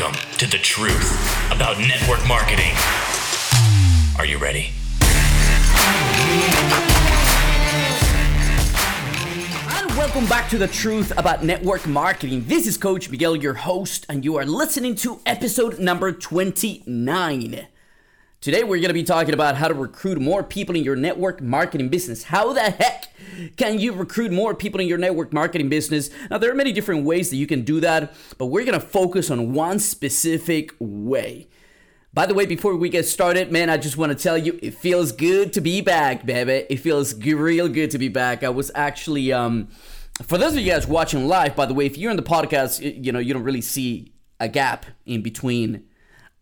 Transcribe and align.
Welcome 0.00 0.20
to 0.38 0.46
the 0.46 0.56
truth 0.56 1.52
about 1.52 1.78
network 1.78 2.26
marketing. 2.26 2.72
Are 4.16 4.24
you 4.24 4.38
ready? 4.38 4.70
And 9.68 9.90
welcome 9.98 10.24
back 10.26 10.48
to 10.50 10.58
the 10.58 10.68
truth 10.68 11.12
about 11.18 11.44
network 11.44 11.86
marketing. 11.86 12.44
This 12.46 12.66
is 12.66 12.78
Coach 12.78 13.10
Miguel, 13.10 13.36
your 13.36 13.52
host, 13.52 14.06
and 14.08 14.24
you 14.24 14.36
are 14.36 14.46
listening 14.46 14.94
to 14.96 15.20
episode 15.26 15.78
number 15.78 16.12
29. 16.12 17.66
Today, 18.40 18.64
we're 18.64 18.78
going 18.78 18.88
to 18.88 18.94
be 18.94 19.02
talking 19.02 19.34
about 19.34 19.56
how 19.56 19.68
to 19.68 19.74
recruit 19.74 20.18
more 20.18 20.42
people 20.42 20.74
in 20.74 20.82
your 20.82 20.96
network 20.96 21.42
marketing 21.42 21.90
business. 21.90 22.22
How 22.22 22.54
the 22.54 22.70
heck 22.70 23.08
can 23.58 23.78
you 23.78 23.92
recruit 23.92 24.32
more 24.32 24.54
people 24.54 24.80
in 24.80 24.88
your 24.88 24.96
network 24.96 25.30
marketing 25.30 25.68
business? 25.68 26.08
Now, 26.30 26.38
there 26.38 26.50
are 26.50 26.54
many 26.54 26.72
different 26.72 27.04
ways 27.04 27.28
that 27.28 27.36
you 27.36 27.46
can 27.46 27.64
do 27.64 27.80
that, 27.80 28.14
but 28.38 28.46
we're 28.46 28.64
going 28.64 28.80
to 28.80 28.86
focus 28.86 29.30
on 29.30 29.52
one 29.52 29.78
specific 29.78 30.72
way. 30.78 31.48
By 32.14 32.24
the 32.24 32.32
way, 32.32 32.46
before 32.46 32.74
we 32.76 32.88
get 32.88 33.06
started, 33.06 33.52
man, 33.52 33.68
I 33.68 33.76
just 33.76 33.98
want 33.98 34.16
to 34.16 34.16
tell 34.16 34.38
you 34.38 34.58
it 34.62 34.72
feels 34.72 35.12
good 35.12 35.52
to 35.52 35.60
be 35.60 35.82
back, 35.82 36.24
baby. 36.24 36.64
It 36.70 36.78
feels 36.78 37.14
real 37.22 37.68
good 37.68 37.90
to 37.90 37.98
be 37.98 38.08
back. 38.08 38.42
I 38.42 38.48
was 38.48 38.70
actually, 38.74 39.34
um, 39.34 39.68
for 40.22 40.38
those 40.38 40.54
of 40.54 40.60
you 40.60 40.72
guys 40.72 40.86
watching 40.86 41.28
live, 41.28 41.54
by 41.54 41.66
the 41.66 41.74
way, 41.74 41.84
if 41.84 41.98
you're 41.98 42.10
in 42.10 42.16
the 42.16 42.22
podcast, 42.22 42.80
you 43.04 43.12
know, 43.12 43.18
you 43.18 43.34
don't 43.34 43.44
really 43.44 43.60
see 43.60 44.14
a 44.40 44.48
gap 44.48 44.86
in 45.04 45.20
between 45.20 45.84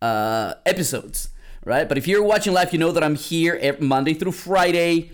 uh, 0.01 0.53
episodes 0.65 1.31
right? 1.65 1.87
But 1.87 1.97
if 1.97 2.07
you're 2.07 2.23
watching 2.23 2.53
live, 2.53 2.73
you 2.73 2.79
know 2.79 2.91
that 2.91 3.03
I'm 3.03 3.15
here 3.15 3.75
Monday 3.79 4.13
through 4.13 4.33
Friday 4.33 5.11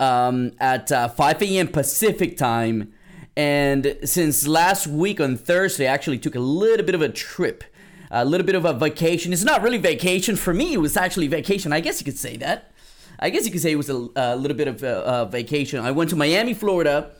um, 0.00 0.52
at 0.60 0.90
uh, 0.92 1.08
5 1.08 1.42
a.m. 1.42 1.68
Pacific 1.68 2.36
time. 2.36 2.92
And 3.36 3.98
since 4.04 4.46
last 4.46 4.86
week 4.86 5.20
on 5.20 5.36
Thursday, 5.36 5.86
I 5.86 5.92
actually 5.92 6.18
took 6.18 6.34
a 6.34 6.40
little 6.40 6.84
bit 6.84 6.94
of 6.94 7.02
a 7.02 7.08
trip, 7.08 7.62
a 8.10 8.24
little 8.24 8.46
bit 8.46 8.56
of 8.56 8.64
a 8.64 8.72
vacation. 8.72 9.32
It's 9.32 9.44
not 9.44 9.62
really 9.62 9.78
vacation 9.78 10.34
for 10.34 10.52
me. 10.52 10.74
It 10.74 10.78
was 10.78 10.96
actually 10.96 11.28
vacation. 11.28 11.72
I 11.72 11.80
guess 11.80 12.00
you 12.00 12.04
could 12.04 12.18
say 12.18 12.36
that. 12.38 12.72
I 13.20 13.30
guess 13.30 13.44
you 13.44 13.52
could 13.52 13.60
say 13.60 13.72
it 13.72 13.76
was 13.76 13.90
a, 13.90 14.08
a 14.16 14.36
little 14.36 14.56
bit 14.56 14.68
of 14.68 14.82
a, 14.82 15.02
a, 15.02 15.26
vacation. 15.26 15.80
I 15.80 15.90
went 15.90 16.10
to 16.10 16.16
Miami, 16.16 16.54
Florida, 16.54 17.12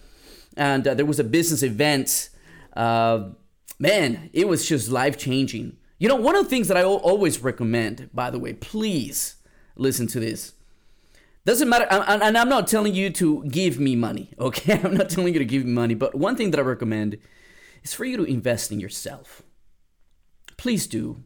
and 0.56 0.86
uh, 0.86 0.94
there 0.94 1.06
was 1.06 1.18
a 1.18 1.24
business 1.24 1.62
event. 1.62 2.30
Uh, 2.76 3.30
man, 3.80 4.30
it 4.32 4.46
was 4.46 4.68
just 4.68 4.90
life 4.90 5.18
changing. 5.18 5.76
You 5.98 6.08
know, 6.08 6.16
one 6.16 6.36
of 6.36 6.44
the 6.44 6.50
things 6.50 6.68
that 6.68 6.76
I 6.76 6.84
always 6.84 7.42
recommend, 7.42 8.10
by 8.14 8.30
the 8.30 8.38
way, 8.38 8.52
please 8.52 9.36
listen 9.76 10.06
to 10.08 10.20
this. 10.20 10.54
Doesn't 11.44 11.68
matter, 11.68 11.86
and 11.90 12.36
I'm 12.36 12.48
not 12.48 12.68
telling 12.68 12.94
you 12.94 13.10
to 13.10 13.44
give 13.44 13.80
me 13.80 13.96
money, 13.96 14.32
okay? 14.38 14.80
I'm 14.82 14.96
not 14.96 15.10
telling 15.10 15.32
you 15.32 15.38
to 15.38 15.44
give 15.44 15.64
me 15.64 15.72
money, 15.72 15.94
but 15.94 16.14
one 16.14 16.36
thing 16.36 16.50
that 16.50 16.60
I 16.60 16.62
recommend 16.62 17.18
is 17.82 17.94
for 17.94 18.04
you 18.04 18.16
to 18.18 18.24
invest 18.24 18.70
in 18.70 18.80
yourself. 18.80 19.42
Please 20.56 20.86
do 20.86 21.22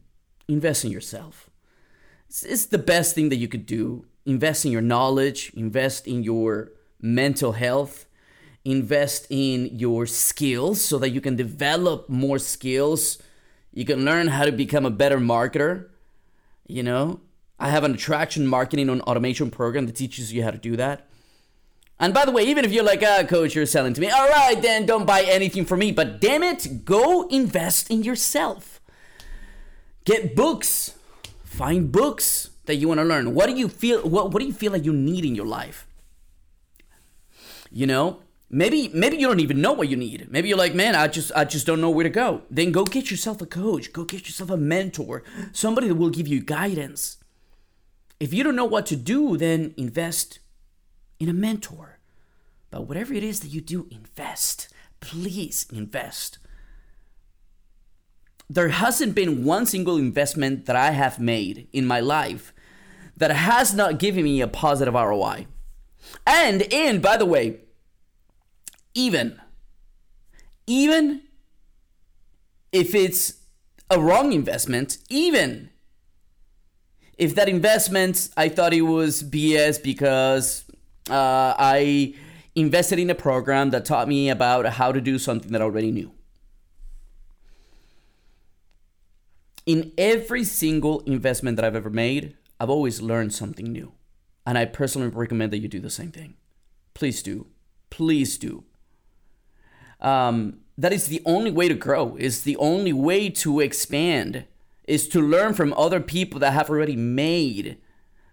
invest 0.49 0.85
in 0.85 0.91
yourself. 0.91 1.51
It's, 2.29 2.67
the 2.67 2.79
best 2.79 3.15
thing 3.15 3.29
that 3.29 3.37
you 3.37 3.49
could 3.49 3.67
do. 3.67 4.07
Invest 4.25 4.65
in 4.65 4.73
your 4.73 4.81
knowledge, 4.81 5.53
invest 5.55 6.07
in 6.07 6.23
your 6.23 6.73
mental 7.01 7.53
health, 7.53 8.07
invest 8.65 9.27
in 9.29 9.67
your 9.77 10.07
skills 10.07 10.81
so 10.81 10.99
that 10.99 11.11
you 11.11 11.21
can 11.21 11.37
develop 11.37 12.09
more 12.09 12.39
skills 12.39 13.19
you 13.73 13.85
can 13.85 14.05
learn 14.05 14.29
how 14.29 14.45
to 14.45 14.53
become 14.53 14.85
a 14.85 14.91
better 14.91 15.19
marketer. 15.19 15.89
You 16.67 16.83
know, 16.83 17.21
I 17.59 17.71
have 17.71 17.85
an 17.85 17.95
attraction 17.95 18.47
marketing 18.47 18.89
and 18.89 19.01
automation 19.03 19.51
program 19.51 19.87
that 19.87 19.97
teaches 19.97 20.33
you 20.33 20.43
how 20.43 20.51
to 20.51 20.59
do 20.59 20.77
that. 20.77 21.09
And 21.99 22.13
by 22.13 22.25
the 22.25 22.33
way, 22.33 22.43
even 22.43 22.65
if 22.65 22.73
you're 22.73 22.85
like, 22.85 23.03
ah, 23.07 23.23
coach, 23.23 23.55
you're 23.55 23.67
selling 23.67 23.95
to 23.95 24.01
me, 24.01 24.11
all 24.11 24.29
right, 24.29 24.61
then 24.61 24.87
don't 24.87 25.07
buy 25.07 25.23
anything 25.23 25.65
from 25.65 25.79
me. 25.79 25.93
But 25.93 26.21
damn 26.21 26.43
it, 26.43 26.85
go 26.85 27.29
invest 27.29 27.91
in 27.91 28.03
yourself. 28.03 28.81
Get 30.05 30.35
books. 30.35 30.97
Find 31.45 31.93
books 31.93 32.51
that 32.67 32.77
you 32.77 32.89
want 32.89 32.99
to 32.99 33.05
learn. 33.05 33.35
What 33.35 33.47
do 33.47 33.55
you 33.55 33.69
feel? 33.69 34.03
What, 34.03 34.33
what 34.33 34.41
do 34.41 34.47
you 34.47 34.53
feel 34.53 34.73
like 34.73 34.85
you 34.85 34.93
need 34.93 35.25
in 35.25 35.35
your 35.35 35.47
life? 35.47 35.87
You 37.71 37.87
know, 37.87 38.22
maybe 38.53 38.89
maybe 38.95 39.17
you 39.17 39.27
don't 39.27 39.41
even 39.41 39.61
know 39.61 39.73
what 39.73 39.89
you 39.89 39.97
need. 39.97 40.31
Maybe 40.31 40.49
you're 40.49 40.59
like 40.59 40.75
man 40.75 40.95
i 40.95 41.09
just 41.09 41.33
i 41.35 41.45
just 41.45 41.67
don't 41.67 41.81
know 41.81 41.91
where 41.91 42.05
to 42.05 42.11
go. 42.11 42.43
Then 42.51 42.71
go 42.71 42.85
get 42.85 43.11
yourself 43.11 43.41
a 43.41 43.47
coach. 43.47 43.93
Go 43.93 44.05
get 44.05 44.27
yourself 44.27 44.51
a 44.51 44.57
mentor. 44.57 45.25
Somebody 45.53 45.89
that 45.89 45.97
will 45.97 46.11
give 46.11 46.29
you 46.29 46.41
guidance. 46.41 47.17
If 48.21 48.33
you 48.33 48.45
don't 48.45 48.55
know 48.55 48.67
what 48.67 48.87
to 48.87 48.97
do 48.97 49.37
then 49.37 49.75
invest 49.77 50.39
in 51.19 51.29
a 51.29 51.33
mentor. 51.33 51.99
But 52.71 52.87
whatever 52.87 53.13
it 53.13 53.25
is 53.25 53.41
that 53.41 53.49
you 53.49 53.61
do 53.61 53.89
invest. 53.91 54.69
Please 55.01 55.67
invest. 55.73 56.39
There 58.49 58.69
hasn't 58.69 59.15
been 59.15 59.45
one 59.45 59.67
single 59.67 59.97
investment 59.97 60.67
that 60.67 60.77
i 60.77 60.91
have 60.91 61.19
made 61.19 61.69
in 61.73 61.87
my 61.87 62.01
life 62.01 62.53
that 63.17 63.31
has 63.31 63.75
not 63.75 63.99
given 63.99 64.25
me 64.25 64.41
a 64.41 64.49
positive 64.49 64.95
roi 64.95 65.47
and 66.27 66.63
and 66.73 67.01
by 67.01 67.17
the 67.17 67.27
way 67.27 67.61
even 68.95 69.41
even 70.67 71.23
if 72.71 72.95
it's 72.95 73.35
a 73.91 74.01
wrong 74.01 74.33
investment 74.33 74.99
even 75.09 75.71
if 77.19 77.35
that 77.35 77.49
investment 77.49 78.29
i 78.37 78.49
thought 78.49 78.73
it 78.73 78.83
was 78.83 79.23
bs 79.23 79.83
because 79.83 80.65
uh, 81.11 81.55
i 81.59 82.15
invested 82.55 82.99
in 82.99 83.11
a 83.11 83.15
program 83.15 83.71
that 83.71 83.85
taught 83.85 84.09
me 84.09 84.29
about 84.29 84.67
how 84.67 84.93
to 84.93 85.01
do 85.01 85.19
something 85.19 85.53
that 85.53 85.63
i 85.63 85.65
already 85.65 85.91
knew. 85.91 86.13
In 89.65 89.93
every 89.97 90.45
single 90.45 91.01
investment 91.01 91.57
that 91.57 91.65
i've 91.65 91.77
ever 91.77 91.91
made 91.91 92.37
i've 92.61 92.71
always 92.71 93.01
learned 93.01 93.33
something 93.33 93.73
new. 93.73 93.93
And 94.45 94.59
i 94.59 94.65
personally 94.65 95.09
recommend 95.09 95.53
that 95.53 95.59
you 95.59 95.69
do 95.69 95.81
the 95.81 95.91
same 95.91 96.11
thing. 96.11 96.35
Please 96.95 97.23
do. 97.23 97.47
Please 97.91 98.37
do 98.37 98.65
um, 100.03 100.59
that 100.77 100.93
is 100.93 101.07
the 101.07 101.23
only 101.25 101.51
way 101.51 101.69
to 101.69 101.75
grow 101.75 102.17
is 102.17 102.43
the 102.43 102.57
only 102.57 102.93
way 102.93 103.31
to 103.31 103.61
expand 103.61 104.45
is 104.85 105.09
to 105.09 105.21
learn 105.21 105.55
from 105.55 105.73
other 105.75 106.01
people 106.01 106.41
that 106.41 106.53
have 106.53 106.69
already 106.69 106.97
made 106.97 107.79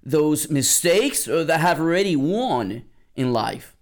those 0.03 0.49
mistakes 0.49 1.27
or 1.27 1.43
that 1.43 1.59
have 1.59 1.79
already 1.79 2.15
won 2.15 2.83
in 3.15 3.31
life. 3.31 3.75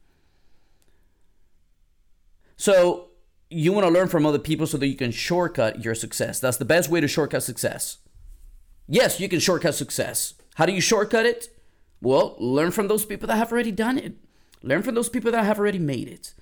So 2.57 3.09
you 3.49 3.71
want 3.71 3.85
to 3.87 3.93
learn 3.93 4.09
from 4.09 4.25
other 4.25 4.39
people 4.39 4.67
so 4.67 4.77
that 4.77 4.87
you 4.87 4.95
can 4.95 5.11
shortcut 5.11 5.83
your 5.83 5.95
success. 5.95 6.39
That's 6.39 6.57
the 6.57 6.65
best 6.65 6.89
way 6.89 6.99
to 6.99 7.07
shortcut 7.07 7.43
success. 7.43 7.99
Yes 8.87 9.19
you 9.19 9.29
can 9.29 9.39
shortcut 9.39 9.75
success. 9.75 10.33
How 10.55 10.65
do 10.65 10.73
you 10.73 10.81
shortcut 10.81 11.25
it? 11.25 11.49
Well 12.01 12.35
learn 12.37 12.71
from 12.71 12.89
those 12.89 13.05
people 13.05 13.27
that 13.27 13.37
have 13.37 13.51
already 13.51 13.71
done 13.71 13.97
it. 13.97 14.15
Learn 14.61 14.83
from 14.83 14.95
those 14.95 15.07
people 15.09 15.31
that 15.31 15.45
have 15.45 15.59
already 15.59 15.79
made 15.79 16.09
it 16.09 16.33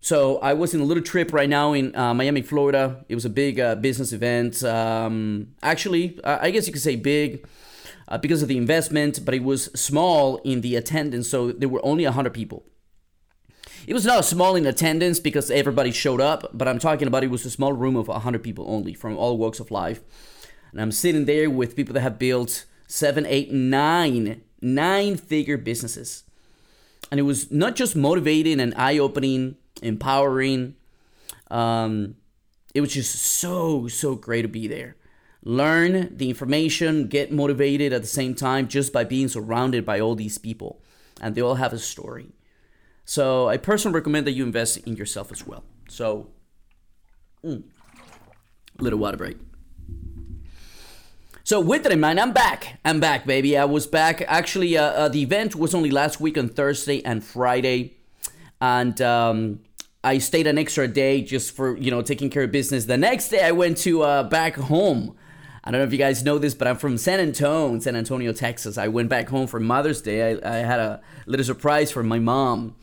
so 0.00 0.38
I 0.38 0.54
was 0.54 0.74
in 0.74 0.80
a 0.80 0.84
little 0.84 1.02
trip 1.02 1.32
right 1.32 1.48
now 1.48 1.72
in 1.72 1.94
uh, 1.96 2.14
Miami, 2.14 2.42
Florida. 2.42 3.04
It 3.08 3.14
was 3.14 3.24
a 3.24 3.30
big 3.30 3.58
uh, 3.58 3.74
business 3.74 4.12
event. 4.12 4.62
Um, 4.62 5.54
actually, 5.62 6.18
I 6.24 6.50
guess 6.50 6.66
you 6.66 6.72
could 6.72 6.82
say 6.82 6.96
big 6.96 7.46
uh, 8.08 8.18
because 8.18 8.42
of 8.42 8.48
the 8.48 8.56
investment, 8.56 9.24
but 9.24 9.34
it 9.34 9.42
was 9.44 9.64
small 9.78 10.36
in 10.38 10.60
the 10.60 10.76
attendance. 10.76 11.28
So 11.28 11.52
there 11.52 11.68
were 11.68 11.84
only 11.84 12.04
100 12.04 12.32
people. 12.32 12.64
It 13.86 13.94
was 13.94 14.04
not 14.04 14.24
small 14.24 14.54
in 14.54 14.66
attendance 14.66 15.18
because 15.18 15.50
everybody 15.50 15.92
showed 15.92 16.20
up, 16.20 16.50
but 16.52 16.68
I'm 16.68 16.78
talking 16.78 17.08
about 17.08 17.24
it 17.24 17.30
was 17.30 17.46
a 17.46 17.50
small 17.50 17.72
room 17.72 17.96
of 17.96 18.08
100 18.08 18.42
people 18.42 18.66
only 18.68 18.92
from 18.92 19.16
all 19.16 19.38
walks 19.38 19.60
of 19.60 19.70
life. 19.70 20.02
And 20.72 20.80
I'm 20.80 20.92
sitting 20.92 21.24
there 21.24 21.48
with 21.48 21.74
people 21.74 21.94
that 21.94 22.02
have 22.02 22.18
built 22.18 22.66
seven, 22.86 23.24
eight, 23.26 23.50
nine, 23.50 24.42
nine 24.60 25.16
figure 25.16 25.56
businesses. 25.56 26.24
And 27.10 27.18
it 27.18 27.22
was 27.22 27.50
not 27.50 27.76
just 27.76 27.96
motivating 27.96 28.60
and 28.60 28.74
eye 28.74 28.98
opening 28.98 29.56
empowering. 29.82 30.76
Um, 31.50 32.16
it 32.74 32.80
was 32.80 32.92
just 32.92 33.14
so, 33.14 33.88
so 33.88 34.14
great 34.14 34.42
to 34.42 34.48
be 34.48 34.66
there. 34.66 34.96
Learn 35.42 36.16
the 36.16 36.28
information, 36.28 37.06
get 37.06 37.32
motivated 37.32 37.92
at 37.92 38.02
the 38.02 38.08
same 38.08 38.34
time 38.34 38.68
just 38.68 38.92
by 38.92 39.04
being 39.04 39.28
surrounded 39.28 39.86
by 39.86 40.00
all 40.00 40.14
these 40.14 40.36
people. 40.38 40.82
And 41.20 41.34
they 41.34 41.40
all 41.40 41.54
have 41.54 41.72
a 41.72 41.78
story. 41.78 42.32
So 43.04 43.48
I 43.48 43.56
personally 43.56 43.94
recommend 43.94 44.26
that 44.26 44.32
you 44.32 44.44
invest 44.44 44.78
in 44.78 44.96
yourself 44.96 45.32
as 45.32 45.46
well. 45.46 45.64
So, 45.88 46.28
mm, 47.42 47.62
little 48.78 48.98
water 48.98 49.16
break. 49.16 49.38
So 51.48 51.60
with 51.60 51.84
that 51.84 51.92
in 51.92 52.00
mind, 52.00 52.20
I'm 52.20 52.32
back. 52.32 52.78
I'm 52.84 53.00
back, 53.00 53.24
baby. 53.24 53.56
I 53.56 53.64
was 53.64 53.86
back. 53.86 54.22
Actually, 54.28 54.76
uh, 54.76 54.82
uh, 54.82 55.08
the 55.08 55.22
event 55.22 55.56
was 55.56 55.74
only 55.74 55.90
last 55.90 56.20
week 56.20 56.36
on 56.36 56.50
Thursday 56.50 57.02
and 57.02 57.24
Friday, 57.24 57.94
and 58.60 59.00
um, 59.00 59.60
I 60.04 60.18
stayed 60.18 60.46
an 60.46 60.58
extra 60.58 60.86
day 60.86 61.22
just 61.22 61.54
for 61.56 61.76
you 61.76 61.90
know 61.90 62.02
taking 62.02 62.30
care 62.30 62.44
of 62.44 62.52
business. 62.52 62.84
The 62.84 62.96
next 62.96 63.30
day 63.30 63.42
I 63.42 63.50
went 63.50 63.78
to 63.78 64.02
uh, 64.02 64.22
back 64.22 64.56
home. 64.56 65.16
I 65.64 65.70
don't 65.70 65.80
know 65.80 65.86
if 65.86 65.92
you 65.92 65.98
guys 65.98 66.24
know 66.24 66.38
this, 66.38 66.54
but 66.54 66.68
I'm 66.68 66.76
from 66.76 66.96
San 66.96 67.20
Antonio, 67.20 67.78
San 67.80 67.96
Antonio, 67.96 68.32
Texas. 68.32 68.78
I 68.78 68.88
went 68.88 69.08
back 69.08 69.28
home 69.28 69.46
for 69.46 69.60
Mother's 69.60 70.00
Day. 70.00 70.38
I, 70.40 70.58
I 70.58 70.58
had 70.58 70.78
a 70.78 71.00
little 71.26 71.44
surprise 71.44 71.90
for 71.90 72.02
my 72.02 72.18
mom. 72.18 72.76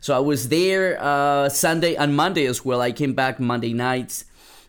So 0.00 0.16
I 0.16 0.20
was 0.20 0.48
there 0.48 0.96
uh, 1.02 1.48
Sunday 1.48 1.96
and 1.96 2.16
Monday 2.16 2.46
as 2.46 2.64
well. 2.64 2.80
I 2.80 2.92
came 2.92 3.14
back 3.14 3.40
Monday 3.40 3.72
nights, 3.72 4.24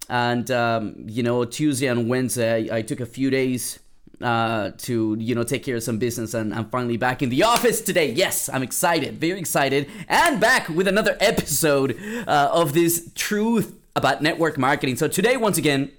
and 0.10 0.50
um, 0.50 0.96
you 1.08 1.22
know 1.22 1.46
Tuesday 1.46 1.88
and 1.88 2.10
Wednesday 2.10 2.70
I, 2.70 2.78
I 2.78 2.82
took 2.82 3.00
a 3.00 3.06
few 3.06 3.30
days 3.30 3.80
uh, 4.22 4.72
to 4.78 5.16
you 5.20 5.36
know 5.36 5.44
take 5.44 5.64
care 5.64 5.76
of 5.76 5.84
some 5.84 5.98
business 5.98 6.34
and 6.34 6.54
I'm 6.54 6.70
finally 6.70 6.98
back 6.98 7.22
in 7.22 7.30
the 7.30 7.44
office 7.44 7.82
today. 7.82 8.12
Yes, 8.12 8.50
I'm 8.50 8.64
excited, 8.64 9.18
very 9.18 9.40
excited, 9.40 9.90
and 10.08 10.40
back 10.40 10.70
with 10.70 10.88
another 10.88 11.18
episode 11.22 11.98
uh, 12.28 12.50
of 12.52 12.74
this 12.74 13.12
truth 13.16 13.78
about 13.96 14.22
network 14.22 14.58
marketing. 14.58 14.96
So 14.96 15.08
today, 15.08 15.38
once 15.38 15.58
again, 15.58 15.92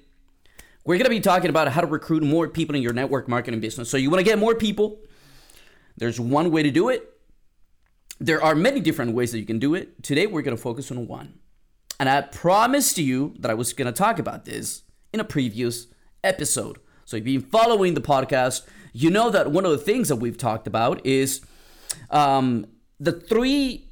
we're 0.85 0.99
gonna 0.99 1.11
be 1.11 1.21
talking 1.21 1.51
about 1.51 1.69
how 1.69 1.81
to 1.81 1.87
recruit 1.87 2.23
more 2.23 2.49
people 2.49 2.75
in 2.75 2.83
your 2.83 2.93
network 2.93 3.29
marketing 3.29 3.61
business. 3.61 3.91
So 3.91 3.97
you 3.97 4.11
want 4.11 4.21
to 4.21 4.25
get 4.25 4.39
more 4.39 4.55
people? 4.55 5.01
There's 5.97 6.21
one 6.21 6.51
way 6.51 6.63
to 6.63 6.71
do 6.71 6.89
it. 6.89 7.11
There 8.19 8.43
are 8.43 8.55
many 8.55 8.81
different 8.81 9.13
ways 9.13 9.33
that 9.33 9.39
you 9.39 9.47
can 9.47 9.59
do 9.59 9.75
it. 9.75 10.03
Today, 10.03 10.27
we're 10.27 10.43
gonna 10.43 10.57
focus 10.57 10.91
on 10.91 11.07
one, 11.07 11.39
and 12.01 12.09
I 12.09 12.23
promised 12.23 12.99
you 12.99 13.35
that 13.41 13.51
I 13.51 13.55
was 13.55 13.73
gonna 13.73 13.93
talk 13.93 14.19
about 14.19 14.45
this 14.45 14.83
in 15.13 15.21
a 15.21 15.25
previous 15.25 15.89
episode. 16.25 16.79
So 17.07 17.17
if 17.17 17.27
you've 17.27 17.45
been 17.45 17.51
following 17.51 17.95
the 17.95 18.01
podcast, 18.01 18.67
you 18.93 19.11
know 19.11 19.31
that 19.31 19.53
one 19.53 19.65
of 19.65 19.71
the 19.71 19.79
things 19.79 20.09
that 20.09 20.17
we've 20.17 20.37
talked 20.37 20.67
about 20.67 21.07
is 21.07 21.41
um, 22.11 22.67
the 22.99 23.13
three 23.13 23.89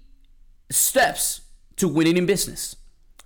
steps 0.68 1.42
to 1.76 1.86
winning 1.86 2.16
in 2.16 2.26
business, 2.26 2.74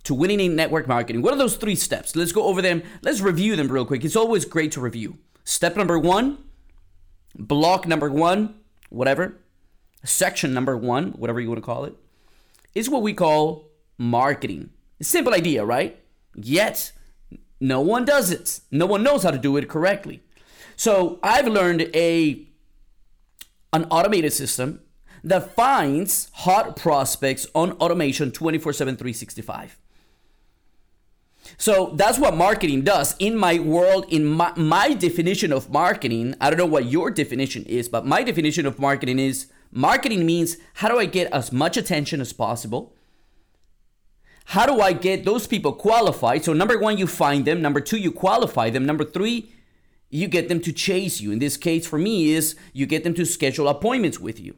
to 0.05 0.12
winning 0.12 0.40
in 0.40 0.55
network 0.55 0.87
marketing. 0.87 1.23
What 1.23 1.32
are 1.32 1.38
those 1.38 1.56
three 1.56 1.75
steps? 1.75 2.14
Let's 2.14 2.32
go 2.32 2.44
over 2.44 2.61
them. 2.61 2.82
Let's 3.00 3.23
review 3.23 3.56
them 3.56 3.69
real 3.69 3.87
quick. 3.87 4.05
It's 4.05 4.14
always 4.14 4.44
great 4.44 4.73
to 4.73 4.81
review. 4.81 5.17
Step 5.44 5.75
number 5.75 5.99
one, 5.99 6.37
block 7.35 7.87
number 7.87 8.11
one, 8.11 8.56
whatever, 8.90 9.38
section 10.05 10.52
number 10.52 10.76
one, 10.76 11.12
whatever 11.12 11.40
you 11.40 11.49
want 11.49 11.58
to 11.58 11.64
call 11.64 11.85
it, 11.85 11.94
is 12.75 12.90
what 12.90 13.00
we 13.00 13.14
call 13.14 13.70
marketing. 13.96 14.69
Simple 15.00 15.32
idea, 15.32 15.64
right? 15.64 15.99
Yet, 16.35 16.93
no 17.60 17.81
one 17.81 18.05
does 18.05 18.31
it. 18.31 18.60
No 18.70 18.87
one 18.87 19.02
knows 19.02 19.22
how 19.22 19.31
to 19.31 19.38
do 19.38 19.56
it 19.56 19.69
correctly. 19.69 20.22
So 20.76 21.19
I've 21.22 21.46
learned 21.46 21.90
a 21.94 22.46
an 23.72 23.84
automated 23.90 24.32
system 24.32 24.81
that 25.25 25.55
finds 25.55 26.31
hot 26.32 26.76
prospects 26.76 27.46
on 27.55 27.72
automation 27.72 28.31
24/7 28.31 28.96
365. 28.96 29.76
So 31.56 31.93
that's 31.94 32.19
what 32.19 32.37
marketing 32.37 32.82
does. 32.82 33.16
In 33.19 33.37
my 33.37 33.58
world, 33.58 34.06
in 34.11 34.25
my, 34.25 34.52
my 34.56 34.94
definition 34.94 35.52
of 35.52 35.70
marketing, 35.70 36.34
I 36.40 36.50
don't 36.50 36.58
know 36.58 36.66
what 36.66 36.87
your 36.87 37.11
definition 37.11 37.64
is, 37.64 37.88
but 37.88 38.06
my 38.06 38.22
definition 38.22 38.66
of 38.66 38.78
marketing 38.78 39.19
is 39.19 39.46
marketing 39.72 40.26
means 40.26 40.58
how 40.75 40.88
do 40.88 40.99
I 40.99 41.06
get 41.06 41.32
as 41.32 41.50
much 41.50 41.76
attention 41.76 42.20
as 42.20 42.32
possible 42.32 42.94
how 44.49 44.65
do 44.65 44.81
I 44.81 44.95
get 44.95 45.27
those 45.27 45.47
people 45.47 45.75
qualified? 45.75 46.43
So, 46.43 46.55
number 46.55 46.79
one, 46.79 46.97
you 46.97 47.06
find 47.06 47.45
them. 47.45 47.61
Number 47.61 47.83
two, 47.83 47.99
you 47.99 48.11
qualify 48.11 48.71
them. 48.71 48.87
Number 48.87 49.05
three, 49.05 49.53
you 50.09 50.27
get 50.27 50.49
them 50.49 50.61
to 50.62 50.73
chase 50.73 51.21
you. 51.21 51.31
In 51.31 51.39
this 51.39 51.59
case, 51.59 51.87
for 51.87 51.99
me, 51.99 52.31
is 52.31 52.56
you 52.73 52.87
get 52.87 53.05
them 53.05 53.12
to 53.12 53.27
schedule 53.27 53.69
appointments 53.69 54.19
with 54.19 54.41
you. 54.41 54.56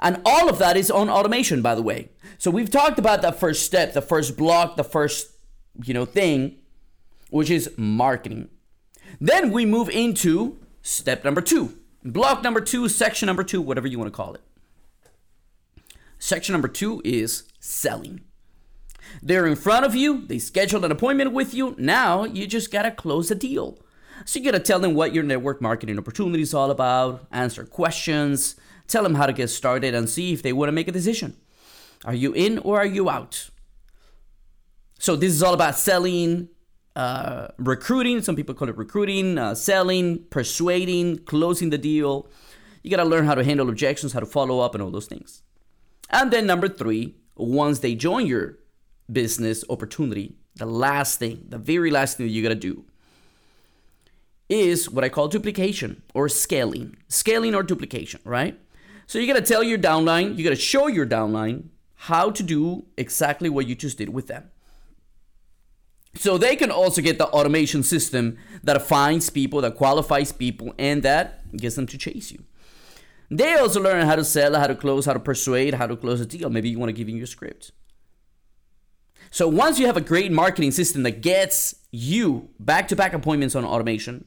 And 0.00 0.20
all 0.26 0.50
of 0.50 0.58
that 0.58 0.76
is 0.76 0.90
on 0.90 1.08
automation, 1.08 1.62
by 1.62 1.74
the 1.74 1.80
way. 1.80 2.10
So 2.36 2.50
we've 2.50 2.70
talked 2.70 2.98
about 2.98 3.22
that 3.22 3.40
first 3.40 3.64
step, 3.64 3.94
the 3.94 4.02
first 4.02 4.36
block, 4.36 4.76
the 4.76 4.84
first, 4.84 5.30
you 5.82 5.94
know, 5.94 6.04
thing, 6.04 6.58
which 7.30 7.48
is 7.48 7.70
marketing. 7.78 8.50
Then 9.18 9.50
we 9.50 9.64
move 9.64 9.88
into 9.88 10.58
step 10.82 11.24
number 11.24 11.40
two, 11.40 11.74
block 12.04 12.42
number 12.42 12.60
two, 12.60 12.86
section 12.86 13.28
number 13.28 13.44
two, 13.44 13.62
whatever 13.62 13.86
you 13.86 13.98
want 13.98 14.12
to 14.12 14.16
call 14.16 14.34
it. 14.34 14.42
Section 16.18 16.52
number 16.52 16.68
two 16.68 17.00
is 17.02 17.44
selling. 17.60 18.20
They're 19.22 19.46
in 19.46 19.56
front 19.56 19.84
of 19.84 19.94
you, 19.94 20.26
they 20.26 20.38
scheduled 20.38 20.84
an 20.84 20.92
appointment 20.92 21.32
with 21.32 21.54
you. 21.54 21.74
Now 21.78 22.24
you 22.24 22.46
just 22.46 22.70
gotta 22.70 22.90
close 22.90 23.30
a 23.30 23.34
deal. 23.34 23.78
So 24.24 24.38
you 24.38 24.44
gotta 24.44 24.62
tell 24.62 24.80
them 24.80 24.94
what 24.94 25.14
your 25.14 25.24
network 25.24 25.60
marketing 25.60 25.98
opportunity 25.98 26.42
is 26.42 26.54
all 26.54 26.70
about, 26.70 27.26
answer 27.30 27.64
questions, 27.64 28.56
tell 28.86 29.02
them 29.02 29.14
how 29.14 29.26
to 29.26 29.32
get 29.32 29.48
started, 29.48 29.94
and 29.94 30.08
see 30.08 30.32
if 30.32 30.42
they 30.42 30.52
wanna 30.52 30.72
make 30.72 30.88
a 30.88 30.92
decision. 30.92 31.36
Are 32.04 32.14
you 32.14 32.32
in 32.32 32.58
or 32.58 32.78
are 32.78 32.86
you 32.86 33.10
out? 33.10 33.50
So 34.98 35.16
this 35.16 35.32
is 35.32 35.42
all 35.42 35.54
about 35.54 35.78
selling, 35.78 36.48
uh, 36.96 37.48
recruiting. 37.58 38.20
Some 38.20 38.36
people 38.36 38.54
call 38.54 38.68
it 38.68 38.76
recruiting, 38.76 39.38
uh, 39.38 39.54
selling, 39.54 40.24
persuading, 40.30 41.24
closing 41.24 41.70
the 41.70 41.78
deal. 41.78 42.28
You 42.82 42.90
gotta 42.90 43.08
learn 43.08 43.26
how 43.26 43.34
to 43.34 43.44
handle 43.44 43.68
objections, 43.68 44.12
how 44.12 44.20
to 44.20 44.26
follow 44.26 44.60
up, 44.60 44.74
and 44.74 44.82
all 44.82 44.90
those 44.90 45.06
things. 45.06 45.42
And 46.10 46.30
then 46.30 46.46
number 46.46 46.68
three, 46.68 47.16
once 47.36 47.78
they 47.78 47.94
join 47.94 48.26
your 48.26 48.58
business 49.12 49.64
opportunity, 49.68 50.36
the 50.56 50.66
last 50.66 51.18
thing, 51.18 51.44
the 51.48 51.58
very 51.58 51.90
last 51.90 52.16
thing 52.16 52.28
you 52.28 52.42
gotta 52.42 52.54
do 52.54 52.84
is 54.48 54.90
what 54.90 55.04
I 55.04 55.08
call 55.08 55.28
duplication 55.28 56.02
or 56.14 56.28
scaling. 56.28 56.96
Scaling 57.08 57.54
or 57.54 57.62
duplication, 57.62 58.20
right? 58.24 58.58
So 59.06 59.18
you 59.18 59.26
gotta 59.26 59.40
tell 59.40 59.62
your 59.62 59.78
downline, 59.78 60.36
you 60.36 60.44
gotta 60.44 60.56
show 60.56 60.86
your 60.88 61.06
downline 61.06 61.68
how 61.94 62.30
to 62.30 62.42
do 62.42 62.86
exactly 62.96 63.48
what 63.48 63.66
you 63.66 63.74
just 63.74 63.98
did 63.98 64.08
with 64.08 64.26
them. 64.26 64.50
So 66.14 66.38
they 66.38 66.56
can 66.56 66.70
also 66.70 67.02
get 67.02 67.18
the 67.18 67.26
automation 67.26 67.82
system 67.82 68.36
that 68.64 68.82
finds 68.82 69.30
people, 69.30 69.60
that 69.60 69.76
qualifies 69.76 70.32
people, 70.32 70.74
and 70.78 71.02
that 71.02 71.56
gets 71.56 71.76
them 71.76 71.86
to 71.86 71.98
chase 71.98 72.32
you. 72.32 72.44
They 73.30 73.54
also 73.54 73.80
learn 73.80 74.06
how 74.06 74.16
to 74.16 74.24
sell, 74.24 74.58
how 74.58 74.66
to 74.66 74.74
close, 74.74 75.06
how 75.06 75.12
to 75.12 75.20
persuade, 75.20 75.74
how 75.74 75.86
to 75.86 75.96
close 75.96 76.20
a 76.20 76.26
deal. 76.26 76.50
Maybe 76.50 76.68
you 76.68 76.80
want 76.80 76.88
to 76.88 76.94
give 76.94 77.08
in 77.08 77.16
your 77.16 77.26
script. 77.26 77.70
So 79.30 79.46
once 79.46 79.78
you 79.78 79.86
have 79.86 79.96
a 79.96 80.00
great 80.00 80.32
marketing 80.32 80.72
system 80.72 81.04
that 81.04 81.22
gets 81.22 81.76
you 81.92 82.50
back 82.58 82.88
to 82.88 82.96
back 82.96 83.12
appointments 83.14 83.54
on 83.54 83.64
automation 83.64 84.24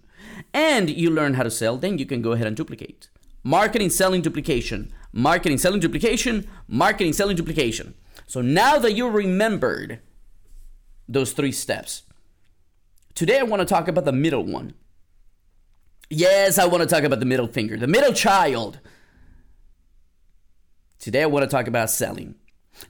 and 0.53 0.89
you 0.89 1.09
learn 1.09 1.33
how 1.33 1.43
to 1.43 1.51
sell, 1.51 1.77
then 1.77 1.97
you 1.97 2.05
can 2.05 2.21
go 2.21 2.31
ahead 2.31 2.47
and 2.47 2.55
duplicate. 2.55 3.09
Marketing, 3.43 3.89
selling, 3.89 4.21
duplication. 4.21 4.93
Marketing, 5.11 5.57
selling, 5.57 5.81
duplication. 5.81 6.47
Marketing, 6.67 7.11
selling, 7.11 7.35
duplication. 7.35 7.95
So 8.27 8.41
now 8.41 8.79
that 8.79 8.93
you 8.93 9.09
remembered 9.09 9.99
those 11.09 11.33
three 11.33 11.51
steps, 11.51 12.03
today 13.13 13.39
I 13.39 13.43
want 13.43 13.59
to 13.59 13.65
talk 13.65 13.89
about 13.89 14.05
the 14.05 14.13
middle 14.13 14.45
one. 14.45 14.73
Yes, 16.09 16.57
I 16.57 16.65
want 16.65 16.81
to 16.81 16.87
talk 16.87 17.03
about 17.03 17.19
the 17.19 17.25
middle 17.25 17.47
finger, 17.47 17.75
the 17.75 17.87
middle 17.87 18.13
child. 18.13 18.79
Today 20.99 21.23
I 21.23 21.25
want 21.25 21.43
to 21.43 21.53
talk 21.53 21.67
about 21.67 21.89
selling. 21.89 22.35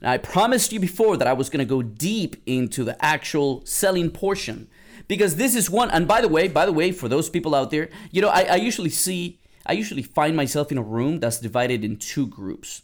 Now, 0.00 0.12
I 0.12 0.18
promised 0.18 0.72
you 0.72 0.80
before 0.80 1.16
that 1.16 1.28
I 1.28 1.32
was 1.32 1.48
going 1.48 1.58
to 1.60 1.64
go 1.64 1.82
deep 1.82 2.36
into 2.46 2.84
the 2.84 3.02
actual 3.04 3.64
selling 3.64 4.10
portion 4.10 4.68
because 5.08 5.36
this 5.36 5.54
is 5.54 5.70
one. 5.70 5.90
And 5.90 6.08
by 6.08 6.20
the 6.20 6.28
way, 6.28 6.48
by 6.48 6.66
the 6.66 6.72
way, 6.72 6.92
for 6.92 7.08
those 7.08 7.28
people 7.28 7.54
out 7.54 7.70
there, 7.70 7.88
you 8.10 8.22
know, 8.22 8.28
I, 8.28 8.42
I 8.42 8.56
usually 8.56 8.90
see, 8.90 9.38
I 9.66 9.72
usually 9.72 10.02
find 10.02 10.36
myself 10.36 10.72
in 10.72 10.78
a 10.78 10.82
room 10.82 11.20
that's 11.20 11.38
divided 11.38 11.84
in 11.84 11.96
two 11.96 12.26
groups. 12.26 12.82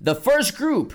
The 0.00 0.14
first 0.14 0.56
group 0.56 0.94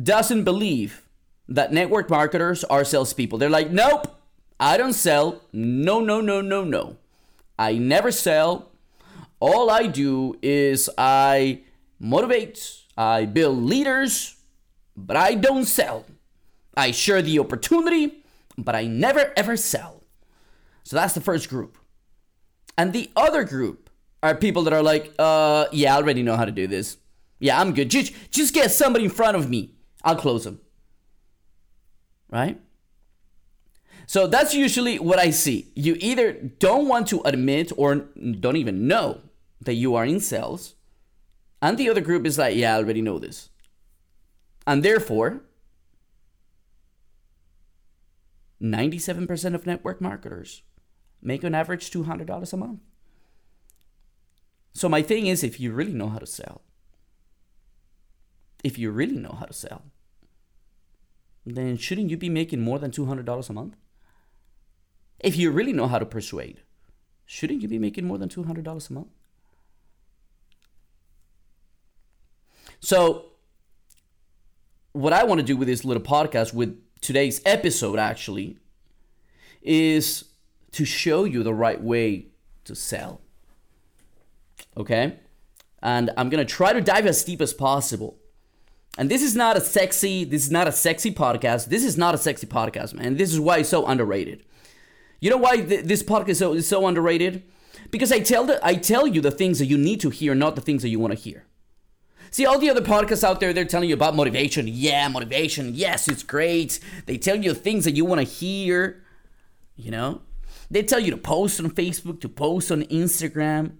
doesn't 0.00 0.44
believe 0.44 1.02
that 1.48 1.72
network 1.72 2.08
marketers 2.08 2.64
are 2.64 2.84
salespeople. 2.84 3.38
They're 3.38 3.50
like, 3.50 3.70
nope, 3.70 4.18
I 4.58 4.76
don't 4.76 4.94
sell. 4.94 5.42
No, 5.52 6.00
no, 6.00 6.20
no, 6.20 6.40
no, 6.40 6.64
no. 6.64 6.96
I 7.58 7.74
never 7.74 8.10
sell. 8.10 8.70
All 9.38 9.70
I 9.70 9.86
do 9.86 10.36
is 10.40 10.88
I 10.96 11.62
motivate, 11.98 12.82
I 12.96 13.26
build 13.26 13.58
leaders, 13.58 14.36
but 14.96 15.16
I 15.16 15.34
don't 15.34 15.64
sell. 15.64 16.04
I 16.76 16.90
share 16.90 17.22
the 17.22 17.38
opportunity, 17.38 18.24
but 18.56 18.74
I 18.74 18.86
never 18.86 19.32
ever 19.36 19.56
sell. 19.56 20.02
So 20.84 20.96
that's 20.96 21.14
the 21.14 21.20
first 21.20 21.48
group. 21.48 21.78
And 22.76 22.92
the 22.92 23.10
other 23.14 23.44
group 23.44 23.90
are 24.22 24.34
people 24.34 24.62
that 24.64 24.72
are 24.72 24.82
like, 24.82 25.12
uh, 25.18 25.66
yeah, 25.72 25.94
I 25.94 25.98
already 25.98 26.22
know 26.22 26.36
how 26.36 26.44
to 26.44 26.52
do 26.52 26.66
this. 26.66 26.96
Yeah, 27.38 27.60
I'm 27.60 27.74
good. 27.74 27.90
Just, 27.90 28.12
just 28.30 28.54
get 28.54 28.70
somebody 28.70 29.04
in 29.04 29.10
front 29.10 29.36
of 29.36 29.50
me. 29.50 29.74
I'll 30.04 30.16
close 30.16 30.44
them. 30.44 30.60
Right? 32.30 32.60
So 34.06 34.26
that's 34.26 34.54
usually 34.54 34.98
what 34.98 35.18
I 35.18 35.30
see. 35.30 35.70
You 35.74 35.96
either 36.00 36.32
don't 36.32 36.88
want 36.88 37.08
to 37.08 37.20
admit 37.24 37.72
or 37.76 37.94
don't 37.94 38.56
even 38.56 38.86
know 38.86 39.20
that 39.60 39.74
you 39.74 39.94
are 39.94 40.04
in 40.04 40.20
sales. 40.20 40.74
And 41.60 41.78
the 41.78 41.88
other 41.88 42.00
group 42.00 42.26
is 42.26 42.38
like, 42.38 42.56
yeah, 42.56 42.74
I 42.74 42.78
already 42.78 43.02
know 43.02 43.18
this. 43.18 43.50
And 44.66 44.84
therefore, 44.84 45.42
97% 48.62 49.54
of 49.54 49.66
network 49.66 50.00
marketers 50.00 50.62
make 51.20 51.44
on 51.44 51.54
average 51.54 51.90
$200 51.90 52.52
a 52.52 52.56
month. 52.56 52.80
So, 54.72 54.88
my 54.88 55.02
thing 55.02 55.26
is 55.26 55.42
if 55.42 55.60
you 55.60 55.72
really 55.72 55.92
know 55.92 56.08
how 56.08 56.18
to 56.18 56.26
sell, 56.26 56.62
if 58.64 58.78
you 58.78 58.90
really 58.90 59.18
know 59.18 59.36
how 59.38 59.46
to 59.46 59.52
sell, 59.52 59.82
then 61.44 61.76
shouldn't 61.76 62.10
you 62.10 62.16
be 62.16 62.28
making 62.28 62.60
more 62.60 62.78
than 62.78 62.90
$200 62.90 63.50
a 63.50 63.52
month? 63.52 63.76
If 65.18 65.36
you 65.36 65.50
really 65.50 65.72
know 65.72 65.88
how 65.88 65.98
to 65.98 66.06
persuade, 66.06 66.62
shouldn't 67.26 67.62
you 67.62 67.68
be 67.68 67.78
making 67.78 68.04
more 68.04 68.18
than 68.18 68.28
$200 68.28 68.90
a 68.90 68.92
month? 68.92 69.08
So, 72.80 73.31
what 74.92 75.12
I 75.12 75.24
want 75.24 75.40
to 75.40 75.46
do 75.46 75.56
with 75.56 75.68
this 75.68 75.84
little 75.84 76.02
podcast, 76.02 76.52
with 76.52 76.78
today's 77.00 77.40
episode, 77.44 77.98
actually, 77.98 78.58
is 79.62 80.24
to 80.72 80.84
show 80.84 81.24
you 81.24 81.42
the 81.42 81.54
right 81.54 81.80
way 81.80 82.26
to 82.64 82.74
sell. 82.74 83.20
Okay? 84.76 85.18
And 85.82 86.10
I'm 86.16 86.28
going 86.28 86.44
to 86.44 86.50
try 86.50 86.72
to 86.72 86.80
dive 86.80 87.06
as 87.06 87.24
deep 87.24 87.40
as 87.40 87.52
possible. 87.52 88.18
And 88.98 89.10
this 89.10 89.22
is 89.22 89.34
not 89.34 89.56
a 89.56 89.60
sexy, 89.60 90.24
this 90.24 90.44
is 90.44 90.50
not 90.50 90.68
a 90.68 90.72
sexy 90.72 91.12
podcast. 91.12 91.66
This 91.66 91.84
is 91.84 91.96
not 91.96 92.14
a 92.14 92.18
sexy 92.18 92.46
podcast, 92.46 92.94
man. 92.94 93.16
This 93.16 93.32
is 93.32 93.40
why 93.40 93.58
it's 93.58 93.70
so 93.70 93.86
underrated. 93.86 94.44
You 95.20 95.30
know 95.30 95.38
why 95.38 95.58
th- 95.60 95.84
this 95.84 96.02
podcast 96.02 96.28
is 96.28 96.38
so, 96.38 96.52
is 96.52 96.68
so 96.68 96.86
underrated? 96.86 97.42
Because 97.90 98.12
I 98.12 98.20
tell 98.20 98.44
the, 98.44 98.64
I 98.64 98.74
tell 98.74 99.06
you 99.06 99.20
the 99.20 99.30
things 99.30 99.58
that 99.60 99.66
you 99.66 99.78
need 99.78 100.00
to 100.00 100.10
hear, 100.10 100.34
not 100.34 100.56
the 100.56 100.60
things 100.60 100.82
that 100.82 100.88
you 100.88 100.98
want 100.98 101.12
to 101.12 101.18
hear. 101.18 101.46
See, 102.32 102.46
all 102.46 102.58
the 102.58 102.70
other 102.70 102.80
podcasts 102.80 103.22
out 103.22 103.40
there, 103.40 103.52
they're 103.52 103.66
telling 103.66 103.90
you 103.90 103.94
about 103.94 104.16
motivation. 104.16 104.66
Yeah, 104.66 105.06
motivation. 105.08 105.74
Yes, 105.74 106.08
it's 106.08 106.22
great. 106.22 106.80
They 107.04 107.18
tell 107.18 107.36
you 107.36 107.52
things 107.52 107.84
that 107.84 107.94
you 107.94 108.06
want 108.06 108.20
to 108.20 108.26
hear. 108.26 109.04
You 109.76 109.90
know, 109.90 110.22
they 110.70 110.82
tell 110.82 110.98
you 110.98 111.10
to 111.10 111.18
post 111.18 111.60
on 111.60 111.70
Facebook, 111.70 112.22
to 112.22 112.30
post 112.30 112.72
on 112.72 112.84
Instagram. 112.84 113.76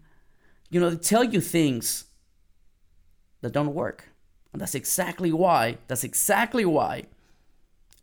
You 0.69 0.81
know, 0.81 0.91
they 0.91 0.97
tell 0.97 1.25
you 1.25 1.41
things 1.41 2.05
that 3.41 3.53
don't 3.53 3.73
work. 3.73 4.11
And 4.53 4.61
that's 4.61 4.75
exactly 4.75 5.33
why, 5.33 5.79
that's 5.89 6.05
exactly 6.05 6.67
why 6.67 7.05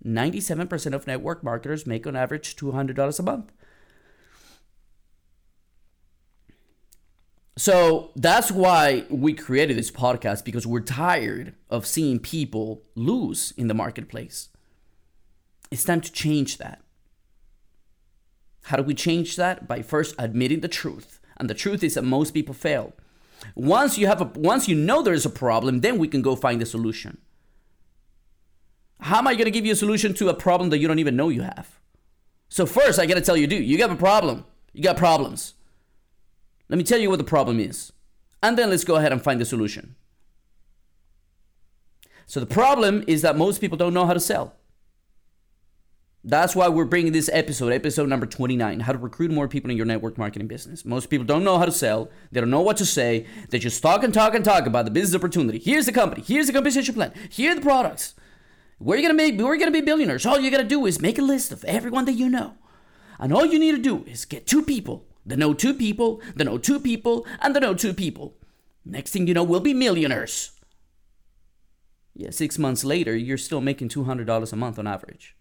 97% 0.03 0.93
of 0.93 1.05
network 1.05 1.43
marketers 1.43 1.85
make 1.85 2.07
on 2.07 2.15
average 2.15 2.55
$200 2.55 3.19
a 3.19 3.23
month. 3.23 3.51
So 7.59 8.11
that's 8.15 8.51
why 8.53 9.03
we 9.09 9.33
created 9.33 9.77
this 9.77 9.91
podcast 9.91 10.45
because 10.45 10.65
we're 10.65 10.79
tired 10.79 11.55
of 11.69 11.85
seeing 11.85 12.17
people 12.17 12.83
lose 12.95 13.53
in 13.57 13.67
the 13.67 13.73
marketplace. 13.73 14.47
It's 15.69 15.83
time 15.83 15.99
to 15.99 16.09
change 16.09 16.57
that. 16.59 16.81
How 18.63 18.77
do 18.77 18.83
we 18.83 18.93
change 18.93 19.35
that? 19.35 19.67
By 19.67 19.81
first 19.81 20.15
admitting 20.17 20.61
the 20.61 20.69
truth. 20.69 21.19
And 21.35 21.49
the 21.49 21.53
truth 21.53 21.83
is 21.83 21.95
that 21.95 22.03
most 22.03 22.31
people 22.33 22.53
fail. 22.53 22.93
Once 23.55 23.97
you 23.97 24.07
have 24.07 24.21
a 24.21 24.31
once 24.35 24.69
you 24.69 24.75
know 24.75 25.01
there's 25.01 25.25
a 25.25 25.29
problem, 25.29 25.81
then 25.81 25.97
we 25.97 26.07
can 26.07 26.21
go 26.21 26.37
find 26.37 26.61
the 26.61 26.65
solution. 26.65 27.17
How 29.01 29.17
am 29.17 29.27
I 29.27 29.33
going 29.33 29.45
to 29.45 29.51
give 29.51 29.65
you 29.65 29.73
a 29.73 29.83
solution 29.83 30.13
to 30.13 30.29
a 30.29 30.33
problem 30.33 30.69
that 30.69 30.77
you 30.77 30.87
don't 30.87 30.99
even 30.99 31.17
know 31.17 31.27
you 31.27 31.41
have? 31.41 31.77
So 32.47 32.65
first 32.65 32.99
I 32.99 33.05
got 33.05 33.15
to 33.15 33.21
tell 33.21 33.35
you, 33.35 33.47
dude, 33.47 33.65
you 33.65 33.77
got 33.77 33.91
a 33.91 33.97
problem. 33.97 34.45
You 34.71 34.81
got 34.81 34.95
problems. 34.95 35.55
Let 36.69 36.77
me 36.77 36.83
tell 36.83 36.99
you 36.99 37.09
what 37.09 37.17
the 37.17 37.23
problem 37.23 37.59
is. 37.59 37.91
And 38.41 38.57
then 38.57 38.69
let's 38.69 38.83
go 38.83 38.95
ahead 38.95 39.11
and 39.11 39.21
find 39.21 39.41
the 39.41 39.45
solution. 39.45 39.95
So 42.25 42.39
the 42.39 42.45
problem 42.45 43.03
is 43.07 43.23
that 43.23 43.35
most 43.35 43.59
people 43.59 43.77
don't 43.77 43.93
know 43.93 44.05
how 44.05 44.13
to 44.13 44.19
sell. 44.19 44.53
That's 46.23 46.55
why 46.55 46.67
we're 46.67 46.85
bringing 46.85 47.13
this 47.13 47.29
episode, 47.31 47.71
episode 47.71 48.09
number 48.09 48.25
29, 48.25 48.81
how 48.81 48.91
to 48.91 48.97
recruit 48.97 49.31
more 49.31 49.47
people 49.47 49.71
in 49.71 49.77
your 49.77 49.85
network 49.85 50.17
marketing 50.17 50.47
business. 50.47 50.83
Most 50.83 51.09
people 51.09 51.25
don't 51.25 51.45
know 51.45 51.57
how 51.57 51.65
to 51.65 51.71
sell. 51.71 52.11
They 52.31 52.41
don't 52.41 52.49
know 52.49 52.61
what 52.61 52.77
to 52.77 52.85
say. 52.85 53.25
They 53.49 53.57
just 53.57 53.81
talk 53.81 54.03
and 54.03 54.13
talk 54.13 54.35
and 54.35 54.43
talk 54.43 54.67
about 54.67 54.85
the 54.85 54.91
business 54.91 55.15
opportunity. 55.15 55.59
Here's 55.59 55.85
the 55.85 55.93
company. 55.93 56.21
Here's 56.21 56.47
the 56.47 56.53
compensation 56.53 56.93
plan. 56.93 57.13
Here 57.29 57.53
are 57.53 57.55
the 57.55 57.61
products. 57.61 58.15
We're 58.79 59.01
gonna 59.01 59.13
make 59.13 59.39
we're 59.39 59.57
gonna 59.57 59.71
be 59.71 59.81
billionaires. 59.81 60.25
All 60.25 60.39
you 60.39 60.51
gotta 60.51 60.63
do 60.63 60.85
is 60.85 61.01
make 61.01 61.17
a 61.17 61.23
list 61.23 61.51
of 61.51 61.63
everyone 61.65 62.05
that 62.05 62.13
you 62.13 62.29
know. 62.29 62.55
And 63.17 63.33
all 63.33 63.45
you 63.45 63.57
need 63.57 63.71
to 63.71 63.81
do 63.81 64.03
is 64.03 64.25
get 64.25 64.45
two 64.45 64.61
people 64.61 65.05
the 65.29 65.37
know 65.37 65.53
two 65.53 65.73
people, 65.73 66.21
the 66.35 66.43
know 66.43 66.57
two 66.57 66.79
people, 66.79 67.25
and 67.39 67.55
the 67.55 67.59
know 67.59 67.73
two 67.73 67.93
people. 67.93 68.35
Next 68.83 69.11
thing 69.11 69.27
you 69.27 69.33
know, 69.33 69.43
we'll 69.43 69.59
be 69.59 69.73
millionaires. 69.73 70.51
Yeah, 72.15 72.31
six 72.31 72.57
months 72.57 72.83
later, 72.83 73.15
you're 73.15 73.37
still 73.37 73.61
making 73.61 73.89
$200 73.89 74.53
a 74.53 74.55
month 74.55 74.79
on 74.79 74.87
average. 74.87 75.35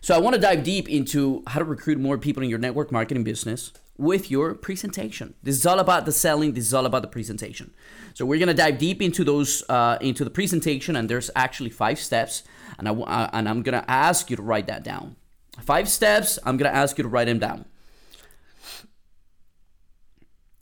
So, 0.00 0.14
I 0.14 0.18
want 0.18 0.34
to 0.34 0.40
dive 0.40 0.62
deep 0.62 0.88
into 0.88 1.42
how 1.46 1.58
to 1.58 1.64
recruit 1.64 1.98
more 1.98 2.18
people 2.18 2.42
in 2.42 2.50
your 2.50 2.58
network 2.58 2.92
marketing 2.92 3.24
business 3.24 3.72
with 3.96 4.30
your 4.30 4.54
presentation. 4.54 5.34
This 5.42 5.56
is 5.56 5.66
all 5.66 5.78
about 5.78 6.04
the 6.04 6.12
selling. 6.12 6.52
This 6.52 6.66
is 6.66 6.74
all 6.74 6.86
about 6.86 7.02
the 7.02 7.08
presentation. 7.08 7.72
So 8.14 8.24
we're 8.26 8.38
gonna 8.38 8.54
dive 8.54 8.78
deep 8.78 9.00
into 9.00 9.24
those 9.24 9.62
uh, 9.68 9.98
into 10.00 10.24
the 10.24 10.30
presentation, 10.30 10.96
and 10.96 11.08
there's 11.08 11.30
actually 11.34 11.70
five 11.70 11.98
steps, 11.98 12.42
and 12.78 12.88
I 12.88 12.92
uh, 12.92 13.30
and 13.32 13.48
I'm 13.48 13.62
gonna 13.62 13.84
ask 13.88 14.30
you 14.30 14.36
to 14.36 14.42
write 14.42 14.66
that 14.66 14.84
down. 14.84 15.16
Five 15.60 15.88
steps, 15.88 16.38
I'm 16.44 16.56
going 16.56 16.70
to 16.70 16.76
ask 16.76 16.98
you 16.98 17.02
to 17.02 17.08
write 17.08 17.26
them 17.26 17.38
down. 17.38 17.64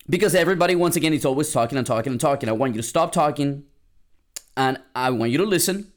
Because 0.08 0.34
everybody, 0.34 0.74
once 0.74 0.96
again, 0.96 1.12
is 1.12 1.24
always 1.24 1.52
talking 1.52 1.78
and 1.78 1.86
talking 1.86 2.12
and 2.12 2.20
talking. 2.20 2.48
I 2.48 2.52
want 2.52 2.74
you 2.74 2.80
to 2.80 2.86
stop 2.86 3.12
talking 3.12 3.64
and 4.56 4.78
I 4.94 5.10
want 5.10 5.32
you 5.32 5.38
to 5.38 5.44
listen. 5.44 5.92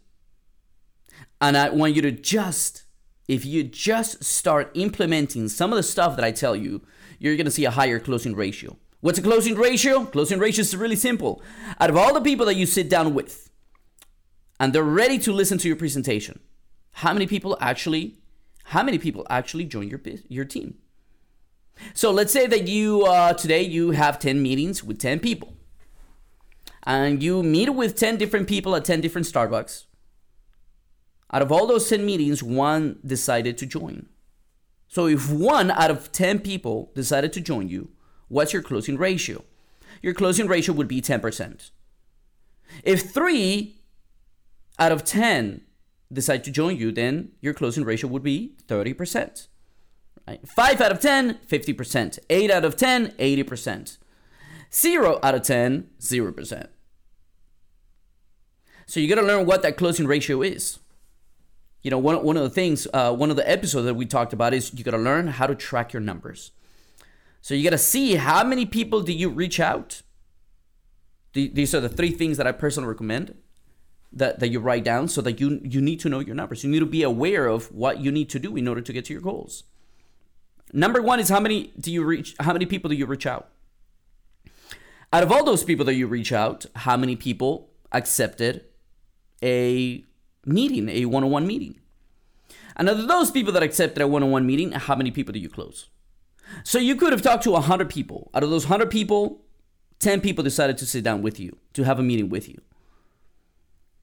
And 1.40 1.58
I 1.58 1.70
want 1.70 1.96
you 1.96 2.02
to 2.02 2.12
just, 2.12 2.84
if 3.28 3.46
you 3.46 3.64
just 3.64 4.24
start 4.24 4.72
implementing 4.76 5.50
some 5.50 5.72
of 5.72 5.78
the 5.78 5.84
stuff 5.84 6.16
that 6.16 6.26
I 6.26 6.32
tell 6.32 6.56
you, 6.56 6.82
you're 7.20 7.36
going 7.36 7.46
to 7.46 7.52
see 7.52 7.66
a 7.66 7.72
higher 7.72 8.00
closing 8.00 8.36
ratio. 8.36 8.78
What's 9.02 9.20
a 9.20 9.22
closing 9.22 9.56
ratio? 9.56 10.06
Closing 10.06 10.40
ratio 10.40 10.62
is 10.62 10.76
really 10.76 10.96
simple. 10.96 11.42
Out 11.80 11.90
of 11.90 11.98
all 11.98 12.14
the 12.14 12.22
people 12.22 12.46
that 12.48 12.56
you 12.56 12.66
sit 12.66 12.90
down 12.90 13.14
with 13.14 13.50
and 14.60 14.74
they're 14.74 14.84
ready 14.84 15.20
to 15.20 15.32
listen 15.32 15.58
to 15.60 15.68
your 15.68 15.78
presentation, 15.78 16.40
how 16.94 17.14
many 17.14 17.28
people 17.28 17.58
actually 17.62 18.18
how 18.68 18.84
many 18.84 18.98
people 18.98 19.26
actually 19.30 19.64
join 19.66 19.88
your 19.88 20.02
your 20.28 20.46
team. 20.46 20.76
So 21.94 22.12
let's 22.12 22.34
say 22.34 22.48
that 22.48 22.68
you 22.68 23.06
uh, 23.06 23.34
today 23.34 23.62
you 23.62 23.92
have 23.92 24.20
10 24.20 24.42
meetings 24.42 24.84
with 24.84 25.00
10 25.00 25.20
people. 25.20 25.54
And 26.84 27.22
you 27.22 27.44
meet 27.44 27.70
with 27.70 27.96
10 27.96 28.18
different 28.18 28.48
people 28.48 28.76
at 28.76 28.86
10 28.86 29.02
different 29.02 29.28
Starbucks. 29.28 29.86
Out 31.32 31.42
of 31.42 31.52
all 31.52 31.68
those 31.68 31.90
10 31.90 32.06
meetings, 32.06 32.42
one 32.42 33.00
decided 33.06 33.58
to 33.58 33.66
join. 33.66 34.08
So 34.88 35.08
if 35.08 35.30
one 35.30 35.72
out 35.72 35.92
of 35.92 36.12
10 36.12 36.40
people 36.40 36.92
decided 36.96 37.34
to 37.34 37.42
join 37.42 37.68
you, 37.68 37.90
what's 38.30 38.54
your 38.54 38.62
closing 38.62 38.98
ratio? 38.98 39.44
Your 40.02 40.14
closing 40.14 40.48
ratio 40.48 40.74
would 40.76 40.88
be 40.88 41.02
10%. 41.02 41.72
If 42.84 43.12
3 43.14 43.76
out 44.80 44.92
of 44.92 45.04
10 45.04 45.62
decide 46.12 46.44
to 46.46 46.52
join 46.52 46.78
you, 46.78 46.92
then 46.92 47.32
your 47.42 47.54
closing 47.54 47.84
ratio 47.84 48.10
would 48.10 48.24
be 48.24 48.54
30%. 48.68 49.48
Right? 50.28 50.48
5 50.48 50.82
out 50.82 50.92
of 50.92 51.00
10, 51.00 51.40
50%. 51.48 52.20
8 52.30 52.52
out 52.52 52.66
of 52.66 52.76
10, 52.76 53.10
80%. 53.12 53.98
0 54.74 55.20
out 55.24 55.36
of 55.36 55.42
10, 55.42 55.88
0%. 56.00 56.68
So 58.86 59.00
you 59.00 59.08
got 59.10 59.22
to 59.22 59.28
learn 59.28 59.46
what 59.46 59.62
that 59.64 59.78
closing 59.78 60.08
ratio 60.08 60.42
is. 60.42 60.80
You 61.84 61.92
know, 61.92 61.98
one, 61.98 62.24
one 62.24 62.38
of 62.38 62.44
the 62.44 62.50
things, 62.50 62.88
uh, 62.94 63.14
one 63.14 63.30
of 63.30 63.36
the 63.36 63.50
episodes 63.50 63.86
that 63.86 63.94
we 63.94 64.06
talked 64.06 64.34
about 64.34 64.54
is 64.54 64.74
you 64.74 64.84
got 64.84 64.92
to 64.92 64.98
learn 64.98 65.28
how 65.28 65.48
to 65.48 65.56
track 65.56 65.94
your 65.94 66.02
numbers. 66.02 66.52
So 67.42 67.54
you 67.54 67.64
got 67.64 67.70
to 67.70 67.78
see 67.78 68.16
how 68.16 68.44
many 68.44 68.66
people 68.66 69.02
do 69.02 69.14
you 69.14 69.30
reach 69.30 69.60
out. 69.60 70.02
These 71.34 71.76
are 71.76 71.80
the 71.80 71.90
three 71.90 72.12
things 72.12 72.38
that 72.38 72.48
I 72.48 72.52
personally 72.52 72.90
recommend 72.90 73.36
that, 74.12 74.40
that 74.40 74.50
you 74.50 74.60
write 74.60 74.84
down 74.84 75.08
so 75.08 75.22
that 75.22 75.40
you 75.40 75.62
you 75.64 75.82
need 75.82 76.00
to 76.00 76.10
know 76.10 76.20
your 76.20 76.36
numbers. 76.36 76.64
You 76.64 76.70
need 76.70 76.80
to 76.80 76.86
be 76.86 77.04
aware 77.04 77.48
of 77.48 77.72
what 77.72 78.00
you 78.00 78.12
need 78.12 78.30
to 78.30 78.40
do 78.40 78.56
in 78.56 78.68
order 78.68 78.82
to 78.82 78.94
get 78.94 79.06
to 79.06 79.14
your 79.14 79.22
goals. 79.22 79.64
Number 80.74 81.02
one 81.02 81.20
is 81.20 81.30
how 81.30 81.40
many 81.40 81.74
do 81.80 81.92
you 81.92 82.04
reach 82.04 82.36
how 82.40 82.54
many 82.54 82.66
people 82.66 82.90
do 82.90 82.96
you 82.96 83.06
reach 83.06 83.26
out? 83.26 83.50
Out 85.14 85.24
of 85.24 85.32
all 85.32 85.46
those 85.46 85.64
people 85.64 85.86
that 85.86 85.96
you 85.96 86.06
reach 86.08 86.34
out, 86.34 86.66
how 86.76 86.98
many 86.98 87.16
people 87.16 87.70
accepted 87.94 88.66
a 89.42 90.04
meeting, 90.46 90.90
a 90.90 91.06
one-on-one 91.06 91.48
meeting? 91.48 91.80
And 92.76 92.90
of 92.90 93.08
those 93.08 93.32
people 93.32 93.54
that 93.54 93.64
accepted 93.64 94.02
a 94.02 94.08
one-on-one 94.08 94.46
meeting, 94.46 94.74
how 94.74 94.96
many 94.96 95.12
people 95.12 95.32
do 95.32 95.40
you 95.40 95.50
close? 95.50 95.88
So 96.64 96.78
you 96.78 96.96
could 96.96 97.14
have 97.14 97.22
talked 97.22 97.44
to 97.44 97.52
100 97.52 97.90
people. 97.90 98.30
Out 98.34 98.44
of 98.44 98.50
those 98.50 98.66
100 98.66 98.90
people, 98.90 99.42
10 100.00 100.22
people 100.22 100.44
decided 100.44 100.78
to 100.80 100.86
sit 100.86 101.04
down 101.04 101.22
with 101.22 101.40
you, 101.40 101.58
to 101.74 101.84
have 101.84 102.00
a 102.00 102.04
meeting 102.04 102.30
with 102.30 102.50
you. 102.50 102.62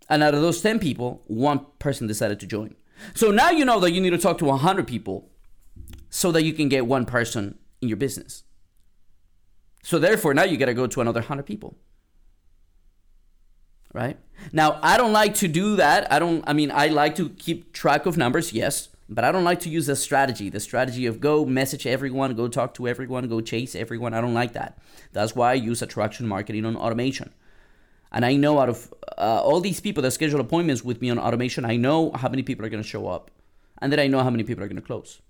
And 0.08 0.22
out 0.22 0.34
of 0.34 0.42
those 0.42 0.60
10 0.60 0.78
people, 0.78 1.22
one 1.26 1.66
person 1.78 2.06
decided 2.06 2.40
to 2.40 2.46
join. 2.46 2.74
So 3.14 3.30
now 3.30 3.50
you 3.50 3.64
know 3.64 3.80
that 3.80 3.92
you 3.92 4.00
need 4.00 4.10
to 4.10 4.18
talk 4.18 4.38
to 4.38 4.44
100 4.44 4.86
people 4.86 5.30
so 6.10 6.30
that 6.32 6.44
you 6.44 6.52
can 6.52 6.68
get 6.68 6.86
one 6.86 7.06
person 7.06 7.58
in 7.80 7.88
your 7.88 7.96
business. 7.96 8.44
So 9.82 9.98
therefore, 9.98 10.32
now 10.34 10.44
you 10.44 10.56
got 10.56 10.66
to 10.66 10.74
go 10.74 10.86
to 10.86 11.00
another 11.00 11.20
100 11.20 11.44
people. 11.44 11.76
Right? 13.92 14.18
Now, 14.52 14.80
I 14.82 14.96
don't 14.96 15.12
like 15.12 15.34
to 15.36 15.48
do 15.48 15.76
that. 15.76 16.10
I 16.12 16.18
don't, 16.18 16.42
I 16.46 16.52
mean, 16.52 16.70
I 16.70 16.88
like 16.88 17.14
to 17.16 17.28
keep 17.30 17.72
track 17.72 18.06
of 18.06 18.16
numbers, 18.16 18.52
yes, 18.52 18.88
but 19.08 19.24
I 19.24 19.30
don't 19.30 19.44
like 19.44 19.60
to 19.60 19.68
use 19.68 19.86
the 19.86 19.94
strategy, 19.94 20.48
the 20.48 20.58
strategy 20.58 21.06
of 21.06 21.20
go 21.20 21.44
message 21.44 21.86
everyone, 21.86 22.34
go 22.34 22.48
talk 22.48 22.74
to 22.74 22.88
everyone, 22.88 23.28
go 23.28 23.40
chase 23.40 23.74
everyone. 23.74 24.14
I 24.14 24.20
don't 24.20 24.34
like 24.34 24.54
that. 24.54 24.78
That's 25.12 25.36
why 25.36 25.50
I 25.50 25.54
use 25.54 25.82
attraction 25.82 26.26
marketing 26.26 26.64
on 26.64 26.76
automation. 26.76 27.32
And 28.14 28.24
I 28.24 28.36
know 28.36 28.60
out 28.60 28.68
of 28.68 28.94
uh, 29.18 29.42
all 29.42 29.60
these 29.60 29.80
people 29.80 30.02
that 30.04 30.12
schedule 30.12 30.40
appointments 30.40 30.84
with 30.84 31.02
me 31.02 31.10
on 31.10 31.18
automation, 31.18 31.64
I 31.64 31.76
know 31.76 32.12
how 32.12 32.28
many 32.28 32.44
people 32.44 32.64
are 32.64 32.68
going 32.68 32.82
to 32.82 32.88
show 32.88 33.08
up. 33.08 33.32
And 33.82 33.92
then 33.92 33.98
I 33.98 34.06
know 34.06 34.22
how 34.22 34.30
many 34.30 34.44
people 34.44 34.62
are 34.62 34.68
going 34.68 34.80
to 34.80 34.86
close. 34.86 35.20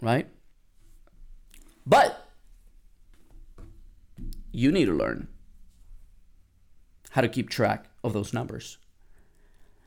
Right? 0.00 0.28
But 1.84 2.28
you 4.52 4.70
need 4.70 4.84
to 4.84 4.94
learn 4.94 5.26
how 7.10 7.22
to 7.22 7.28
keep 7.28 7.50
track 7.50 7.86
of 8.04 8.12
those 8.12 8.32
numbers. 8.32 8.78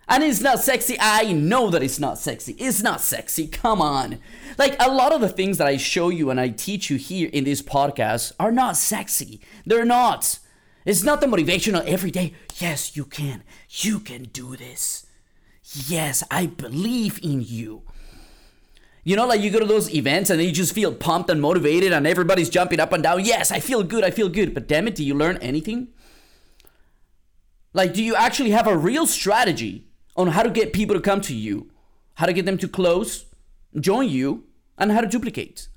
And 0.10 0.26
it's 0.26 0.42
not 0.42 0.60
sexy. 0.60 0.98
I 1.00 1.32
know 1.32 1.70
that 1.70 1.82
it's 1.82 2.00
not 2.00 2.18
sexy. 2.20 2.52
It's 2.60 2.84
not 2.84 3.00
sexy. 3.00 3.48
Come 3.48 3.82
on. 3.82 4.20
Like 4.58 4.76
a 4.82 4.92
lot 4.92 5.14
of 5.14 5.22
the 5.22 5.30
things 5.30 5.58
that 5.58 5.68
I 5.68 5.78
show 5.78 6.10
you 6.10 6.30
and 6.30 6.40
I 6.42 6.50
teach 6.50 6.90
you 6.90 6.98
here 6.98 7.30
in 7.32 7.46
this 7.46 7.62
podcast 7.62 8.34
are 8.38 8.52
not 8.52 8.76
sexy. 8.76 9.40
They're 9.66 9.86
not. 9.86 10.40
It's 10.86 11.04
not 11.04 11.22
the 11.22 11.28
motivational 11.28 11.86
every 11.86 12.12
day. 12.12 12.34
Yes, 12.58 12.96
you 12.96 13.06
can. 13.06 13.44
You 13.70 14.00
can 14.00 14.24
do 14.24 14.56
this. 14.56 15.06
Yes, 15.88 16.24
I 16.30 16.48
believe 16.48 17.20
in 17.24 17.42
you. 17.42 17.84
You 19.06 19.16
know, 19.16 19.26
like 19.26 19.42
you 19.42 19.50
go 19.50 19.60
to 19.60 19.66
those 19.66 19.94
events 19.94 20.30
and 20.30 20.40
then 20.40 20.48
you 20.48 20.54
just 20.54 20.74
feel 20.74 20.94
pumped 20.94 21.30
and 21.30 21.42
motivated 21.42 21.92
and 21.92 22.08
everybody's 22.08 22.50
jumping 22.50 22.80
up 22.80 22.94
and 22.94 23.04
down. 23.04 23.26
Yes, 23.26 23.52
I 23.52 23.60
feel 23.60 23.84
good. 23.84 24.04
I 24.04 24.12
feel 24.12 24.30
good. 24.30 24.54
But 24.54 24.68
damn 24.68 24.88
it, 24.88 24.96
do 24.96 25.04
you 25.04 25.14
learn 25.14 25.38
anything? 25.38 25.90
Like, 27.74 27.94
do 27.94 28.04
you 28.04 28.16
actually 28.16 28.52
have 28.52 28.68
a 28.68 28.78
real 28.78 29.08
strategy 29.08 29.88
on 30.16 30.28
how 30.28 30.44
to 30.44 30.50
get 30.50 30.74
people 30.74 30.96
to 30.96 31.02
come 31.02 31.22
to 31.22 31.36
you, 31.36 31.72
how 32.16 32.28
to 32.28 32.34
get 32.34 32.46
them 32.46 32.58
to 32.60 32.68
close, 32.68 33.26
join 33.80 34.08
you, 34.08 34.46
and 34.78 34.92
how 34.92 35.02
to 35.02 35.08
duplicate? 35.08 35.68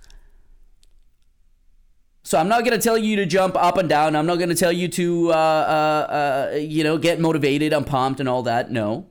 So 2.26 2.38
I'm 2.38 2.49
not 2.49 2.64
gonna 2.64 2.76
tell 2.78 2.99
you 2.99 3.14
to 3.16 3.25
jump 3.25 3.54
up 3.54 3.76
and 3.76 3.88
down. 3.88 4.16
I'm 4.16 4.26
not 4.26 4.40
gonna 4.40 4.56
tell 4.56 4.73
you 4.73 4.88
to, 4.88 5.30
uh, 5.30 5.35
uh, 5.35 6.12
uh, 6.54 6.56
you 6.56 6.83
know, 6.83 6.99
get 6.99 7.21
motivated 7.21 7.73
and 7.73 7.87
pumped 7.87 8.18
and 8.18 8.28
all 8.28 8.42
that. 8.42 8.73
No. 8.73 9.06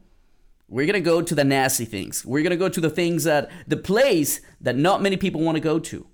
We're 0.68 0.86
going 0.86 0.96
to 0.96 1.00
go 1.00 1.22
to 1.22 1.36
the 1.36 1.44
nasty 1.44 1.86
things. 1.86 2.26
We're 2.26 2.42
going 2.42 2.50
to 2.50 2.58
go 2.58 2.70
to 2.70 2.82
the 2.82 2.90
things 2.90 3.24
that, 3.26 3.52
the 3.68 3.78
place 3.78 4.42
that 4.60 4.76
not 4.76 5.02
many 5.02 5.16
people 5.16 5.42
want 5.42 5.56
to 5.56 5.62
go 5.62 5.78
to. 5.78 6.08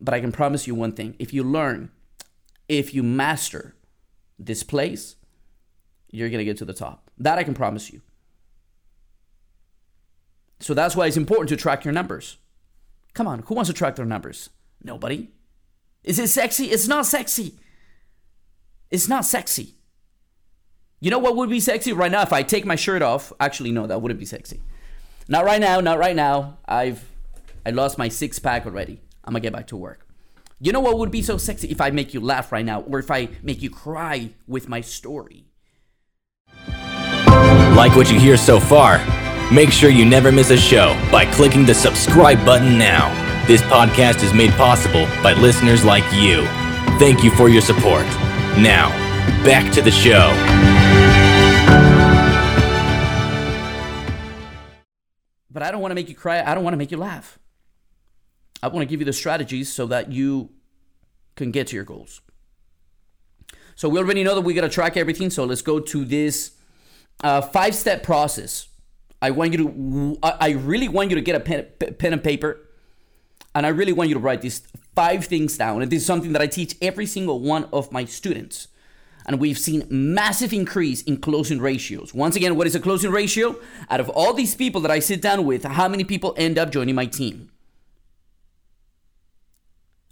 But 0.00 0.12
I 0.12 0.20
can 0.20 0.32
promise 0.32 0.66
you 0.66 0.74
one 0.74 0.92
thing 0.92 1.14
if 1.18 1.32
you 1.32 1.44
learn, 1.44 1.90
if 2.68 2.92
you 2.92 3.02
master 3.02 3.76
this 4.38 4.64
place, 4.64 5.16
you're 6.10 6.28
going 6.28 6.40
to 6.40 6.44
get 6.44 6.56
to 6.58 6.64
the 6.64 6.74
top. 6.74 7.10
That 7.16 7.38
I 7.38 7.44
can 7.44 7.54
promise 7.54 7.92
you. 7.92 8.02
So 10.58 10.74
that's 10.74 10.96
why 10.96 11.06
it's 11.06 11.16
important 11.16 11.48
to 11.50 11.56
track 11.56 11.84
your 11.84 11.92
numbers. 11.92 12.38
Come 13.14 13.28
on, 13.28 13.44
who 13.46 13.54
wants 13.54 13.70
to 13.70 13.74
track 13.74 13.94
their 13.94 14.04
numbers? 14.04 14.50
Nobody. 14.82 15.28
Is 16.04 16.18
it 16.18 16.28
sexy? 16.28 16.66
It's 16.66 16.88
not 16.88 17.06
sexy. 17.06 17.58
It's 18.90 19.08
not 19.08 19.24
sexy. 19.24 19.76
You 21.00 21.10
know 21.10 21.18
what 21.18 21.36
would 21.36 21.50
be 21.50 21.60
sexy 21.60 21.92
right 21.92 22.12
now 22.12 22.22
if 22.22 22.32
I 22.32 22.42
take 22.42 22.64
my 22.64 22.76
shirt 22.76 23.02
off? 23.02 23.32
Actually, 23.40 23.72
no, 23.72 23.86
that 23.86 24.00
wouldn't 24.00 24.20
be 24.20 24.26
sexy. 24.26 24.60
Not 25.28 25.44
right 25.44 25.60
now, 25.60 25.80
not 25.80 25.98
right 25.98 26.14
now. 26.14 26.58
I've 26.66 27.08
I 27.64 27.70
lost 27.70 27.98
my 27.98 28.08
six 28.08 28.38
pack 28.38 28.66
already. 28.66 29.00
I'm 29.24 29.32
gonna 29.32 29.40
get 29.40 29.52
back 29.52 29.68
to 29.68 29.76
work. 29.76 30.06
You 30.60 30.72
know 30.72 30.80
what 30.80 30.98
would 30.98 31.10
be 31.10 31.22
so 31.22 31.38
sexy 31.38 31.68
if 31.70 31.80
I 31.80 31.90
make 31.90 32.14
you 32.14 32.20
laugh 32.20 32.52
right 32.52 32.64
now, 32.64 32.82
or 32.82 32.98
if 32.98 33.10
I 33.10 33.28
make 33.42 33.62
you 33.62 33.70
cry 33.70 34.30
with 34.46 34.68
my 34.68 34.80
story? 34.80 35.46
Like 37.76 37.96
what 37.96 38.10
you 38.12 38.20
hear 38.20 38.36
so 38.36 38.60
far? 38.60 39.00
Make 39.52 39.70
sure 39.70 39.90
you 39.90 40.04
never 40.04 40.30
miss 40.30 40.50
a 40.50 40.56
show 40.56 40.96
by 41.10 41.26
clicking 41.26 41.66
the 41.66 41.74
subscribe 41.74 42.44
button 42.44 42.78
now. 42.78 43.31
This 43.44 43.60
podcast 43.62 44.22
is 44.22 44.32
made 44.32 44.52
possible 44.52 45.04
by 45.20 45.32
listeners 45.32 45.84
like 45.84 46.04
you. 46.12 46.46
Thank 47.00 47.24
you 47.24 47.30
for 47.32 47.48
your 47.48 47.60
support. 47.60 48.06
Now, 48.56 48.90
back 49.44 49.72
to 49.72 49.82
the 49.82 49.90
show. 49.90 50.30
But 55.50 55.64
I 55.64 55.72
don't 55.72 55.80
want 55.80 55.90
to 55.90 55.96
make 55.96 56.08
you 56.08 56.14
cry. 56.14 56.40
I 56.40 56.54
don't 56.54 56.62
want 56.62 56.74
to 56.74 56.78
make 56.78 56.92
you 56.92 56.98
laugh. 56.98 57.40
I 58.62 58.68
want 58.68 58.82
to 58.82 58.86
give 58.86 59.00
you 59.00 59.06
the 59.06 59.12
strategies 59.12 59.72
so 59.72 59.86
that 59.86 60.12
you 60.12 60.50
can 61.34 61.50
get 61.50 61.66
to 61.66 61.74
your 61.74 61.84
goals. 61.84 62.20
So 63.74 63.88
we 63.88 63.98
already 63.98 64.22
know 64.22 64.36
that 64.36 64.42
we 64.42 64.54
got 64.54 64.60
to 64.60 64.68
track 64.68 64.96
everything. 64.96 65.30
So 65.30 65.44
let's 65.44 65.62
go 65.62 65.80
to 65.80 66.04
this 66.04 66.52
uh, 67.24 67.40
five 67.40 67.74
step 67.74 68.04
process. 68.04 68.68
I 69.20 69.32
want 69.32 69.52
you 69.52 69.58
to, 69.58 70.18
I 70.22 70.50
really 70.50 70.88
want 70.88 71.10
you 71.10 71.16
to 71.16 71.22
get 71.22 71.34
a 71.34 71.40
pen, 71.40 71.66
pen 71.98 72.12
and 72.12 72.22
paper. 72.22 72.68
And 73.54 73.66
I 73.66 73.70
really 73.70 73.92
want 73.92 74.08
you 74.08 74.14
to 74.14 74.20
write 74.20 74.42
these 74.42 74.62
five 74.94 75.26
things 75.26 75.58
down. 75.58 75.82
And 75.82 75.90
this 75.90 76.00
is 76.00 76.06
something 76.06 76.32
that 76.32 76.42
I 76.42 76.46
teach 76.46 76.76
every 76.80 77.06
single 77.06 77.40
one 77.40 77.68
of 77.72 77.92
my 77.92 78.04
students 78.04 78.68
and 79.26 79.40
we've 79.40 79.58
seen 79.58 79.86
massive 79.88 80.52
increase 80.52 81.02
in 81.02 81.18
closing 81.18 81.60
ratios. 81.60 82.12
Once 82.14 82.36
again, 82.36 82.56
what 82.56 82.66
is 82.66 82.74
a 82.74 82.80
closing 82.80 83.10
ratio? 83.10 83.56
Out 83.90 84.00
of 84.00 84.08
all 84.08 84.34
these 84.34 84.54
people 84.54 84.80
that 84.80 84.90
I 84.90 84.98
sit 84.98 85.22
down 85.22 85.44
with, 85.44 85.64
how 85.64 85.88
many 85.88 86.04
people 86.04 86.34
end 86.36 86.58
up 86.58 86.70
joining 86.70 86.94
my 86.94 87.06
team? 87.06 87.50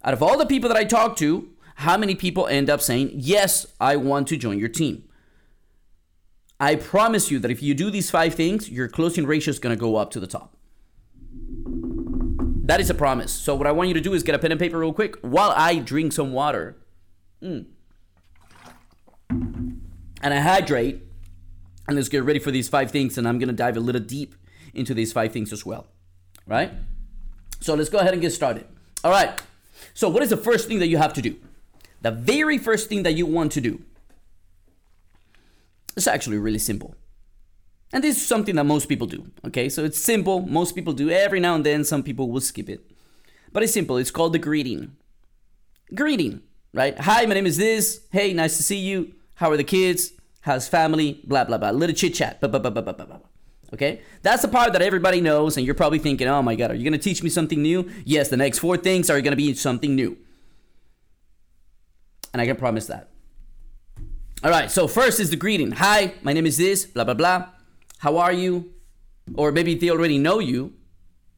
Out 0.03 0.13
of 0.13 0.23
all 0.23 0.37
the 0.37 0.45
people 0.45 0.67
that 0.69 0.77
I 0.77 0.83
talk 0.83 1.15
to, 1.17 1.49
how 1.75 1.97
many 1.97 2.15
people 2.15 2.47
end 2.47 2.69
up 2.69 2.81
saying, 2.81 3.11
Yes, 3.13 3.67
I 3.79 3.95
want 3.97 4.27
to 4.29 4.37
join 4.37 4.57
your 4.57 4.69
team? 4.69 5.03
I 6.59 6.75
promise 6.75 7.31
you 7.31 7.39
that 7.39 7.51
if 7.51 7.61
you 7.61 7.73
do 7.73 7.89
these 7.89 8.11
five 8.11 8.35
things, 8.35 8.69
your 8.69 8.87
closing 8.87 9.25
ratio 9.25 9.51
is 9.51 9.59
going 9.59 9.75
to 9.75 9.79
go 9.79 9.95
up 9.95 10.11
to 10.11 10.19
the 10.19 10.27
top. 10.27 10.55
That 12.71 12.79
is 12.79 12.89
a 12.89 12.93
promise. 12.95 13.33
So, 13.33 13.53
what 13.53 13.67
I 13.67 13.73
want 13.73 13.89
you 13.89 13.93
to 13.95 14.01
do 14.01 14.13
is 14.13 14.23
get 14.23 14.33
a 14.33 14.39
pen 14.39 14.51
and 14.51 14.59
paper 14.59 14.79
real 14.79 14.93
quick 14.93 15.17
while 15.21 15.53
I 15.55 15.75
drink 15.75 16.13
some 16.13 16.31
water. 16.31 16.77
Mm 17.43 17.65
and 20.21 20.33
I 20.33 20.39
hydrate. 20.39 21.01
And 21.87 21.97
let's 21.97 22.09
get 22.09 22.23
ready 22.23 22.39
for 22.39 22.51
these 22.51 22.69
five 22.69 22.91
things. 22.91 23.17
And 23.17 23.27
I'm 23.27 23.39
going 23.39 23.49
to 23.49 23.55
dive 23.55 23.75
a 23.75 23.79
little 23.79 24.01
deep 24.01 24.35
into 24.73 24.93
these 24.93 25.11
five 25.11 25.33
things 25.33 25.51
as 25.51 25.65
well. 25.65 25.87
Right? 26.47 26.71
So 27.59 27.73
let's 27.73 27.89
go 27.89 27.97
ahead 27.97 28.13
and 28.13 28.21
get 28.21 28.31
started. 28.31 28.65
All 29.03 29.11
right. 29.11 29.41
So, 29.93 30.07
what 30.09 30.23
is 30.23 30.29
the 30.29 30.37
first 30.37 30.67
thing 30.67 30.79
that 30.79 30.87
you 30.87 30.97
have 30.97 31.13
to 31.13 31.21
do? 31.21 31.35
The 32.01 32.11
very 32.11 32.57
first 32.57 32.87
thing 32.87 33.03
that 33.03 33.13
you 33.13 33.25
want 33.25 33.51
to 33.53 33.61
do 33.61 33.81
is 35.97 36.07
actually 36.07 36.37
really 36.37 36.59
simple. 36.59 36.95
And 37.93 38.03
this 38.03 38.17
is 38.17 38.25
something 38.25 38.55
that 38.55 38.63
most 38.63 38.87
people 38.87 39.07
do. 39.07 39.29
Okay, 39.45 39.67
so 39.67 39.83
it's 39.83 39.99
simple. 39.99 40.41
Most 40.41 40.75
people 40.75 40.93
do. 40.93 41.09
Every 41.09 41.39
now 41.39 41.55
and 41.55 41.65
then, 41.65 41.83
some 41.83 42.03
people 42.03 42.29
will 42.29 42.41
skip 42.41 42.69
it. 42.69 42.81
But 43.51 43.63
it's 43.63 43.73
simple. 43.73 43.97
It's 43.97 44.11
called 44.11 44.33
the 44.33 44.39
greeting. 44.39 44.95
Greeting, 45.93 46.41
right? 46.73 46.97
Hi, 46.99 47.25
my 47.25 47.33
name 47.33 47.45
is 47.45 47.57
this. 47.57 48.01
Hey, 48.11 48.33
nice 48.33 48.55
to 48.57 48.63
see 48.63 48.77
you. 48.77 49.13
How 49.35 49.51
are 49.51 49.57
the 49.57 49.63
kids? 49.63 50.13
How's 50.41 50.67
family? 50.67 51.21
Blah, 51.25 51.43
blah, 51.43 51.57
blah. 51.57 51.71
Little 51.71 51.95
chit 51.95 52.13
chat. 52.13 52.39
Blah, 52.39 52.49
blah, 52.49 52.59
blah, 52.59 52.71
blah, 52.71 52.93
blah, 52.93 53.05
blah. 53.05 53.19
Okay? 53.73 54.01
That's 54.21 54.41
the 54.41 54.47
part 54.47 54.71
that 54.73 54.81
everybody 54.81 55.19
knows, 55.19 55.57
and 55.57 55.65
you're 55.65 55.75
probably 55.75 55.99
thinking, 55.99 56.27
oh 56.27 56.41
my 56.41 56.55
God, 56.55 56.71
are 56.71 56.75
you 56.75 56.83
going 56.83 56.93
to 56.93 56.97
teach 56.97 57.23
me 57.23 57.29
something 57.29 57.61
new? 57.61 57.89
Yes, 58.05 58.29
the 58.29 58.37
next 58.37 58.59
four 58.59 58.77
things 58.77 59.09
are 59.09 59.19
going 59.21 59.31
to 59.31 59.37
be 59.37 59.53
something 59.53 59.95
new. 59.95 60.17
And 62.33 62.41
I 62.41 62.45
can 62.45 62.55
promise 62.55 62.87
that. 62.87 63.09
All 64.43 64.49
right, 64.49 64.71
so 64.71 64.87
first 64.87 65.19
is 65.19 65.29
the 65.29 65.35
greeting. 65.35 65.71
Hi, 65.73 66.13
my 66.23 66.33
name 66.33 66.45
is 66.45 66.57
this, 66.57 66.85
blah, 66.85 67.03
blah, 67.03 67.13
blah. 67.13 67.49
How 68.01 68.17
are 68.17 68.33
you? 68.33 68.73
Or 69.35 69.51
maybe 69.51 69.75
they 69.75 69.91
already 69.91 70.17
know 70.17 70.39
you. 70.39 70.73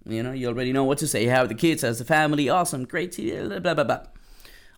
You 0.05 0.23
know, 0.23 0.31
you 0.31 0.47
already 0.47 0.71
know 0.71 0.85
what 0.85 0.97
to 0.99 1.07
say. 1.07 1.25
How 1.25 1.43
are 1.43 1.47
the 1.47 1.55
kids? 1.55 1.81
How's 1.81 1.99
the 1.99 2.05
family? 2.05 2.49
Awesome, 2.49 2.85
great, 2.85 3.17
blah, 3.17 3.59
blah, 3.59 3.73
blah, 3.73 3.83
blah. 3.83 4.03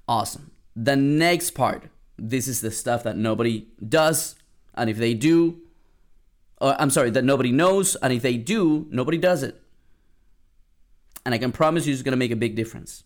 Awesome. 0.07 0.51
The 0.75 0.95
next 0.95 1.51
part 1.51 1.89
this 2.17 2.47
is 2.47 2.61
the 2.61 2.71
stuff 2.71 3.03
that 3.03 3.17
nobody 3.17 3.67
does. 3.87 4.35
And 4.73 4.89
if 4.89 4.97
they 4.97 5.13
do, 5.13 5.61
uh, 6.61 6.75
I'm 6.79 6.89
sorry, 6.89 7.09
that 7.11 7.23
nobody 7.23 7.51
knows. 7.51 7.95
And 7.97 8.13
if 8.13 8.21
they 8.21 8.37
do, 8.37 8.87
nobody 8.89 9.17
does 9.17 9.43
it. 9.43 9.61
And 11.25 11.33
I 11.33 11.37
can 11.37 11.51
promise 11.51 11.85
you 11.85 11.93
it's 11.93 12.03
going 12.03 12.13
to 12.13 12.17
make 12.17 12.31
a 12.31 12.35
big 12.35 12.55
difference. 12.55 13.03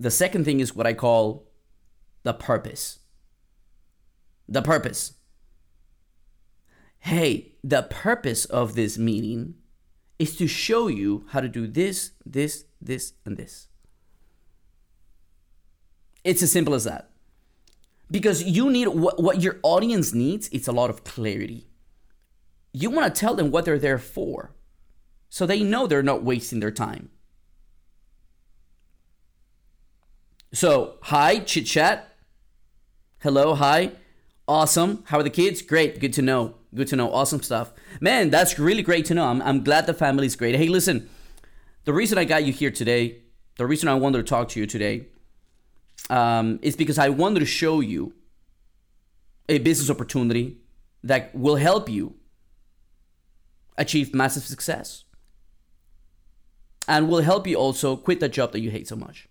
The 0.00 0.10
second 0.10 0.44
thing 0.44 0.60
is 0.60 0.74
what 0.74 0.86
I 0.86 0.94
call 0.94 1.46
the 2.22 2.34
purpose. 2.34 2.98
The 4.48 4.62
purpose. 4.62 5.14
Hey, 7.00 7.52
the 7.68 7.82
purpose 7.82 8.46
of 8.46 8.74
this 8.74 8.96
meeting 8.96 9.54
is 10.18 10.36
to 10.36 10.46
show 10.46 10.88
you 10.88 11.26
how 11.28 11.40
to 11.40 11.48
do 11.48 11.66
this, 11.66 12.12
this, 12.24 12.64
this, 12.80 13.12
and 13.26 13.36
this. 13.36 13.68
It's 16.24 16.42
as 16.42 16.50
simple 16.50 16.74
as 16.74 16.84
that. 16.84 17.10
Because 18.10 18.42
you 18.42 18.70
need 18.70 18.88
what, 18.88 19.22
what 19.22 19.42
your 19.42 19.58
audience 19.62 20.14
needs 20.14 20.48
it's 20.50 20.66
a 20.66 20.72
lot 20.72 20.88
of 20.88 21.04
clarity. 21.04 21.68
You 22.72 22.88
want 22.88 23.14
to 23.14 23.20
tell 23.20 23.34
them 23.34 23.50
what 23.50 23.66
they're 23.66 23.78
there 23.78 23.98
for 23.98 24.54
so 25.28 25.44
they 25.44 25.62
know 25.62 25.86
they're 25.86 26.02
not 26.02 26.24
wasting 26.24 26.60
their 26.60 26.70
time. 26.70 27.10
So 30.54 30.96
hi 31.02 31.40
chit 31.40 31.66
chat. 31.66 32.16
Hello 33.18 33.54
hi. 33.54 33.92
Awesome. 34.46 35.04
How 35.08 35.18
are 35.18 35.22
the 35.22 35.28
kids? 35.28 35.60
Great 35.60 36.00
good 36.00 36.14
to 36.14 36.22
know 36.22 36.57
good 36.74 36.88
to 36.88 36.96
know 36.96 37.12
awesome 37.12 37.42
stuff 37.42 37.72
man 38.00 38.30
that's 38.30 38.58
really 38.58 38.82
great 38.82 39.04
to 39.04 39.14
know 39.14 39.24
i'm, 39.24 39.40
I'm 39.42 39.64
glad 39.64 39.86
the 39.86 39.94
family's 39.94 40.36
great 40.36 40.54
hey 40.54 40.68
listen 40.68 41.08
the 41.84 41.92
reason 41.92 42.18
i 42.18 42.24
got 42.24 42.44
you 42.44 42.52
here 42.52 42.70
today 42.70 43.22
the 43.56 43.66
reason 43.66 43.88
i 43.88 43.94
wanted 43.94 44.18
to 44.18 44.24
talk 44.24 44.48
to 44.50 44.60
you 44.60 44.66
today 44.66 45.06
um, 46.10 46.58
is 46.62 46.76
because 46.76 46.98
I 46.98 47.08
wanted 47.08 47.40
to 47.40 47.46
show 47.46 47.80
you 47.80 48.14
a 49.48 49.58
business 49.58 49.90
opportunity 49.90 50.58
that 51.02 51.34
will 51.34 51.56
help 51.56 51.88
you 51.88 52.14
achieve 53.76 54.14
massive 54.14 54.44
success 54.44 55.04
and 56.86 57.08
will 57.08 57.22
help 57.22 57.46
you 57.46 57.56
also 57.56 57.96
quit 57.96 58.20
the 58.20 58.28
job 58.28 58.52
that 58.52 58.60
you 58.60 58.70
hate 58.70 58.88
so 58.88 58.96
much. 58.96 59.28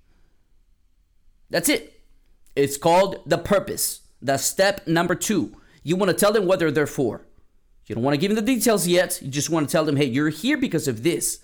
That's 1.50 1.70
it. 1.70 2.02
It's 2.56 2.78
called 2.78 3.22
the 3.26 3.38
purpose. 3.38 4.02
The 4.22 4.38
step 4.38 4.88
number 4.88 5.16
two. 5.16 5.54
You 5.84 5.96
want 5.96 6.10
to 6.10 6.16
tell 6.16 6.34
them 6.34 6.46
what 6.46 6.60
they're 6.60 6.72
there 6.72 6.88
for. 6.88 7.27
You 7.88 7.96
don't 7.96 8.04
want 8.04 8.16
to 8.16 8.18
give 8.18 8.36
them 8.36 8.46
the 8.46 8.54
details 8.54 8.86
yet. 8.86 9.20
You 9.22 9.30
just 9.30 9.50
want 9.50 9.68
to 9.68 9.72
tell 9.72 9.86
them, 9.86 9.96
hey, 9.96 10.06
you're 10.06 10.30
here 10.30 10.58
because 10.58 10.88
of 10.88 11.04
this. 11.04 11.40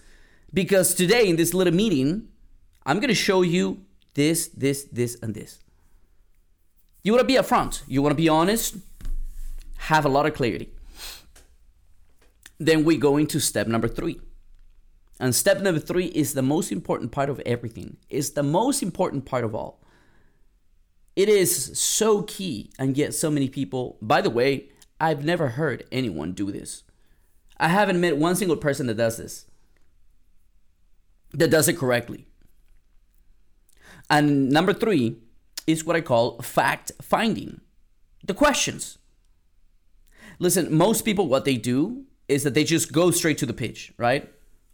Because 0.54 0.94
today 0.94 1.28
in 1.28 1.38
this 1.38 1.54
little 1.54 1.74
meeting, 1.74 2.28
I'm 2.86 2.98
going 2.98 3.08
to 3.08 3.16
show 3.16 3.42
you 3.42 3.86
this, 4.14 4.48
this, 4.50 4.84
this, 4.92 5.18
and 5.22 5.34
this. 5.34 5.60
You 7.02 7.14
want 7.14 7.22
to 7.22 7.28
be 7.28 7.40
upfront. 7.40 7.82
You 7.88 8.02
want 8.02 8.12
to 8.12 8.22
be 8.22 8.30
honest. 8.30 8.76
Have 9.78 10.06
a 10.06 10.10
lot 10.10 10.26
of 10.26 10.34
clarity. 10.34 10.70
Then 12.60 12.84
we 12.84 12.98
go 12.98 13.18
into 13.18 13.40
step 13.40 13.68
number 13.68 13.88
three. 13.88 14.20
And 15.20 15.34
step 15.34 15.62
number 15.62 15.80
three 15.80 16.08
is 16.08 16.34
the 16.34 16.42
most 16.42 16.72
important 16.72 17.12
part 17.12 17.30
of 17.30 17.40
everything. 17.46 17.98
It's 18.10 18.32
the 18.32 18.44
most 18.44 18.84
important 18.84 19.26
part 19.26 19.46
of 19.46 19.56
all. 19.56 19.82
It 21.16 21.30
is 21.30 21.80
so 21.80 22.24
key, 22.24 22.72
and 22.80 22.98
yet 22.98 23.14
so 23.14 23.30
many 23.30 23.48
people, 23.48 23.98
by 24.02 24.20
the 24.20 24.30
way, 24.30 24.70
I've 25.04 25.26
never 25.26 25.50
heard 25.50 25.84
anyone 25.92 26.32
do 26.32 26.50
this. 26.50 26.84
I 27.60 27.68
haven't 27.68 28.00
met 28.00 28.16
one 28.16 28.38
single 28.38 28.56
person 28.56 28.88
that 28.88 28.96
does 28.96 29.18
this, 29.18 29.46
that 31.34 31.52
does 31.52 31.68
it 31.68 31.74
correctly. 31.74 32.26
And 34.10 34.50
number 34.50 34.72
three 34.72 35.18
is 35.68 35.84
what 35.84 35.98
I 35.98 36.02
call 36.02 36.42
fact 36.42 36.94
finding 37.02 37.60
the 38.24 38.34
questions. 38.34 38.98
Listen, 40.40 40.74
most 40.74 41.04
people, 41.04 41.28
what 41.28 41.44
they 41.44 41.58
do 41.58 42.06
is 42.30 42.44
that 42.44 42.54
they 42.54 42.64
just 42.64 42.94
go 42.94 43.12
straight 43.12 43.38
to 43.40 43.46
the 43.46 43.54
pitch, 43.54 43.92
right? 43.98 44.32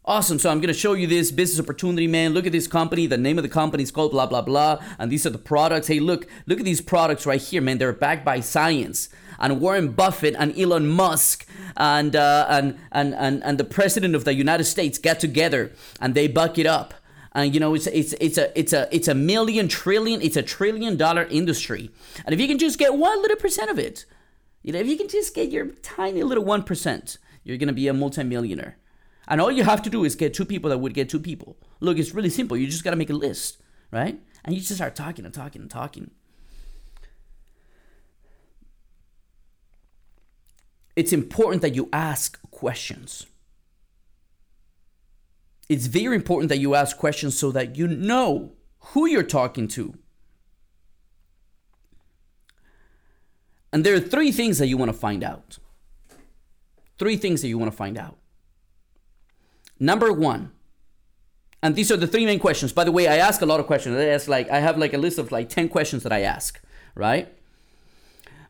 Awesome. 0.10 0.40
So 0.40 0.50
I'm 0.50 0.58
going 0.60 0.74
to 0.74 0.74
show 0.74 0.94
you 0.94 1.06
this 1.06 1.30
business 1.30 1.64
opportunity, 1.64 2.08
man. 2.08 2.34
Look 2.34 2.48
at 2.48 2.52
this 2.52 2.66
company. 2.66 3.06
The 3.06 3.16
name 3.16 3.38
of 3.38 3.44
the 3.44 3.48
company 3.48 3.84
is 3.84 3.92
called 3.92 4.10
blah, 4.10 4.26
blah, 4.26 4.42
blah. 4.42 4.82
And 4.98 5.12
these 5.12 5.24
are 5.28 5.30
the 5.30 5.38
products. 5.38 5.86
Hey, 5.86 6.00
look, 6.00 6.26
look 6.48 6.58
at 6.58 6.66
these 6.66 6.82
products 6.82 7.28
right 7.28 7.40
here, 7.40 7.62
man. 7.62 7.78
They're 7.78 7.94
backed 7.94 8.26
by 8.26 8.40
science. 8.40 9.10
And 9.38 9.62
Warren 9.62 9.90
Buffett 9.90 10.34
and 10.40 10.58
Elon 10.58 10.88
Musk 10.88 11.46
and, 11.78 12.16
uh, 12.16 12.48
and, 12.50 12.80
and, 12.92 13.14
and, 13.14 13.44
and 13.44 13.60
the 13.60 13.64
president 13.64 14.16
of 14.16 14.26
the 14.26 14.34
United 14.34 14.64
States 14.64 14.98
get 14.98 15.20
together 15.20 15.74
and 16.02 16.16
they 16.16 16.28
buck 16.28 16.58
it 16.58 16.66
up. 16.66 16.96
And 17.34 17.54
you 17.54 17.60
know, 17.60 17.76
it's, 17.76 17.86
it's, 17.86 18.14
it's, 18.14 18.40
a, 18.40 18.60
it's, 18.60 18.74
a, 18.74 18.90
it's 18.92 19.08
a 19.08 19.14
million 19.14 19.68
trillion, 19.68 20.24
it's 20.24 20.38
a 20.38 20.42
trillion 20.42 20.98
dollar 20.98 21.26
industry. 21.26 21.92
And 22.26 22.34
if 22.34 22.42
you 22.42 22.48
can 22.48 22.58
just 22.58 22.80
get 22.80 22.96
one 22.96 23.22
little 23.22 23.38
percent 23.38 23.70
of 23.70 23.78
it, 23.78 24.06
you 24.64 24.74
know, 24.74 24.80
if 24.80 24.88
you 24.88 24.98
can 24.98 25.08
just 25.08 25.36
get 25.36 25.52
your 25.52 25.68
tiny 25.84 26.24
little 26.24 26.44
1%, 26.44 27.18
you're 27.44 27.58
going 27.58 27.68
to 27.68 27.74
be 27.74 27.88
a 27.88 27.94
multimillionaire. 27.94 28.76
And 29.30 29.40
all 29.40 29.52
you 29.52 29.64
have 29.64 29.84
to 29.84 29.90
do 29.92 30.04
is 30.04 30.16
get 30.16 30.34
two 30.34 30.44
people 30.44 30.72
that 30.72 30.80
would 30.80 30.96
get 30.96 31.08
two 31.08 31.20
people. 31.20 31.56
Look, 31.80 32.00
it's 32.00 32.16
really 32.16 32.32
simple. 32.32 32.58
You 32.58 32.66
just 32.66 32.84
got 32.84 32.92
to 32.92 32.98
make 32.98 33.12
a 33.12 33.14
list, 33.14 33.62
right? 33.92 34.20
And 34.44 34.56
you 34.56 34.62
just 34.62 34.76
start 34.76 34.96
talking 34.96 35.24
and 35.24 35.34
talking 35.34 35.62
and 35.62 35.70
talking. 35.70 36.12
It's 40.96 41.14
important 41.14 41.62
that 41.62 41.76
you 41.76 41.88
ask 41.94 42.42
questions. 42.52 43.28
It's 45.70 45.86
very 45.86 46.16
important 46.16 46.50
that 46.50 46.58
you 46.58 46.74
ask 46.74 46.98
questions 46.98 47.38
so 47.38 47.52
that 47.52 47.78
you 47.78 47.88
know 47.88 48.54
who 48.80 49.06
you're 49.06 49.24
talking 49.24 49.68
to. 49.70 49.94
And 53.72 53.86
there 53.86 53.94
are 53.94 54.00
three 54.00 54.32
things 54.32 54.58
that 54.58 54.68
you 54.68 54.78
want 54.78 54.92
to 54.92 54.98
find 54.98 55.24
out. 55.24 55.60
Three 56.98 57.16
things 57.16 57.42
that 57.44 57.48
you 57.48 57.58
want 57.60 57.72
to 57.72 57.78
find 57.78 57.98
out. 57.98 58.19
Number 59.80 60.12
one, 60.12 60.52
and 61.62 61.76
these 61.76 61.92
are 61.92 61.98
the 61.98 62.08
three 62.08 62.26
main 62.26 62.40
questions. 62.40 62.72
By 62.72 62.84
the 62.84 62.92
way, 62.92 63.08
I 63.08 63.18
ask 63.18 63.42
a 63.42 63.46
lot 63.46 63.60
of 63.60 63.68
questions. 63.68 63.98
I 63.98 64.06
ask 64.06 64.28
like 64.28 64.50
I 64.50 64.60
have 64.60 64.78
like 64.78 64.94
a 64.94 64.98
list 64.98 65.18
of 65.18 65.32
like 65.32 65.50
10 65.50 65.70
questions 65.70 66.04
that 66.04 66.12
I 66.12 66.22
ask, 66.22 66.62
right? 66.96 67.34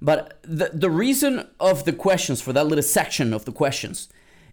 But 0.02 0.39
the, 0.44 0.72
the 0.74 0.89
reason 0.89 1.48
of 1.60 1.86
the 1.86 1.94
questions 1.94 2.42
for 2.42 2.54
that 2.54 2.68
little 2.68 2.84
section 2.84 3.34
of 3.34 3.46
the 3.46 3.52
questions 3.52 4.10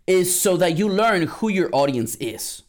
is 0.06 0.38
so 0.38 0.56
that 0.56 0.76
you 0.76 0.88
learn 0.88 1.22
who 1.22 1.48
your 1.48 1.68
audience 1.72 2.16
is. 2.16 2.62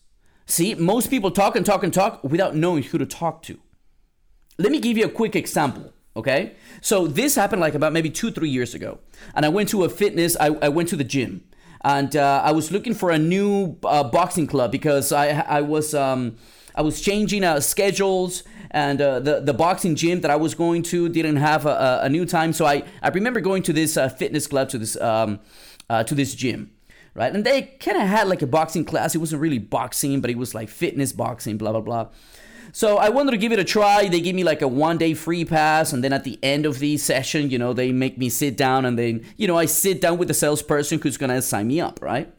See, 0.45 0.75
most 0.75 1.09
people 1.09 1.31
talk 1.31 1.55
and 1.55 1.65
talk 1.65 1.83
and 1.83 1.93
talk 1.93 2.23
without 2.23 2.55
knowing 2.55 2.83
who 2.83 2.97
to 2.97 3.05
talk 3.05 3.41
to. 3.43 3.59
Let 4.57 4.71
me 4.71 4.79
give 4.79 4.97
you 4.97 5.05
a 5.05 5.09
quick 5.09 5.35
example, 5.35 5.93
okay? 6.15 6.55
So 6.81 7.07
this 7.07 7.35
happened 7.35 7.61
like 7.61 7.75
about 7.75 7.93
maybe 7.93 8.09
two, 8.09 8.31
three 8.31 8.49
years 8.49 8.73
ago. 8.73 8.99
And 9.35 9.45
I 9.45 9.49
went 9.49 9.69
to 9.69 9.83
a 9.83 9.89
fitness, 9.89 10.35
I, 10.39 10.47
I 10.61 10.69
went 10.69 10.89
to 10.89 10.95
the 10.95 11.03
gym 11.03 11.43
and 11.81 12.15
uh, 12.15 12.41
I 12.43 12.51
was 12.51 12.71
looking 12.71 12.93
for 12.93 13.11
a 13.11 13.17
new 13.17 13.77
uh, 13.83 14.03
boxing 14.03 14.47
club 14.47 14.71
because 14.71 15.11
I 15.11 15.27
I 15.41 15.61
was 15.61 15.93
um, 15.93 16.37
I 16.75 16.81
was 16.81 17.01
changing 17.01 17.43
uh, 17.43 17.59
schedules 17.59 18.43
and 18.71 19.01
uh, 19.01 19.19
the 19.19 19.39
the 19.39 19.53
boxing 19.53 19.95
gym 19.95 20.21
that 20.21 20.31
I 20.31 20.35
was 20.35 20.53
going 20.53 20.83
to 20.83 21.09
didn't 21.09 21.37
have 21.37 21.65
a, 21.65 22.01
a 22.03 22.09
new 22.09 22.25
time, 22.25 22.53
so 22.53 22.65
I 22.65 22.83
I 23.01 23.09
remember 23.09 23.41
going 23.41 23.63
to 23.63 23.73
this 23.73 23.97
uh, 23.97 24.09
fitness 24.09 24.47
club 24.47 24.69
to 24.69 24.77
this 24.77 24.99
um, 24.99 25.39
uh, 25.89 26.03
to 26.03 26.15
this 26.15 26.35
gym. 26.35 26.71
Right, 27.13 27.33
and 27.33 27.43
they 27.43 27.63
kind 27.79 27.97
of 27.97 28.07
had 28.07 28.27
like 28.27 28.43
a 28.43 28.47
boxing 28.47 28.85
class. 28.85 29.15
It 29.15 29.17
wasn't 29.17 29.41
really 29.41 29.57
boxing, 29.57 30.21
but 30.21 30.29
it 30.29 30.37
was 30.37 30.53
like 30.53 30.69
fitness 30.69 31.11
boxing, 31.11 31.57
blah 31.57 31.71
blah 31.71 31.81
blah. 31.81 32.07
So 32.71 32.97
I 32.97 33.09
wanted 33.09 33.31
to 33.31 33.37
give 33.37 33.51
it 33.51 33.59
a 33.59 33.63
try. 33.63 34.07
They 34.07 34.21
give 34.21 34.35
me 34.35 34.43
like 34.43 34.61
a 34.61 34.67
one 34.67 34.97
day 34.97 35.13
free 35.13 35.45
pass, 35.45 35.93
and 35.93 36.03
then 36.03 36.13
at 36.13 36.23
the 36.23 36.39
end 36.43 36.65
of 36.65 36.79
the 36.79 36.97
session, 36.97 37.49
you 37.49 37.57
know, 37.57 37.73
they 37.73 37.91
make 37.91 38.17
me 38.17 38.29
sit 38.29 38.57
down, 38.57 38.85
and 38.85 38.97
then 38.97 39.25
you 39.37 39.47
know 39.47 39.57
I 39.57 39.65
sit 39.65 40.01
down 40.01 40.17
with 40.17 40.27
the 40.27 40.33
salesperson 40.33 40.99
who's 40.99 41.17
gonna 41.17 41.41
sign 41.41 41.67
me 41.67 41.79
up, 41.79 41.99
right? 42.01 42.33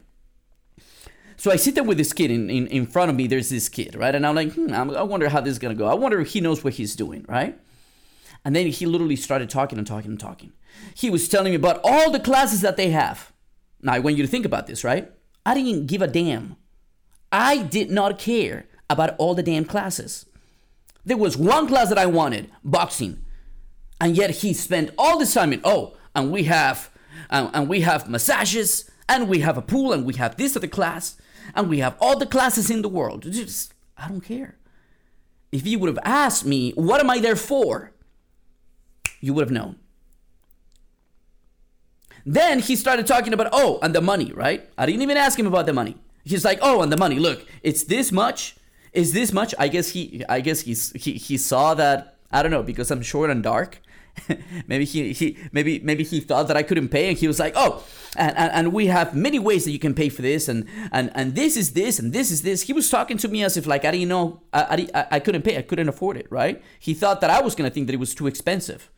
So 1.37 1.51
I 1.51 1.55
sit 1.55 1.73
there 1.75 1.85
with 1.85 1.97
this 1.97 2.11
kid 2.11 2.31
in, 2.31 2.49
in, 2.49 2.67
in 2.67 2.85
front 2.85 3.09
of 3.09 3.15
me. 3.15 3.25
There's 3.25 3.49
this 3.49 3.69
kid, 3.69 3.95
right? 3.95 4.13
And 4.13 4.27
I'm 4.27 4.35
like, 4.35 4.51
hmm, 4.53 4.73
I 4.73 5.03
wonder 5.03 5.29
how 5.29 5.39
this 5.39 5.53
is 5.53 5.59
gonna 5.59 5.75
go. 5.75 5.87
I 5.87 5.93
wonder 5.93 6.19
if 6.19 6.29
he 6.29 6.41
knows 6.41 6.63
what 6.63 6.73
he's 6.73 6.95
doing, 6.95 7.25
right? 7.29 7.57
And 8.43 8.55
then 8.55 8.67
he 8.67 8.85
literally 8.85 9.15
started 9.15 9.49
talking 9.49 9.77
and 9.77 9.87
talking 9.87 10.11
and 10.11 10.19
talking. 10.19 10.51
He 10.93 11.09
was 11.09 11.27
telling 11.27 11.51
me 11.51 11.55
about 11.55 11.81
all 11.83 12.11
the 12.11 12.19
classes 12.19 12.61
that 12.61 12.77
they 12.77 12.89
have. 12.91 13.31
Now 13.81 13.93
I 13.93 13.99
want 13.99 14.17
you 14.17 14.23
to 14.23 14.29
think 14.29 14.45
about 14.45 14.67
this, 14.67 14.83
right? 14.83 15.11
I 15.45 15.53
didn't 15.53 15.87
give 15.87 16.01
a 16.01 16.07
damn. 16.07 16.57
I 17.31 17.63
did 17.63 17.89
not 17.91 18.19
care 18.19 18.65
about 18.89 19.15
all 19.17 19.35
the 19.35 19.43
damn 19.43 19.65
classes. 19.65 20.25
There 21.05 21.17
was 21.17 21.37
one 21.37 21.67
class 21.67 21.89
that 21.89 21.97
I 21.97 22.05
wanted, 22.05 22.51
boxing. 22.63 23.23
And 24.01 24.15
yet 24.15 24.29
he 24.29 24.53
spent 24.53 24.91
all 24.97 25.19
this 25.19 25.33
time 25.33 25.53
in, 25.53 25.61
oh, 25.63 25.95
and 26.15 26.31
we 26.31 26.43
have 26.43 26.89
um, 27.29 27.51
and 27.53 27.69
we 27.69 27.81
have 27.81 28.09
massages, 28.09 28.89
and 29.07 29.27
we 29.27 29.39
have 29.39 29.57
a 29.57 29.61
pool, 29.61 29.93
and 29.93 30.05
we 30.05 30.15
have 30.15 30.37
this 30.37 30.55
other 30.55 30.67
class, 30.67 31.17
and 31.55 31.69
we 31.69 31.79
have 31.79 31.95
all 31.99 32.17
the 32.17 32.25
classes 32.25 32.69
in 32.69 32.81
the 32.81 32.89
world. 32.89 33.23
Just, 33.23 33.73
I 33.97 34.07
don't 34.07 34.21
care. 34.21 34.57
If 35.51 35.65
you 35.65 35.79
would 35.79 35.87
have 35.87 35.99
asked 36.03 36.45
me, 36.45 36.71
what 36.71 37.01
am 37.01 37.09
I 37.09 37.19
there 37.19 37.35
for? 37.35 37.91
You 39.19 39.33
would 39.33 39.41
have 39.41 39.51
known. 39.51 39.77
Then 42.25 42.59
he 42.59 42.75
started 42.75 43.07
talking 43.07 43.33
about, 43.33 43.49
oh, 43.51 43.79
and 43.81 43.95
the 43.95 44.01
money, 44.01 44.31
right? 44.33 44.69
I 44.77 44.85
didn't 44.85 45.01
even 45.01 45.17
ask 45.17 45.37
him 45.37 45.47
about 45.47 45.65
the 45.65 45.73
money. 45.73 45.97
He's 46.23 46.45
like, 46.45 46.59
oh, 46.61 46.81
and 46.81 46.91
the 46.91 46.97
money. 46.97 47.17
Look, 47.17 47.45
it's 47.63 47.83
this 47.83 48.11
much 48.11 48.55
is 48.93 49.13
this 49.13 49.31
much? 49.31 49.53
I 49.57 49.67
guess 49.67 49.89
he 49.89 50.23
I 50.29 50.41
guess 50.41 50.61
he's 50.61 50.91
he, 50.93 51.13
he 51.13 51.37
saw 51.37 51.73
that 51.75 52.17
I 52.31 52.41
don't 52.41 52.51
know 52.51 52.63
because 52.63 52.91
I'm 52.91 53.01
short 53.01 53.29
and 53.29 53.43
dark. 53.43 53.81
maybe 54.67 54.85
he, 54.85 55.13
he 55.13 55.37
maybe 55.51 55.79
maybe 55.79 56.03
he 56.03 56.19
thought 56.19 56.47
that 56.47 56.57
I 56.57 56.63
couldn't 56.63 56.89
pay 56.89 57.09
and 57.09 57.17
he 57.17 57.27
was 57.27 57.39
like, 57.39 57.53
oh, 57.55 57.85
and, 58.17 58.35
and, 58.37 58.51
and 58.51 58.73
we 58.73 58.87
have 58.87 59.15
many 59.15 59.39
ways 59.39 59.63
that 59.65 59.71
you 59.71 59.79
can 59.79 59.93
pay 59.93 60.09
for 60.09 60.21
this 60.21 60.47
and 60.47 60.65
and 60.91 61.11
and 61.15 61.35
this 61.35 61.55
is 61.55 61.73
this 61.73 61.99
and 61.99 62.11
this 62.13 62.31
is 62.31 62.41
this. 62.41 62.63
He 62.63 62.73
was 62.73 62.89
talking 62.89 63.17
to 63.17 63.27
me 63.27 63.43
as 63.43 63.57
if 63.57 63.65
like 63.65 63.85
I 63.85 63.91
didn't 63.91 64.09
know 64.09 64.41
I, 64.53 64.87
I, 64.93 65.07
I 65.11 65.19
couldn't 65.19 65.43
pay 65.43 65.57
I 65.57 65.61
couldn't 65.61 65.89
afford 65.89 66.17
it 66.17 66.27
right. 66.29 66.61
He 66.79 66.93
thought 66.93 67.21
that 67.21 67.29
I 67.29 67.41
was 67.41 67.55
gonna 67.55 67.69
think 67.69 67.87
that 67.87 67.93
it 67.93 67.99
was 67.99 68.15
too 68.15 68.27
expensive. 68.27 68.89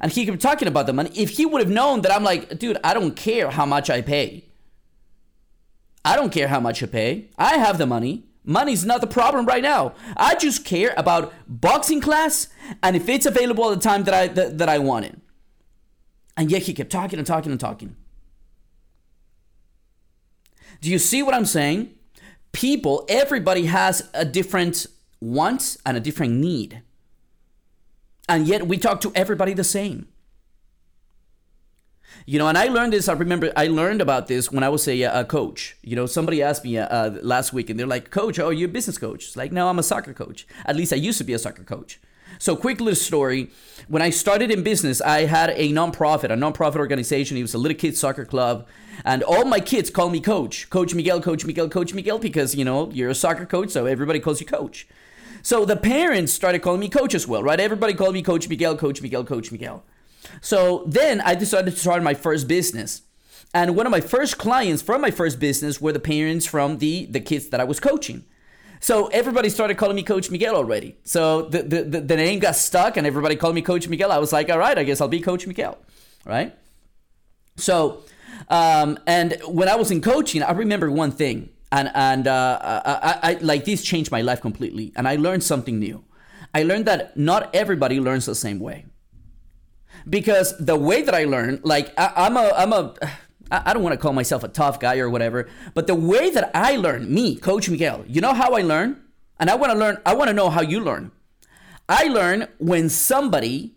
And 0.00 0.12
he 0.12 0.24
kept 0.24 0.40
talking 0.40 0.68
about 0.68 0.86
the 0.86 0.92
money. 0.92 1.10
If 1.14 1.30
he 1.30 1.46
would 1.46 1.60
have 1.60 1.70
known 1.70 2.02
that 2.02 2.12
I'm 2.14 2.22
like, 2.22 2.58
dude, 2.58 2.78
I 2.84 2.94
don't 2.94 3.16
care 3.16 3.50
how 3.50 3.66
much 3.66 3.90
I 3.90 4.02
pay. 4.02 4.44
I 6.04 6.16
don't 6.16 6.32
care 6.32 6.48
how 6.48 6.60
much 6.60 6.82
I 6.82 6.86
pay. 6.86 7.30
I 7.36 7.58
have 7.58 7.76
the 7.78 7.86
money. 7.86 8.29
Money's 8.50 8.84
not 8.84 9.00
the 9.00 9.06
problem 9.06 9.46
right 9.46 9.62
now. 9.62 9.94
I 10.16 10.34
just 10.34 10.64
care 10.64 10.92
about 10.96 11.32
boxing 11.46 12.00
class 12.00 12.48
and 12.82 12.96
if 12.96 13.08
it's 13.08 13.24
available 13.24 13.70
at 13.70 13.80
the 13.80 13.88
time 13.88 14.02
that 14.04 14.12
I 14.12 14.26
that, 14.26 14.58
that 14.58 14.68
I 14.68 14.80
want 14.80 15.04
it. 15.04 15.16
And 16.36 16.50
yet 16.50 16.62
he 16.62 16.74
kept 16.74 16.90
talking 16.90 17.20
and 17.20 17.26
talking 17.26 17.52
and 17.52 17.60
talking. 17.60 17.94
Do 20.80 20.90
you 20.90 20.98
see 20.98 21.22
what 21.22 21.32
I'm 21.32 21.46
saying? 21.46 21.94
People, 22.50 23.04
everybody 23.08 23.66
has 23.66 24.10
a 24.14 24.24
different 24.24 24.86
want 25.20 25.76
and 25.86 25.96
a 25.96 26.00
different 26.00 26.34
need. 26.34 26.82
And 28.28 28.48
yet 28.48 28.66
we 28.66 28.78
talk 28.78 29.00
to 29.02 29.12
everybody 29.14 29.54
the 29.54 29.62
same. 29.62 30.08
You 32.26 32.38
know, 32.38 32.48
and 32.48 32.56
I 32.56 32.66
learned 32.66 32.92
this. 32.92 33.08
I 33.08 33.14
remember 33.14 33.52
I 33.56 33.66
learned 33.66 34.00
about 34.00 34.28
this 34.28 34.50
when 34.52 34.62
I 34.62 34.68
was 34.68 34.86
a, 34.86 35.02
a 35.02 35.24
coach. 35.24 35.76
You 35.82 35.96
know, 35.96 36.06
somebody 36.06 36.42
asked 36.42 36.64
me 36.64 36.78
uh, 36.78 36.86
uh, 36.86 37.18
last 37.22 37.52
week, 37.52 37.70
and 37.70 37.78
they're 37.78 37.86
like, 37.86 38.10
"Coach, 38.10 38.38
oh, 38.38 38.50
you're 38.50 38.68
a 38.68 38.72
business 38.72 38.98
coach?" 38.98 39.26
It's 39.26 39.36
like, 39.36 39.52
no, 39.52 39.68
I'm 39.68 39.78
a 39.78 39.82
soccer 39.82 40.12
coach. 40.12 40.46
At 40.64 40.76
least 40.76 40.92
I 40.92 40.96
used 40.96 41.18
to 41.18 41.24
be 41.24 41.32
a 41.32 41.38
soccer 41.38 41.64
coach. 41.64 42.00
So, 42.38 42.56
quick 42.56 42.80
little 42.80 42.94
story. 42.94 43.50
When 43.88 44.02
I 44.02 44.10
started 44.10 44.50
in 44.50 44.62
business, 44.62 45.00
I 45.00 45.26
had 45.26 45.50
a 45.50 45.72
nonprofit, 45.72 46.30
a 46.30 46.36
nonprofit 46.36 46.76
organization. 46.76 47.36
It 47.36 47.42
was 47.42 47.54
a 47.54 47.58
little 47.58 47.76
kids 47.76 47.98
soccer 47.98 48.24
club, 48.24 48.66
and 49.04 49.22
all 49.22 49.44
my 49.44 49.60
kids 49.60 49.90
call 49.90 50.10
me 50.10 50.20
Coach, 50.20 50.70
Coach 50.70 50.94
Miguel, 50.94 51.20
Coach 51.20 51.44
Miguel, 51.44 51.68
Coach 51.68 51.92
Miguel, 51.92 52.18
because 52.18 52.54
you 52.54 52.64
know 52.64 52.90
you're 52.92 53.10
a 53.10 53.14
soccer 53.14 53.46
coach, 53.46 53.70
so 53.70 53.86
everybody 53.86 54.20
calls 54.20 54.40
you 54.40 54.46
Coach. 54.46 54.86
So 55.42 55.64
the 55.64 55.76
parents 55.76 56.32
started 56.32 56.60
calling 56.60 56.80
me 56.80 56.88
Coach 56.88 57.14
as 57.14 57.26
well, 57.26 57.42
right? 57.42 57.58
Everybody 57.58 57.94
called 57.94 58.14
me 58.14 58.22
Coach 58.22 58.48
Miguel, 58.48 58.76
Coach 58.76 59.00
Miguel, 59.00 59.24
Coach 59.24 59.50
Miguel. 59.50 59.82
So 60.40 60.84
then 60.86 61.20
I 61.20 61.34
decided 61.34 61.72
to 61.72 61.80
start 61.80 62.02
my 62.02 62.14
first 62.14 62.48
business. 62.48 63.02
And 63.52 63.74
one 63.74 63.86
of 63.86 63.90
my 63.90 64.00
first 64.00 64.38
clients 64.38 64.82
from 64.82 65.00
my 65.00 65.10
first 65.10 65.40
business 65.40 65.80
were 65.80 65.92
the 65.92 66.00
parents 66.00 66.46
from 66.46 66.78
the 66.78 67.06
the 67.06 67.20
kids 67.20 67.48
that 67.48 67.60
I 67.60 67.64
was 67.64 67.80
coaching. 67.80 68.24
So 68.80 69.08
everybody 69.08 69.50
started 69.50 69.76
calling 69.76 69.94
me 69.94 70.02
Coach 70.02 70.30
Miguel 70.30 70.56
already. 70.56 70.96
So 71.04 71.42
the, 71.42 71.62
the, 71.62 72.00
the, 72.00 72.16
name 72.16 72.38
got 72.38 72.56
stuck 72.56 72.96
and 72.96 73.06
everybody 73.06 73.36
called 73.36 73.54
me 73.54 73.60
Coach 73.60 73.86
Miguel. 73.88 74.10
I 74.10 74.16
was 74.16 74.32
like, 74.32 74.48
all 74.48 74.58
right, 74.58 74.76
I 74.78 74.84
guess 74.84 75.02
I'll 75.02 75.08
be 75.08 75.20
Coach 75.20 75.46
Miguel. 75.46 75.76
Right? 76.24 76.56
So, 77.56 78.02
um, 78.48 78.98
and 79.06 79.36
when 79.46 79.68
I 79.68 79.76
was 79.76 79.90
in 79.90 80.00
coaching, 80.00 80.42
I 80.42 80.52
remember 80.52 80.90
one 80.90 81.12
thing. 81.12 81.50
And, 81.70 81.90
and 81.94 82.26
uh, 82.26 82.58
I, 82.62 82.92
I, 83.02 83.30
I, 83.30 83.32
like 83.40 83.66
this 83.66 83.82
changed 83.82 84.10
my 84.10 84.22
life 84.22 84.40
completely. 84.40 84.92
And 84.96 85.06
I 85.06 85.16
learned 85.16 85.44
something 85.44 85.78
new. 85.78 86.02
I 86.54 86.62
learned 86.62 86.86
that 86.86 87.16
not 87.18 87.54
everybody 87.54 88.00
learns 88.00 88.24
the 88.24 88.34
same 88.34 88.58
way. 88.60 88.86
Because 90.08 90.56
the 90.58 90.76
way 90.76 91.02
that 91.02 91.14
I 91.14 91.24
learn, 91.24 91.60
like 91.62 91.92
I, 91.98 92.12
I'm 92.16 92.36
a, 92.36 92.52
I'm 92.56 92.72
a, 92.72 92.94
I 93.50 93.72
don't 93.72 93.82
want 93.82 93.92
to 93.94 93.98
call 93.98 94.12
myself 94.12 94.44
a 94.44 94.48
tough 94.48 94.78
guy 94.80 94.98
or 94.98 95.10
whatever, 95.10 95.48
but 95.74 95.86
the 95.86 95.94
way 95.94 96.30
that 96.30 96.50
I 96.54 96.76
learn, 96.76 97.12
me, 97.12 97.36
Coach 97.36 97.68
Miguel, 97.68 98.04
you 98.06 98.20
know 98.20 98.32
how 98.32 98.54
I 98.54 98.62
learn? 98.62 99.02
And 99.38 99.50
I 99.50 99.56
want 99.56 99.72
to 99.72 99.78
learn, 99.78 99.98
I 100.06 100.14
want 100.14 100.28
to 100.28 100.34
know 100.34 100.50
how 100.50 100.60
you 100.60 100.80
learn. 100.80 101.10
I 101.88 102.04
learn 102.04 102.46
when 102.58 102.88
somebody 102.88 103.74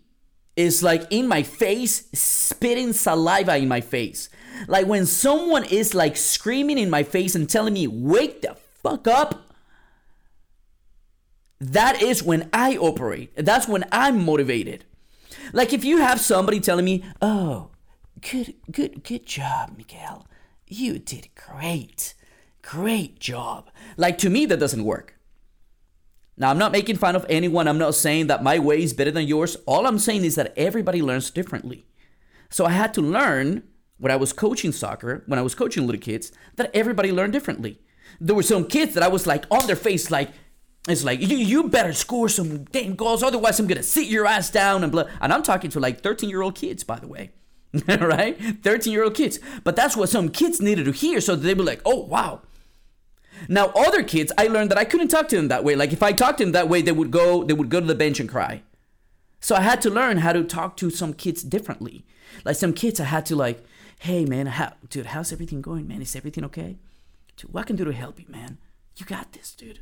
is 0.56 0.82
like 0.82 1.06
in 1.10 1.26
my 1.26 1.42
face, 1.42 2.08
spitting 2.12 2.92
saliva 2.92 3.56
in 3.56 3.66
my 3.66 3.80
face. 3.80 4.28
Like 4.68 4.86
when 4.86 5.06
someone 5.06 5.64
is 5.64 5.94
like 5.94 6.16
screaming 6.16 6.78
in 6.78 6.90
my 6.90 7.02
face 7.02 7.34
and 7.34 7.50
telling 7.50 7.74
me, 7.74 7.88
wake 7.88 8.42
the 8.42 8.56
fuck 8.82 9.08
up. 9.08 9.50
That 11.60 12.02
is 12.02 12.22
when 12.22 12.48
I 12.52 12.76
operate. 12.76 13.32
That's 13.36 13.66
when 13.66 13.84
I'm 13.90 14.24
motivated. 14.24 14.84
Like 15.52 15.72
if 15.72 15.84
you 15.84 15.98
have 15.98 16.20
somebody 16.20 16.60
telling 16.60 16.84
me, 16.84 17.04
oh, 17.20 17.70
Good, 18.30 18.54
good, 18.70 19.04
good 19.04 19.26
job, 19.26 19.74
Miguel. 19.76 20.26
You 20.66 20.98
did 20.98 21.28
great. 21.34 22.14
Great 22.62 23.18
job. 23.18 23.70
Like, 23.98 24.16
to 24.18 24.30
me, 24.30 24.46
that 24.46 24.58
doesn't 24.58 24.84
work. 24.84 25.18
Now, 26.36 26.50
I'm 26.50 26.58
not 26.58 26.72
making 26.72 26.96
fun 26.96 27.16
of 27.16 27.26
anyone. 27.28 27.68
I'm 27.68 27.78
not 27.78 27.94
saying 27.94 28.28
that 28.28 28.42
my 28.42 28.58
way 28.58 28.82
is 28.82 28.94
better 28.94 29.10
than 29.10 29.26
yours. 29.26 29.56
All 29.66 29.86
I'm 29.86 29.98
saying 29.98 30.24
is 30.24 30.36
that 30.36 30.54
everybody 30.56 31.02
learns 31.02 31.30
differently. 31.30 31.84
So 32.48 32.64
I 32.64 32.70
had 32.70 32.94
to 32.94 33.02
learn 33.02 33.64
when 33.98 34.10
I 34.10 34.16
was 34.16 34.32
coaching 34.32 34.72
soccer, 34.72 35.22
when 35.26 35.38
I 35.38 35.42
was 35.42 35.54
coaching 35.54 35.86
little 35.86 36.00
kids, 36.00 36.32
that 36.56 36.70
everybody 36.74 37.12
learned 37.12 37.34
differently. 37.34 37.78
There 38.20 38.34
were 38.34 38.42
some 38.42 38.66
kids 38.66 38.94
that 38.94 39.02
I 39.02 39.08
was 39.08 39.26
like 39.26 39.44
on 39.50 39.66
their 39.66 39.76
face, 39.76 40.10
like, 40.10 40.30
it's 40.88 41.04
like, 41.04 41.20
you, 41.20 41.36
you 41.36 41.68
better 41.68 41.92
score 41.92 42.28
some 42.28 42.64
damn 42.64 42.94
goals, 42.94 43.22
otherwise 43.22 43.58
I'm 43.58 43.66
gonna 43.66 43.82
sit 43.82 44.06
your 44.06 44.26
ass 44.26 44.50
down 44.50 44.82
and 44.82 44.92
blah. 44.92 45.04
And 45.20 45.32
I'm 45.32 45.42
talking 45.42 45.70
to 45.70 45.80
like 45.80 46.02
13 46.02 46.28
year 46.28 46.42
old 46.42 46.54
kids, 46.54 46.84
by 46.84 46.98
the 46.98 47.08
way. 47.08 47.30
right? 47.88 48.38
13 48.62 48.92
year 48.92 49.04
old 49.04 49.14
kids. 49.14 49.38
But 49.64 49.76
that's 49.76 49.96
what 49.96 50.08
some 50.08 50.28
kids 50.28 50.60
needed 50.60 50.84
to 50.84 50.92
hear 50.92 51.20
so 51.20 51.36
they 51.36 51.54
were 51.54 51.64
like, 51.64 51.80
oh, 51.84 52.00
wow. 52.04 52.42
Now, 53.48 53.66
other 53.68 54.02
kids, 54.02 54.32
I 54.38 54.46
learned 54.46 54.70
that 54.70 54.78
I 54.78 54.84
couldn't 54.84 55.08
talk 55.08 55.28
to 55.28 55.36
them 55.36 55.48
that 55.48 55.64
way. 55.64 55.74
Like 55.74 55.92
if 55.92 56.02
I 56.02 56.12
talked 56.12 56.38
to 56.38 56.44
them 56.44 56.52
that 56.52 56.68
way, 56.68 56.82
they 56.82 56.92
would 56.92 57.10
go, 57.10 57.44
they 57.44 57.54
would 57.54 57.68
go 57.68 57.80
to 57.80 57.86
the 57.86 57.94
bench 57.94 58.20
and 58.20 58.28
cry. 58.28 58.62
So 59.40 59.54
I 59.54 59.60
had 59.60 59.80
to 59.82 59.90
learn 59.90 60.18
how 60.18 60.32
to 60.32 60.44
talk 60.44 60.76
to 60.78 60.90
some 60.90 61.12
kids 61.12 61.42
differently. 61.42 62.04
Like 62.44 62.56
some 62.56 62.72
kids, 62.72 63.00
I 63.00 63.04
had 63.04 63.26
to 63.26 63.36
like, 63.36 63.64
hey 63.98 64.24
man, 64.24 64.46
how, 64.46 64.74
dude, 64.88 65.06
how's 65.06 65.32
everything 65.32 65.60
going, 65.60 65.88
man? 65.88 66.00
Is 66.00 66.16
everything 66.16 66.44
okay? 66.44 66.76
Dude, 67.36 67.52
what 67.52 67.66
can 67.66 67.76
I 67.76 67.78
do 67.78 67.84
to 67.84 67.92
help 67.92 68.20
you, 68.20 68.26
man? 68.28 68.58
You 68.96 69.04
got 69.06 69.32
this, 69.32 69.52
dude. 69.54 69.80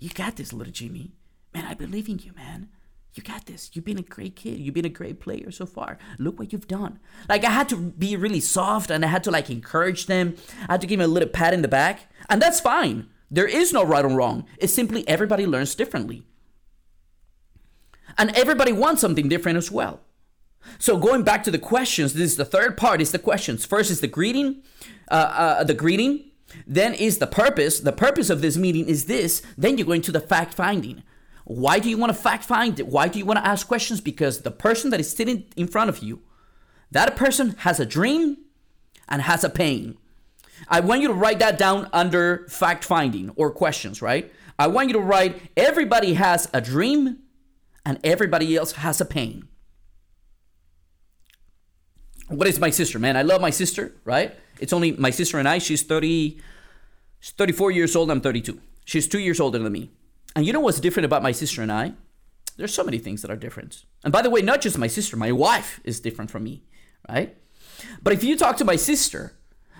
You 0.00 0.08
got 0.08 0.36
this, 0.36 0.52
little 0.52 0.72
Jimmy. 0.72 1.12
Man, 1.52 1.66
I 1.66 1.74
believe 1.74 2.08
in 2.08 2.18
you, 2.20 2.32
man. 2.34 2.70
You 3.12 3.22
got 3.22 3.44
this. 3.44 3.70
You've 3.74 3.84
been 3.84 3.98
a 3.98 4.02
great 4.02 4.34
kid. 4.34 4.58
You've 4.58 4.74
been 4.74 4.86
a 4.86 4.88
great 4.88 5.20
player 5.20 5.50
so 5.50 5.66
far. 5.66 5.98
Look 6.18 6.38
what 6.38 6.52
you've 6.52 6.68
done. 6.68 7.00
Like 7.28 7.44
I 7.44 7.50
had 7.50 7.68
to 7.68 7.76
be 7.76 8.16
really 8.16 8.40
soft 8.40 8.90
and 8.90 9.04
I 9.04 9.08
had 9.08 9.24
to 9.24 9.30
like 9.30 9.50
encourage 9.50 10.06
them. 10.06 10.36
I 10.68 10.72
had 10.72 10.80
to 10.80 10.86
give 10.86 11.00
them 11.00 11.10
a 11.10 11.12
little 11.12 11.28
pat 11.28 11.52
in 11.52 11.60
the 11.60 11.68
back. 11.68 12.10
And 12.30 12.40
that's 12.40 12.60
fine. 12.60 13.08
There 13.30 13.46
is 13.46 13.72
no 13.72 13.82
right 13.84 14.04
or 14.04 14.08
wrong. 14.08 14.46
It's 14.58 14.72
simply 14.72 15.06
everybody 15.06 15.44
learns 15.44 15.74
differently. 15.74 16.22
And 18.16 18.30
everybody 18.36 18.72
wants 18.72 19.00
something 19.00 19.28
different 19.28 19.58
as 19.58 19.70
well. 19.70 20.00
So 20.78 20.96
going 20.96 21.24
back 21.24 21.44
to 21.44 21.50
the 21.50 21.58
questions, 21.58 22.14
this 22.14 22.32
is 22.32 22.36
the 22.36 22.44
third 22.44 22.76
part 22.76 23.00
is 23.00 23.12
the 23.12 23.18
questions. 23.18 23.66
First 23.66 23.90
is 23.90 24.00
the 24.00 24.08
greeting, 24.08 24.62
uh, 25.10 25.14
uh, 25.14 25.64
the 25.64 25.74
greeting. 25.74 26.29
Then 26.66 26.94
is 26.94 27.18
the 27.18 27.26
purpose. 27.26 27.80
The 27.80 27.92
purpose 27.92 28.30
of 28.30 28.42
this 28.42 28.56
meeting 28.56 28.86
is 28.86 29.06
this. 29.06 29.42
Then 29.56 29.78
you 29.78 29.84
go 29.84 29.92
into 29.92 30.12
the 30.12 30.20
fact 30.20 30.54
finding. 30.54 31.02
Why 31.44 31.78
do 31.78 31.90
you 31.90 31.98
want 31.98 32.14
to 32.14 32.22
fact 32.22 32.44
find 32.44 32.78
it? 32.78 32.86
Why 32.86 33.08
do 33.08 33.18
you 33.18 33.24
want 33.24 33.38
to 33.38 33.46
ask 33.46 33.66
questions? 33.66 34.00
Because 34.00 34.42
the 34.42 34.50
person 34.50 34.90
that 34.90 35.00
is 35.00 35.10
sitting 35.10 35.46
in 35.56 35.66
front 35.66 35.90
of 35.90 35.98
you, 35.98 36.22
that 36.90 37.16
person 37.16 37.56
has 37.58 37.80
a 37.80 37.86
dream 37.86 38.36
and 39.08 39.22
has 39.22 39.42
a 39.42 39.50
pain. 39.50 39.98
I 40.68 40.80
want 40.80 41.00
you 41.00 41.08
to 41.08 41.14
write 41.14 41.38
that 41.38 41.58
down 41.58 41.88
under 41.92 42.46
fact 42.48 42.84
finding 42.84 43.30
or 43.30 43.50
questions, 43.50 44.02
right? 44.02 44.32
I 44.58 44.66
want 44.66 44.88
you 44.88 44.92
to 44.94 45.00
write 45.00 45.40
everybody 45.56 46.14
has 46.14 46.48
a 46.52 46.60
dream 46.60 47.18
and 47.84 47.98
everybody 48.04 48.56
else 48.56 48.72
has 48.72 49.00
a 49.00 49.04
pain. 49.04 49.48
What 52.30 52.46
is 52.46 52.60
my 52.60 52.70
sister, 52.70 53.00
man? 53.00 53.16
I 53.16 53.22
love 53.22 53.40
my 53.40 53.50
sister, 53.50 53.92
right? 54.04 54.32
It's 54.60 54.72
only 54.72 54.92
my 54.92 55.10
sister 55.10 55.38
and 55.40 55.48
I. 55.48 55.58
She's 55.58 55.82
30 55.82 56.40
she's 57.18 57.32
34 57.32 57.72
years 57.72 57.96
old, 57.96 58.08
I'm 58.08 58.20
32. 58.20 58.60
She's 58.84 59.08
2 59.08 59.18
years 59.18 59.40
older 59.40 59.58
than 59.58 59.72
me. 59.72 59.90
And 60.36 60.46
you 60.46 60.52
know 60.52 60.60
what's 60.60 60.78
different 60.78 61.06
about 61.06 61.24
my 61.24 61.32
sister 61.32 61.60
and 61.60 61.72
I? 61.72 61.94
There's 62.56 62.72
so 62.72 62.84
many 62.84 62.98
things 62.98 63.22
that 63.22 63.32
are 63.32 63.36
different. 63.36 63.84
And 64.04 64.12
by 64.12 64.22
the 64.22 64.30
way, 64.30 64.42
not 64.42 64.60
just 64.60 64.78
my 64.78 64.86
sister, 64.86 65.16
my 65.16 65.32
wife 65.32 65.80
is 65.82 65.98
different 65.98 66.30
from 66.30 66.44
me, 66.44 66.62
right? 67.08 67.36
But 68.00 68.12
if 68.12 68.22
you 68.22 68.36
talk 68.36 68.56
to 68.58 68.64
my 68.64 68.76
sister 68.76 69.32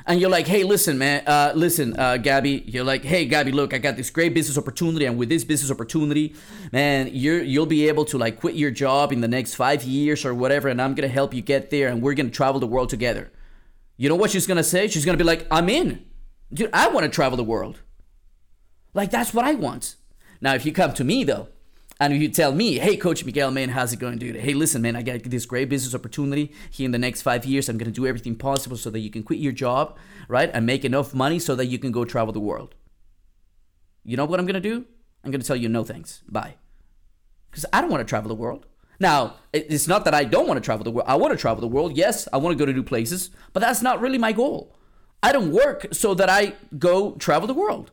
and 0.07 0.21
you're 0.21 0.31
like, 0.31 0.47
hey, 0.47 0.65
listen, 0.65 0.99
man, 0.99 1.23
uh, 1.27 1.53
listen, 1.55 1.99
uh, 1.99 2.17
Gabby, 2.17 2.65
you're 2.67 2.85
like, 2.85 3.05
hey, 3.05 3.25
Gabby, 3.27 3.53
look, 3.53 3.75
I 3.75 3.79
got 3.79 3.97
this 3.97 4.11
great 4.11 4.35
business 4.35 4.57
opportunity, 4.57 5.07
and 5.07 5.19
with 5.19 5.29
this 5.29 5.45
business 5.45 5.71
opportunity, 5.71 6.35
man, 6.73 7.11
you're 7.13 7.43
you'll 7.43 7.67
be 7.67 7.89
able 7.89 8.05
to 8.07 8.19
like 8.19 8.41
quit 8.41 8.55
your 8.55 8.71
job 8.71 9.13
in 9.13 9.21
the 9.21 9.29
next 9.29 9.55
five 9.55 9.83
years 9.85 10.25
or 10.25 10.35
whatever, 10.35 10.69
and 10.69 10.81
I'm 10.81 10.95
gonna 10.95 11.09
help 11.09 11.35
you 11.35 11.43
get 11.43 11.71
there, 11.71 11.89
and 11.89 12.03
we're 12.03 12.15
gonna 12.15 12.31
travel 12.31 12.61
the 12.61 12.67
world 12.67 12.89
together. 12.89 13.31
You 13.97 14.09
know 14.09 14.17
what 14.17 14.31
she's 14.31 14.47
gonna 14.47 14.65
say? 14.65 14.89
She's 14.89 15.05
gonna 15.05 15.19
be 15.19 15.25
like, 15.25 15.47
I'm 15.51 15.69
in, 15.69 16.05
dude. 16.53 16.71
I 16.73 16.89
want 16.89 17.05
to 17.05 17.11
travel 17.11 17.37
the 17.37 17.45
world. 17.45 17.81
Like 18.95 19.11
that's 19.11 19.35
what 19.35 19.45
I 19.45 19.55
want. 19.55 19.97
Now, 20.41 20.55
if 20.55 20.65
you 20.65 20.73
come 20.73 20.95
to 20.95 21.05
me 21.05 21.25
though, 21.25 21.49
and 22.01 22.15
if 22.15 22.23
you 22.23 22.29
tell 22.31 22.53
me, 22.53 22.79
hey, 22.79 22.97
Coach 22.97 23.27
Miguel, 23.27 23.51
man, 23.51 23.69
how's 23.69 23.93
it 23.93 23.99
going, 23.99 24.17
dude? 24.17 24.37
Hey, 24.37 24.55
listen, 24.55 24.81
man, 24.81 24.97
I 24.97 25.03
got 25.03 25.23
this 25.23 25.45
great 25.45 25.69
business 25.69 25.95
opportunity 25.95 26.51
here 26.71 26.87
in 26.87 26.93
the 26.93 26.99
next 26.99 27.21
five 27.21 27.45
years. 27.45 27.69
I'm 27.69 27.77
going 27.77 27.93
to 27.93 27.95
do 27.95 28.07
everything 28.07 28.37
possible 28.37 28.79
so 28.79 28.89
that 28.89 29.01
you 29.01 29.11
can 29.11 29.23
quit 29.23 29.39
your 29.39 29.53
job, 29.53 29.99
right? 30.27 30.51
And 30.55 30.65
make 30.65 30.83
enough 30.83 31.13
money 31.13 31.39
so 31.39 31.55
that 31.55 31.67
you 31.67 31.79
can 31.79 31.93
go 31.93 32.07
travel 32.07 32.33
the 32.33 32.41
world. 32.41 32.75
You 34.03 34.17
know 34.17 34.25
what 34.25 34.41
I'm 34.41 34.47
going 34.47 34.55
to 34.55 34.61
do? 34.61 34.87
I'm 35.23 35.31
going 35.31 35.43
to 35.43 35.47
tell 35.47 35.57
you 35.57 35.69
no 35.69 35.85
thanks. 35.85 36.23
Bye. 36.27 36.55
Because 37.51 37.67
I 37.71 37.83
don't 37.83 37.91
want 37.91 38.01
to 38.01 38.09
travel 38.09 38.31
the 38.31 38.35
world. 38.35 38.65
Now, 38.99 39.37
it's 39.53 39.87
not 39.87 40.07
that 40.07 40.15
I 40.15 40.25
don't 40.25 40.47
want 40.47 40.57
to 40.57 40.65
travel 40.65 40.85
the 40.85 40.91
world. 40.91 41.09
I 41.09 41.17
want 41.17 41.33
to 41.33 41.39
travel 41.39 41.61
the 41.61 41.69
world. 41.69 41.99
Yes, 41.99 42.29
I 42.33 42.39
want 42.39 42.57
to 42.57 42.59
go 42.59 42.65
to 42.65 42.73
new 42.73 42.83
places, 42.83 43.29
but 43.53 43.61
that's 43.61 43.83
not 43.83 44.01
really 44.01 44.19
my 44.19 44.33
goal. 44.33 44.75
I 45.23 45.33
don't 45.33 45.53
work 45.53 45.87
so 45.93 46.15
that 46.15 46.31
I 46.31 46.55
go 46.79 47.13
travel 47.13 47.47
the 47.47 47.55
world. 47.55 47.91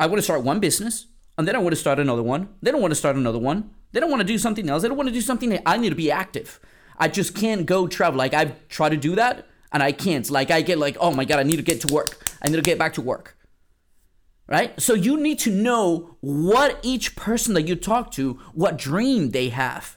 I 0.00 0.06
want 0.06 0.18
to 0.18 0.22
start 0.22 0.42
one 0.42 0.58
business 0.58 1.06
and 1.38 1.48
then 1.48 1.56
I 1.56 1.58
want 1.58 1.72
to 1.72 1.80
start 1.80 1.98
another 1.98 2.22
one. 2.22 2.48
They 2.60 2.70
don't 2.70 2.80
want 2.80 2.92
to 2.92 2.96
start 2.96 3.16
another 3.16 3.38
one. 3.38 3.70
They 3.92 4.00
don't 4.00 4.10
want 4.10 4.20
to 4.20 4.26
do 4.26 4.38
something 4.38 4.68
else. 4.68 4.82
They 4.82 4.88
don't 4.88 4.96
want 4.96 5.08
to 5.08 5.14
do 5.14 5.20
something. 5.20 5.58
I 5.64 5.76
need 5.76 5.90
to 5.90 5.94
be 5.94 6.10
active. 6.10 6.60
I 6.98 7.08
just 7.08 7.34
can't 7.34 7.66
go 7.66 7.86
travel. 7.86 8.18
Like 8.18 8.34
I've 8.34 8.68
tried 8.68 8.90
to 8.90 8.96
do 8.96 9.14
that 9.16 9.46
and 9.72 9.82
I 9.82 9.92
can't. 9.92 10.28
Like 10.30 10.50
I 10.50 10.62
get 10.62 10.78
like, 10.78 10.96
oh 11.00 11.10
my 11.10 11.24
god, 11.24 11.38
I 11.38 11.42
need 11.42 11.56
to 11.56 11.62
get 11.62 11.80
to 11.82 11.92
work. 11.92 12.18
I 12.42 12.48
need 12.48 12.56
to 12.56 12.62
get 12.62 12.78
back 12.78 12.94
to 12.94 13.02
work. 13.02 13.36
Right? 14.46 14.78
So 14.80 14.92
you 14.94 15.16
need 15.16 15.38
to 15.40 15.50
know 15.50 16.16
what 16.20 16.78
each 16.82 17.16
person 17.16 17.54
that 17.54 17.62
you 17.62 17.76
talk 17.76 18.10
to, 18.12 18.34
what 18.52 18.76
dream 18.76 19.30
they 19.30 19.48
have. 19.48 19.96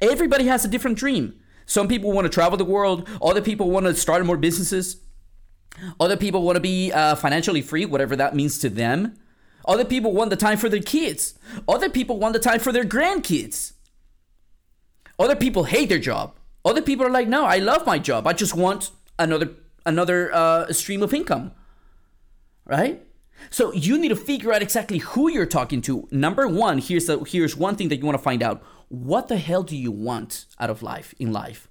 Everybody 0.00 0.46
has 0.46 0.64
a 0.64 0.68
different 0.68 0.98
dream. 0.98 1.34
Some 1.66 1.88
people 1.88 2.12
want 2.12 2.26
to 2.26 2.28
travel 2.28 2.58
the 2.58 2.64
world. 2.64 3.08
Other 3.22 3.40
people 3.40 3.70
want 3.70 3.86
to 3.86 3.94
start 3.94 4.24
more 4.24 4.36
businesses. 4.36 4.98
Other 5.98 6.16
people 6.16 6.42
want 6.42 6.56
to 6.56 6.60
be 6.60 6.92
uh, 6.92 7.16
financially 7.16 7.62
free, 7.62 7.84
whatever 7.84 8.14
that 8.16 8.36
means 8.36 8.58
to 8.58 8.68
them. 8.68 9.16
Other 9.64 9.84
people 9.84 10.12
want 10.12 10.30
the 10.30 10.36
time 10.36 10.58
for 10.58 10.68
their 10.68 10.82
kids. 10.82 11.38
Other 11.68 11.88
people 11.88 12.18
want 12.18 12.32
the 12.34 12.38
time 12.38 12.60
for 12.60 12.72
their 12.72 12.84
grandkids. 12.84 13.72
Other 15.18 15.36
people 15.36 15.64
hate 15.64 15.88
their 15.88 15.98
job. 15.98 16.36
Other 16.64 16.82
people 16.82 17.06
are 17.06 17.10
like, 17.10 17.28
no, 17.28 17.44
I 17.44 17.58
love 17.58 17.86
my 17.86 17.98
job. 17.98 18.26
I 18.26 18.32
just 18.32 18.54
want 18.54 18.90
another 19.18 19.50
another 19.86 20.34
uh, 20.34 20.72
stream 20.72 21.02
of 21.02 21.12
income. 21.12 21.52
Right? 22.64 23.02
So 23.50 23.72
you 23.72 23.98
need 23.98 24.08
to 24.08 24.16
figure 24.16 24.52
out 24.52 24.62
exactly 24.62 24.98
who 24.98 25.30
you're 25.30 25.46
talking 25.46 25.82
to. 25.82 26.08
Number 26.10 26.48
one, 26.48 26.78
here's 26.78 27.06
the, 27.06 27.18
here's 27.24 27.56
one 27.56 27.76
thing 27.76 27.88
that 27.88 27.96
you 27.96 28.04
want 28.06 28.16
to 28.16 28.22
find 28.22 28.42
out. 28.42 28.62
What 28.88 29.28
the 29.28 29.36
hell 29.36 29.62
do 29.62 29.76
you 29.76 29.90
want 29.90 30.46
out 30.58 30.70
of 30.70 30.82
life 30.82 31.14
in 31.18 31.32
life? 31.32 31.68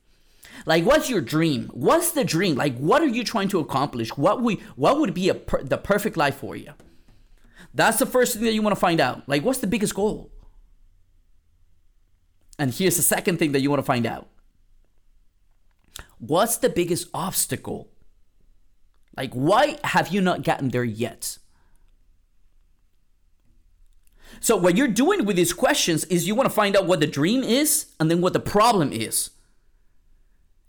Like, 0.66 0.86
what's 0.86 1.10
your 1.10 1.22
dream? 1.22 1.72
What's 1.74 2.12
the 2.12 2.24
dream? 2.24 2.56
Like, 2.56 2.78
what 2.78 3.02
are 3.02 3.08
you 3.08 3.24
trying 3.24 3.48
to 3.50 3.60
accomplish? 3.60 4.16
What 4.16 4.42
would 4.42 4.60
what 4.76 5.00
would 5.00 5.14
be 5.14 5.30
a 5.30 5.34
per, 5.34 5.64
the 5.64 5.78
perfect 5.78 6.16
life 6.16 6.36
for 6.36 6.56
you? 6.56 6.74
That's 7.74 8.00
the 8.00 8.06
first 8.06 8.36
thing 8.36 8.44
that 8.44 8.54
you 8.54 8.62
want 8.62 8.76
to 8.76 8.80
find 8.80 9.00
out. 9.00 9.28
Like, 9.28 9.44
what's 9.44 9.60
the 9.60 9.68
biggest 9.68 9.96
goal? 9.96 10.32
And 12.60 12.74
here's 12.74 12.98
the 12.98 13.02
second 13.02 13.40
thing 13.40 13.52
that 13.54 13.62
you 13.62 13.70
want 13.70 13.80
to 13.80 13.86
find 13.86 14.06
out 14.06 14.28
What's 16.20 16.58
the 16.58 16.70
biggest 16.70 17.10
obstacle? 17.14 17.90
Like, 19.18 19.34
why 19.34 19.78
have 19.84 20.08
you 20.08 20.22
not 20.22 20.44
gotten 20.44 20.70
there 20.70 20.84
yet? 20.84 21.38
So, 24.40 24.56
what 24.56 24.78
you're 24.78 24.88
doing 24.88 25.26
with 25.26 25.36
these 25.36 25.54
questions 25.54 26.06
is 26.06 26.28
you 26.28 26.34
want 26.34 26.50
to 26.50 26.56
find 26.56 26.76
out 26.76 26.88
what 26.88 27.00
the 27.00 27.08
dream 27.08 27.44
is 27.44 27.88
and 28.00 28.10
then 28.10 28.22
what 28.22 28.34
the 28.34 28.40
problem 28.40 28.92
is. 28.92 29.32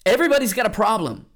Everybody's 0.04 0.52
got 0.52 0.66
a 0.66 0.70
problem. 0.70 1.26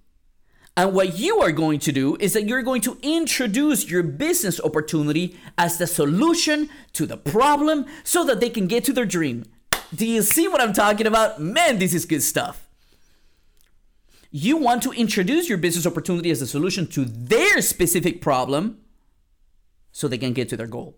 And 0.79 0.95
what 0.95 1.19
you 1.19 1.41
are 1.41 1.51
going 1.51 1.81
to 1.81 1.91
do 1.91 2.17
is 2.21 2.35
that 2.35 2.47
you're 2.47 2.63
going 2.63 2.83
to 2.83 2.97
introduce 3.03 3.91
your 3.91 4.05
business 4.05 4.61
opportunity 4.61 5.37
as 5.59 5.77
the 5.77 5.89
solution 5.89 6.71
to 6.93 7.05
the 7.05 7.17
problem 7.17 7.85
so 8.05 8.23
that 8.23 8.39
they 8.39 8.49
can 8.49 8.69
get 8.69 8.85
to 8.85 8.93
their 8.93 9.05
dream. 9.05 9.45
Do 9.93 10.07
you 10.07 10.23
see 10.23 10.47
what 10.47 10.61
I'm 10.61 10.73
talking 10.73 11.09
about? 11.09 11.41
Man, 11.41 11.81
this 11.81 11.93
is 11.95 12.05
good 12.05 12.23
stuff. 12.23 12.69
You 14.31 14.57
want 14.57 14.85
to 14.85 14.93
introduce 14.93 15.49
your 15.49 15.59
business 15.59 15.85
opportunity 15.85 16.31
as 16.31 16.41
a 16.43 16.47
solution 16.47 16.87
to 16.91 17.05
their 17.05 17.61
specific 17.61 18.21
problem 18.21 18.79
so 19.91 20.07
they 20.07 20.17
can 20.17 20.33
get 20.33 20.49
to 20.51 20.57
their 20.57 20.69
goal. 20.69 20.97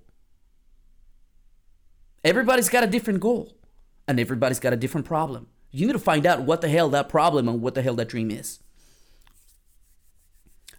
Everybody's 2.23 2.69
got 2.69 2.85
a 2.85 2.87
different 2.87 3.21
goal 3.21 3.57
and 4.07 4.21
everybody's 4.21 4.61
got 4.61 4.75
a 4.75 4.77
different 4.77 5.07
problem. 5.07 5.47
You 5.71 5.87
need 5.87 5.95
to 5.95 5.99
find 5.99 6.27
out 6.27 6.43
what 6.43 6.61
the 6.61 6.69
hell 6.69 6.91
that 6.91 7.09
problem 7.09 7.49
and 7.49 7.63
what 7.63 7.75
the 7.75 7.81
hell 7.81 7.95
that 7.95 8.11
dream 8.11 8.31
is. 8.31 8.59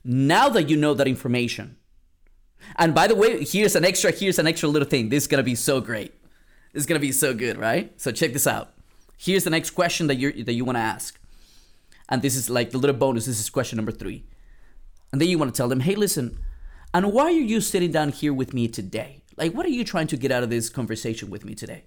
Now 0.03 0.49
that 0.49 0.69
you 0.69 0.77
know 0.77 0.93
that 0.93 1.07
information, 1.07 1.77
and 2.75 2.93
by 2.93 3.07
the 3.07 3.15
way, 3.15 3.43
here's 3.43 3.75
an 3.75 3.85
extra, 3.85 4.11
here's 4.11 4.39
an 4.39 4.47
extra 4.47 4.69
little 4.69 4.87
thing. 4.87 5.09
This 5.09 5.23
is 5.23 5.27
gonna 5.27 5.43
be 5.43 5.55
so 5.55 5.81
great. 5.81 6.13
This 6.73 6.81
is 6.81 6.85
gonna 6.87 6.99
be 6.99 7.11
so 7.11 7.33
good, 7.33 7.57
right? 7.57 7.99
So 7.99 8.11
check 8.11 8.33
this 8.33 8.47
out. 8.47 8.73
Here's 9.17 9.43
the 9.43 9.49
next 9.49 9.71
question 9.71 10.07
that 10.07 10.15
you 10.15 10.43
that 10.43 10.53
you 10.53 10.65
want 10.65 10.77
to 10.77 10.81
ask, 10.81 11.19
and 12.09 12.21
this 12.21 12.35
is 12.35 12.49
like 12.49 12.71
the 12.71 12.79
little 12.79 12.95
bonus. 12.95 13.25
This 13.25 13.39
is 13.39 13.49
question 13.49 13.77
number 13.77 13.91
three, 13.91 14.25
and 15.11 15.21
then 15.21 15.29
you 15.29 15.37
want 15.37 15.53
to 15.53 15.57
tell 15.57 15.69
them, 15.69 15.81
hey, 15.81 15.95
listen, 15.95 16.39
and 16.93 17.13
why 17.13 17.25
are 17.25 17.31
you 17.31 17.61
sitting 17.61 17.91
down 17.91 18.09
here 18.09 18.33
with 18.33 18.53
me 18.53 18.67
today? 18.67 19.23
Like, 19.37 19.53
what 19.53 19.65
are 19.65 19.69
you 19.69 19.83
trying 19.83 20.07
to 20.07 20.17
get 20.17 20.31
out 20.31 20.43
of 20.43 20.49
this 20.49 20.69
conversation 20.69 21.29
with 21.29 21.45
me 21.45 21.53
today? 21.53 21.85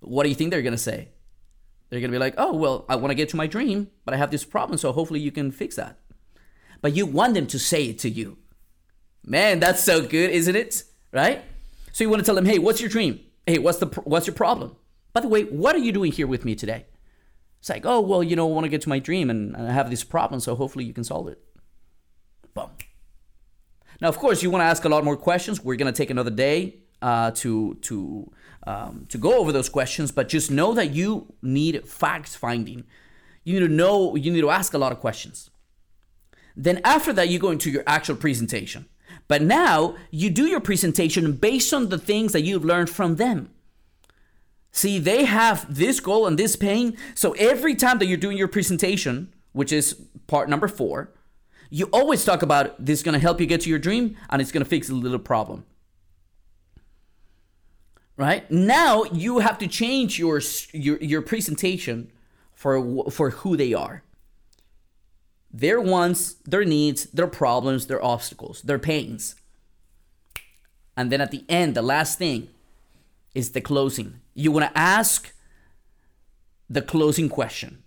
What 0.00 0.24
do 0.24 0.28
you 0.28 0.34
think 0.34 0.50
they're 0.50 0.62
gonna 0.62 0.76
say? 0.76 1.10
They're 1.88 2.00
gonna 2.00 2.12
be 2.12 2.18
like, 2.18 2.34
oh, 2.36 2.54
well, 2.54 2.84
I 2.88 2.96
want 2.96 3.12
to 3.12 3.14
get 3.14 3.28
to 3.30 3.36
my 3.36 3.46
dream, 3.46 3.90
but 4.04 4.14
I 4.14 4.16
have 4.16 4.30
this 4.30 4.44
problem, 4.44 4.78
so 4.78 4.90
hopefully 4.90 5.20
you 5.20 5.30
can 5.30 5.52
fix 5.52 5.76
that. 5.76 6.00
But 6.80 6.94
you 6.94 7.06
want 7.06 7.34
them 7.34 7.46
to 7.48 7.58
say 7.58 7.86
it 7.86 7.98
to 8.00 8.10
you. 8.10 8.38
Man, 9.24 9.60
that's 9.60 9.82
so 9.82 10.02
good, 10.02 10.30
isn't 10.30 10.54
it? 10.54 10.84
Right? 11.12 11.42
So 11.92 12.04
you 12.04 12.10
want 12.10 12.20
to 12.20 12.26
tell 12.26 12.34
them, 12.34 12.44
hey, 12.44 12.58
what's 12.58 12.80
your 12.80 12.90
dream? 12.90 13.20
Hey, 13.46 13.58
what's 13.58 13.78
the 13.78 13.86
what's 14.04 14.26
your 14.26 14.34
problem? 14.34 14.76
By 15.12 15.20
the 15.20 15.28
way, 15.28 15.44
what 15.44 15.74
are 15.76 15.78
you 15.78 15.92
doing 15.92 16.12
here 16.12 16.26
with 16.26 16.44
me 16.44 16.54
today? 16.54 16.86
It's 17.60 17.70
like, 17.70 17.86
oh, 17.86 18.00
well, 18.00 18.22
you 18.22 18.36
know, 18.36 18.48
I 18.48 18.52
want 18.52 18.64
to 18.64 18.68
get 18.68 18.82
to 18.82 18.88
my 18.88 18.98
dream 18.98 19.30
and 19.30 19.56
I 19.56 19.72
have 19.72 19.88
this 19.88 20.04
problem, 20.04 20.40
so 20.40 20.54
hopefully 20.54 20.84
you 20.84 20.92
can 20.92 21.04
solve 21.04 21.28
it. 21.28 21.38
Boom. 22.52 22.70
Now, 24.00 24.08
of 24.08 24.18
course, 24.18 24.42
you 24.42 24.50
want 24.50 24.62
to 24.62 24.66
ask 24.66 24.84
a 24.84 24.88
lot 24.88 25.04
more 25.04 25.16
questions. 25.16 25.62
We're 25.62 25.76
gonna 25.76 25.92
take 25.92 26.10
another 26.10 26.30
day 26.30 26.80
uh, 27.00 27.30
to 27.36 27.74
to 27.82 28.30
um, 28.66 29.06
to 29.08 29.18
go 29.18 29.38
over 29.38 29.52
those 29.52 29.68
questions, 29.68 30.10
but 30.10 30.28
just 30.28 30.50
know 30.50 30.74
that 30.74 30.92
you 30.92 31.32
need 31.42 31.86
fact 31.88 32.28
finding. 32.28 32.84
You 33.44 33.60
need 33.60 33.66
to 33.68 33.72
know. 33.72 34.16
You 34.16 34.32
need 34.32 34.40
to 34.40 34.50
ask 34.50 34.74
a 34.74 34.78
lot 34.78 34.92
of 34.92 35.00
questions. 35.00 35.50
Then 36.56 36.80
after 36.84 37.12
that, 37.12 37.28
you 37.28 37.38
go 37.38 37.50
into 37.50 37.70
your 37.70 37.82
actual 37.86 38.16
presentation. 38.16 38.86
But 39.26 39.42
now 39.42 39.96
you 40.10 40.30
do 40.30 40.46
your 40.46 40.60
presentation 40.60 41.32
based 41.32 41.72
on 41.72 41.88
the 41.88 41.98
things 41.98 42.32
that 42.32 42.42
you've 42.42 42.64
learned 42.64 42.90
from 42.90 43.16
them. 43.16 43.50
See, 44.70 44.98
they 44.98 45.24
have 45.24 45.72
this 45.72 46.00
goal 46.00 46.26
and 46.26 46.38
this 46.38 46.56
pain. 46.56 46.96
So 47.14 47.32
every 47.32 47.74
time 47.74 47.98
that 47.98 48.06
you're 48.06 48.16
doing 48.16 48.36
your 48.36 48.48
presentation, 48.48 49.32
which 49.52 49.72
is 49.72 49.94
part 50.26 50.48
number 50.48 50.68
four, 50.68 51.12
you 51.70 51.88
always 51.92 52.24
talk 52.24 52.42
about 52.42 52.84
this 52.84 52.98
is 52.98 53.02
going 53.02 53.14
to 53.14 53.20
help 53.20 53.40
you 53.40 53.46
get 53.46 53.62
to 53.62 53.70
your 53.70 53.78
dream 53.78 54.16
and 54.30 54.42
it's 54.42 54.52
going 54.52 54.64
to 54.64 54.68
fix 54.68 54.90
a 54.90 54.94
little 54.94 55.18
problem. 55.18 55.64
Right? 58.16 58.48
Now 58.50 59.04
you 59.04 59.40
have 59.40 59.58
to 59.58 59.66
change 59.66 60.18
your 60.18 60.40
your, 60.72 60.98
your 60.98 61.22
presentation 61.22 62.12
for 62.52 63.10
for 63.10 63.30
who 63.30 63.56
they 63.56 63.74
are. 63.74 64.04
Their 65.54 65.80
wants, 65.80 66.32
their 66.44 66.64
needs, 66.64 67.04
their 67.12 67.28
problems, 67.28 67.86
their 67.86 68.04
obstacles, 68.04 68.60
their 68.62 68.80
pains. 68.80 69.36
And 70.96 71.12
then 71.12 71.20
at 71.20 71.30
the 71.30 71.44
end, 71.48 71.76
the 71.76 71.82
last 71.82 72.18
thing 72.18 72.48
is 73.36 73.52
the 73.52 73.60
closing. 73.60 74.20
You 74.34 74.50
want 74.50 74.66
to 74.66 74.76
ask 74.76 75.32
the 76.68 76.82
closing 76.82 77.28
question. 77.28 77.84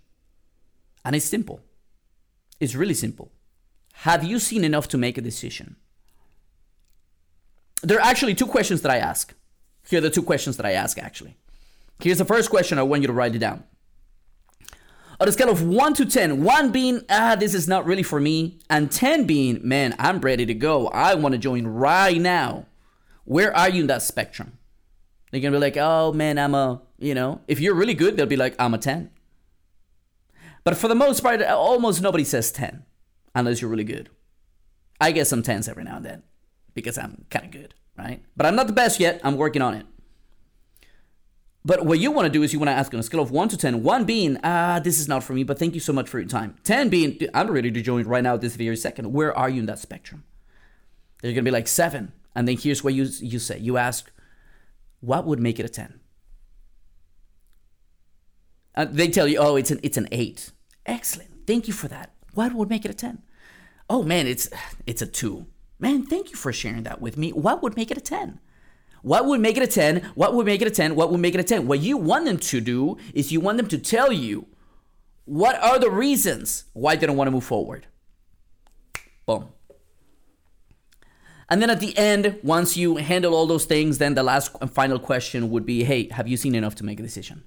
And 1.04 1.14
it's 1.14 1.26
simple. 1.26 1.60
It's 2.58 2.74
really 2.74 2.94
simple. 2.94 3.30
Have 3.92 4.24
you 4.24 4.38
seen 4.38 4.64
enough 4.64 4.88
to 4.88 4.96
make 4.96 5.18
a 5.18 5.20
decision? 5.20 5.76
There 7.82 7.98
are 7.98 8.10
actually 8.10 8.34
two 8.34 8.46
questions 8.46 8.80
that 8.80 8.90
I 8.90 8.96
ask. 8.96 9.34
Here 9.86 9.98
are 9.98 10.02
the 10.02 10.10
two 10.10 10.22
questions 10.22 10.56
that 10.56 10.64
I 10.64 10.72
ask, 10.72 10.98
actually. 10.98 11.36
Here's 12.00 12.18
the 12.18 12.24
first 12.24 12.48
question. 12.48 12.78
I 12.78 12.82
want 12.82 13.02
you 13.02 13.08
to 13.08 13.12
write 13.12 13.34
it 13.34 13.40
down. 13.40 13.64
On 15.20 15.26
a 15.26 15.32
scale 15.32 15.50
of 15.50 15.62
1 15.62 15.94
to 15.94 16.06
10, 16.06 16.44
1 16.44 16.70
being, 16.70 17.02
ah, 17.10 17.34
this 17.34 17.52
is 17.52 17.66
not 17.66 17.84
really 17.84 18.04
for 18.04 18.20
me, 18.20 18.60
and 18.70 18.90
10 18.90 19.24
being, 19.24 19.60
man, 19.66 19.96
I'm 19.98 20.20
ready 20.20 20.46
to 20.46 20.54
go. 20.54 20.86
I 20.88 21.14
want 21.14 21.32
to 21.32 21.38
join 21.38 21.66
right 21.66 22.20
now. 22.20 22.66
Where 23.24 23.54
are 23.56 23.68
you 23.68 23.82
in 23.82 23.86
that 23.88 24.02
spectrum? 24.02 24.58
They're 25.30 25.40
going 25.40 25.52
to 25.52 25.58
be 25.58 25.60
like, 25.60 25.76
oh, 25.76 26.12
man, 26.12 26.38
I'm 26.38 26.54
a, 26.54 26.82
you 26.98 27.14
know, 27.14 27.40
if 27.48 27.58
you're 27.60 27.74
really 27.74 27.94
good, 27.94 28.16
they'll 28.16 28.26
be 28.26 28.36
like, 28.36 28.54
I'm 28.60 28.74
a 28.74 28.78
10. 28.78 29.10
But 30.62 30.76
for 30.76 30.86
the 30.86 30.94
most 30.94 31.20
part, 31.20 31.42
almost 31.42 32.00
nobody 32.00 32.24
says 32.24 32.52
10 32.52 32.84
unless 33.34 33.60
you're 33.60 33.70
really 33.70 33.84
good. 33.84 34.10
I 35.00 35.12
get 35.12 35.26
some 35.26 35.42
10s 35.42 35.68
every 35.68 35.84
now 35.84 35.96
and 35.96 36.04
then 36.04 36.22
because 36.74 36.96
I'm 36.96 37.24
kind 37.30 37.44
of 37.44 37.50
good, 37.50 37.74
right? 37.96 38.22
But 38.36 38.46
I'm 38.46 38.56
not 38.56 38.66
the 38.66 38.72
best 38.72 39.00
yet. 39.00 39.20
I'm 39.24 39.36
working 39.36 39.62
on 39.62 39.74
it. 39.74 39.86
But 41.68 41.84
what 41.84 41.98
you 41.98 42.10
want 42.10 42.24
to 42.24 42.30
do 42.30 42.42
is 42.42 42.54
you 42.54 42.58
want 42.58 42.70
to 42.70 42.74
ask 42.74 42.94
on 42.94 43.00
a 43.00 43.02
scale 43.02 43.20
of 43.20 43.30
1 43.30 43.50
to 43.50 43.56
10, 43.58 43.82
1 43.82 44.04
being, 44.06 44.38
ah, 44.42 44.80
this 44.82 44.98
is 44.98 45.06
not 45.06 45.22
for 45.22 45.34
me, 45.34 45.44
but 45.44 45.58
thank 45.58 45.74
you 45.74 45.80
so 45.80 45.92
much 45.92 46.08
for 46.08 46.18
your 46.18 46.26
time. 46.26 46.56
10 46.64 46.88
being, 46.88 47.18
I'm 47.34 47.50
ready 47.50 47.70
to 47.70 47.82
join 47.82 48.06
right 48.06 48.22
now 48.22 48.38
this 48.38 48.56
very 48.56 48.74
second. 48.74 49.12
Where 49.12 49.36
are 49.36 49.50
you 49.50 49.60
in 49.60 49.66
that 49.66 49.78
spectrum? 49.78 50.24
They're 51.20 51.32
going 51.32 51.44
to 51.44 51.50
be 51.50 51.50
like 51.50 51.68
7. 51.68 52.10
And 52.34 52.48
then 52.48 52.56
here's 52.56 52.82
what 52.82 52.94
you, 52.94 53.04
you 53.20 53.38
say 53.38 53.58
you 53.58 53.76
ask, 53.76 54.10
what 55.00 55.26
would 55.26 55.40
make 55.40 55.60
it 55.60 55.66
a 55.66 55.68
10? 55.68 56.00
And 58.74 58.94
they 58.96 59.08
tell 59.08 59.28
you, 59.28 59.36
oh, 59.36 59.56
it's 59.56 59.70
an, 59.70 59.78
it's 59.82 59.98
an 59.98 60.08
8. 60.10 60.50
Excellent. 60.86 61.46
Thank 61.46 61.68
you 61.68 61.74
for 61.74 61.88
that. 61.88 62.14
What 62.32 62.54
would 62.54 62.70
make 62.70 62.86
it 62.86 62.90
a 62.90 62.94
10? 62.94 63.22
Oh, 63.90 64.02
man, 64.02 64.26
it's, 64.26 64.48
it's 64.86 65.02
a 65.02 65.06
2. 65.06 65.44
Man, 65.78 66.06
thank 66.06 66.30
you 66.30 66.36
for 66.36 66.50
sharing 66.50 66.84
that 66.84 67.02
with 67.02 67.18
me. 67.18 67.30
What 67.30 67.62
would 67.62 67.76
make 67.76 67.90
it 67.90 67.98
a 67.98 68.00
10? 68.00 68.40
What 69.02 69.26
would 69.26 69.40
make 69.40 69.56
it 69.56 69.62
a 69.62 69.66
10? 69.66 70.10
What 70.14 70.34
would 70.34 70.46
make 70.46 70.60
it 70.60 70.68
a 70.68 70.70
10? 70.70 70.94
What 70.94 71.10
would 71.10 71.20
make 71.20 71.34
it 71.34 71.40
a 71.40 71.44
10? 71.44 71.66
What 71.66 71.80
you 71.80 71.96
want 71.96 72.24
them 72.24 72.38
to 72.38 72.60
do 72.60 72.96
is 73.14 73.32
you 73.32 73.40
want 73.40 73.58
them 73.58 73.68
to 73.68 73.78
tell 73.78 74.12
you 74.12 74.46
what 75.24 75.62
are 75.62 75.78
the 75.78 75.90
reasons 75.90 76.64
why 76.72 76.96
they 76.96 77.06
don't 77.06 77.16
want 77.16 77.28
to 77.28 77.32
move 77.32 77.44
forward. 77.44 77.86
Boom. 79.26 79.48
And 81.50 81.62
then 81.62 81.70
at 81.70 81.80
the 81.80 81.96
end, 81.96 82.38
once 82.42 82.76
you 82.76 82.96
handle 82.96 83.34
all 83.34 83.46
those 83.46 83.64
things, 83.64 83.98
then 83.98 84.14
the 84.14 84.22
last 84.22 84.54
and 84.60 84.70
final 84.70 84.98
question 84.98 85.50
would 85.50 85.64
be 85.64 85.84
hey, 85.84 86.08
have 86.10 86.28
you 86.28 86.36
seen 86.36 86.54
enough 86.54 86.74
to 86.76 86.84
make 86.84 86.98
a 87.00 87.02
decision? 87.02 87.44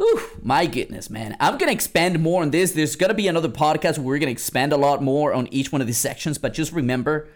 Ooh, 0.00 0.20
my 0.42 0.66
goodness, 0.66 1.08
man. 1.08 1.36
I'm 1.38 1.56
going 1.56 1.68
to 1.68 1.72
expand 1.72 2.18
more 2.18 2.42
on 2.42 2.50
this. 2.50 2.72
There's 2.72 2.96
going 2.96 3.08
to 3.08 3.14
be 3.14 3.28
another 3.28 3.48
podcast 3.48 3.98
where 3.98 4.06
we're 4.06 4.18
going 4.18 4.26
to 4.26 4.32
expand 4.32 4.72
a 4.72 4.76
lot 4.76 5.02
more 5.02 5.32
on 5.32 5.46
each 5.52 5.70
one 5.70 5.80
of 5.80 5.86
these 5.86 5.98
sections. 5.98 6.36
But 6.36 6.52
just 6.52 6.72
remember 6.72 7.28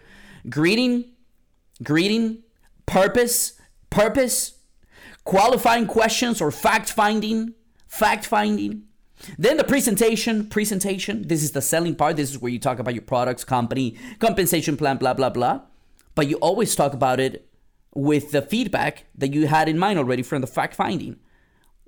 greeting, 0.49 1.05
greeting, 1.81 2.43
purpose, 2.89 3.53
purpose, 3.91 4.55
qualifying 5.23 5.85
questions 5.85 6.41
or 6.41 6.49
fact 6.51 6.89
finding, 6.89 7.53
fact 7.87 8.25
finding. 8.25 8.83
Then 9.37 9.57
the 9.57 9.63
presentation, 9.63 10.47
presentation. 10.47 11.27
This 11.27 11.43
is 11.43 11.51
the 11.51 11.61
selling 11.61 11.95
part. 11.95 12.15
This 12.15 12.31
is 12.31 12.39
where 12.39 12.51
you 12.51 12.57
talk 12.57 12.79
about 12.79 12.95
your 12.95 13.03
products, 13.03 13.43
company, 13.43 13.95
compensation 14.17 14.75
plan, 14.75 14.97
blah, 14.97 15.13
blah, 15.13 15.29
blah. 15.29 15.61
But 16.15 16.27
you 16.27 16.37
always 16.37 16.75
talk 16.75 16.93
about 16.93 17.19
it 17.19 17.47
with 17.93 18.31
the 18.31 18.41
feedback 18.41 19.05
that 19.15 19.33
you 19.33 19.47
had 19.47 19.69
in 19.69 19.77
mind 19.77 19.99
already 19.99 20.23
from 20.23 20.41
the 20.41 20.47
fact 20.47 20.73
finding. 20.73 21.17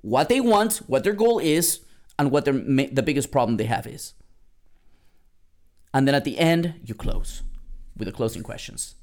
What 0.02 0.28
they 0.28 0.40
want, 0.40 0.76
what 0.86 1.04
their 1.04 1.14
goal 1.14 1.38
is, 1.38 1.80
and 2.18 2.30
what 2.30 2.44
their, 2.44 2.54
the 2.54 3.02
biggest 3.04 3.32
problem 3.32 3.56
they 3.56 3.64
have 3.64 3.86
is. 3.86 4.14
And 5.92 6.06
then 6.06 6.14
at 6.14 6.24
the 6.24 6.38
end, 6.38 6.74
you 6.84 6.94
close 6.94 7.42
with 7.96 8.06
the 8.06 8.12
closing 8.12 8.42
questions. 8.42 8.94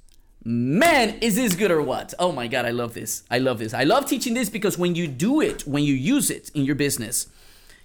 Man, 0.44 1.18
is 1.22 1.36
this 1.36 1.54
good 1.56 1.70
or 1.70 1.82
what? 1.82 2.14
Oh 2.18 2.32
my 2.32 2.48
God, 2.48 2.66
I 2.66 2.72
love 2.72 2.94
this. 2.94 3.24
I 3.30 3.40
love 3.40 3.60
this. 3.60 3.74
I 3.74 3.84
love 3.84 4.06
teaching 4.06 4.34
this 4.34 4.50
because 4.50 4.78
when 4.78 4.96
you 4.96 5.08
do 5.08 5.42
it, 5.42 5.68
when 5.68 5.84
you 5.84 5.94
use 5.94 6.30
it 6.30 6.50
in 6.56 6.64
your 6.64 6.76
business, 6.76 7.28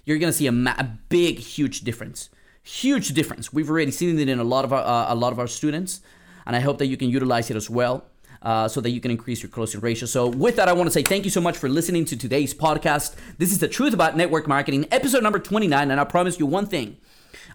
you're 0.05 0.17
gonna 0.17 0.31
see 0.33 0.47
a, 0.47 0.51
ma- 0.53 0.75
a 0.77 0.85
big, 1.09 1.37
huge 1.39 1.81
difference. 1.81 2.29
Huge 2.63 3.09
difference. 3.09 3.51
We've 3.51 3.69
already 3.69 3.91
seen 3.91 4.17
it 4.17 4.29
in 4.29 4.39
a 4.39 4.43
lot 4.43 4.63
of 4.65 4.71
our 4.73 4.81
uh, 4.81 5.13
a 5.13 5.15
lot 5.15 5.33
of 5.33 5.39
our 5.39 5.47
students, 5.47 5.99
and 6.45 6.55
I 6.55 6.61
hope 6.61 6.77
that 6.77 6.87
you 6.87 6.97
can 6.97 7.09
utilize 7.09 7.49
it 7.51 7.57
as 7.57 7.69
well. 7.69 8.05
uh, 8.41 8.67
so 8.67 8.79
that 8.79 8.91
you 8.91 9.01
can 9.01 9.09
increase 9.11 9.41
your 9.41 9.49
closing 9.49 9.81
ratio. 9.81 10.05
So, 10.05 10.27
with 10.27 10.55
that, 10.57 10.67
I 10.69 10.73
want 10.73 10.85
to 10.87 10.91
say 10.91 11.01
thank 11.01 11.25
you 11.25 11.31
so 11.31 11.41
much 11.41 11.57
for 11.57 11.67
listening 11.67 12.05
to 12.05 12.15
today's 12.15 12.53
podcast. 12.53 13.15
This 13.39 13.51
is 13.51 13.57
the 13.57 13.67
truth 13.67 13.93
about 13.93 14.15
network 14.15 14.47
marketing, 14.47 14.85
episode 14.91 15.23
number 15.23 15.39
29. 15.39 15.89
And 15.89 15.99
I 15.99 16.03
promise 16.03 16.37
you 16.39 16.45
one 16.45 16.67
thing. 16.67 16.97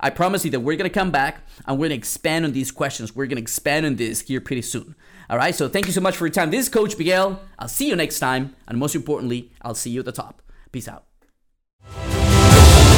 I 0.01 0.11
promise 0.11 0.45
you 0.45 0.51
that 0.53 0.61
we're 0.61 0.77
going 0.77 0.91
to 0.91 0.95
come 0.95 1.11
back 1.11 1.47
and 1.67 1.79
we're 1.79 1.89
going 1.89 1.91
to 1.91 1.97
expand 1.97 2.45
on 2.45 2.53
these 2.53 2.73
questions. 2.73 3.15
We're 3.15 3.27
going 3.27 3.37
to 3.37 3.43
expand 3.43 3.87
on 3.87 3.97
this 3.97 4.23
here 4.23 4.41
pretty 4.41 4.63
soon. 4.63 4.95
All 5.29 5.37
right. 5.37 5.55
So, 5.55 5.69
thank 5.69 5.87
you 5.87 5.93
so 5.93 6.01
much 6.01 6.17
for 6.17 6.27
your 6.27 6.33
time. 6.33 6.51
This 6.51 6.67
is 6.67 6.69
Coach 6.69 6.99
Miguel. 6.99 7.41
I'll 7.59 7.69
see 7.69 7.89
you 7.89 7.97
next 7.97 8.19
time. 8.19 8.57
And 8.67 8.79
most 8.79 8.95
importantly, 8.95 9.51
I'll 9.63 9.75
see 9.75 9.91
you 9.91 10.01
at 10.01 10.07
the 10.07 10.13
top. 10.13 10.43
Peace 10.73 10.89
out. 10.89 11.05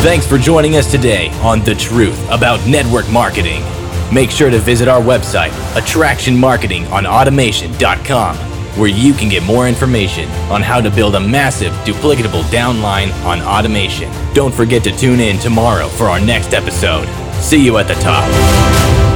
Thanks 0.02 0.26
for 0.26 0.36
joining 0.36 0.74
us 0.76 0.90
today 0.90 1.28
on 1.42 1.60
The 1.60 1.76
Truth 1.76 2.20
About 2.28 2.66
Network 2.66 3.08
Marketing. 3.10 3.62
Make 4.12 4.32
sure 4.32 4.50
to 4.50 4.58
visit 4.58 4.88
our 4.88 5.00
website, 5.00 5.50
attractionmarketingonautomation.com, 5.74 8.36
where 8.76 8.88
you 8.88 9.12
can 9.12 9.28
get 9.28 9.42
more 9.42 9.68
information 9.68 10.28
on 10.50 10.62
how 10.62 10.80
to 10.80 10.90
build 10.90 11.14
a 11.14 11.20
massive, 11.20 11.72
duplicatable 11.84 12.42
downline 12.44 13.12
on 13.24 13.40
automation. 13.40 14.10
Don't 14.34 14.54
forget 14.54 14.82
to 14.84 14.96
tune 14.96 15.20
in 15.20 15.38
tomorrow 15.38 15.88
for 15.88 16.04
our 16.04 16.20
next 16.20 16.54
episode. 16.54 17.06
See 17.34 17.64
you 17.64 17.78
at 17.78 17.88
the 17.88 17.94
top. 17.94 19.11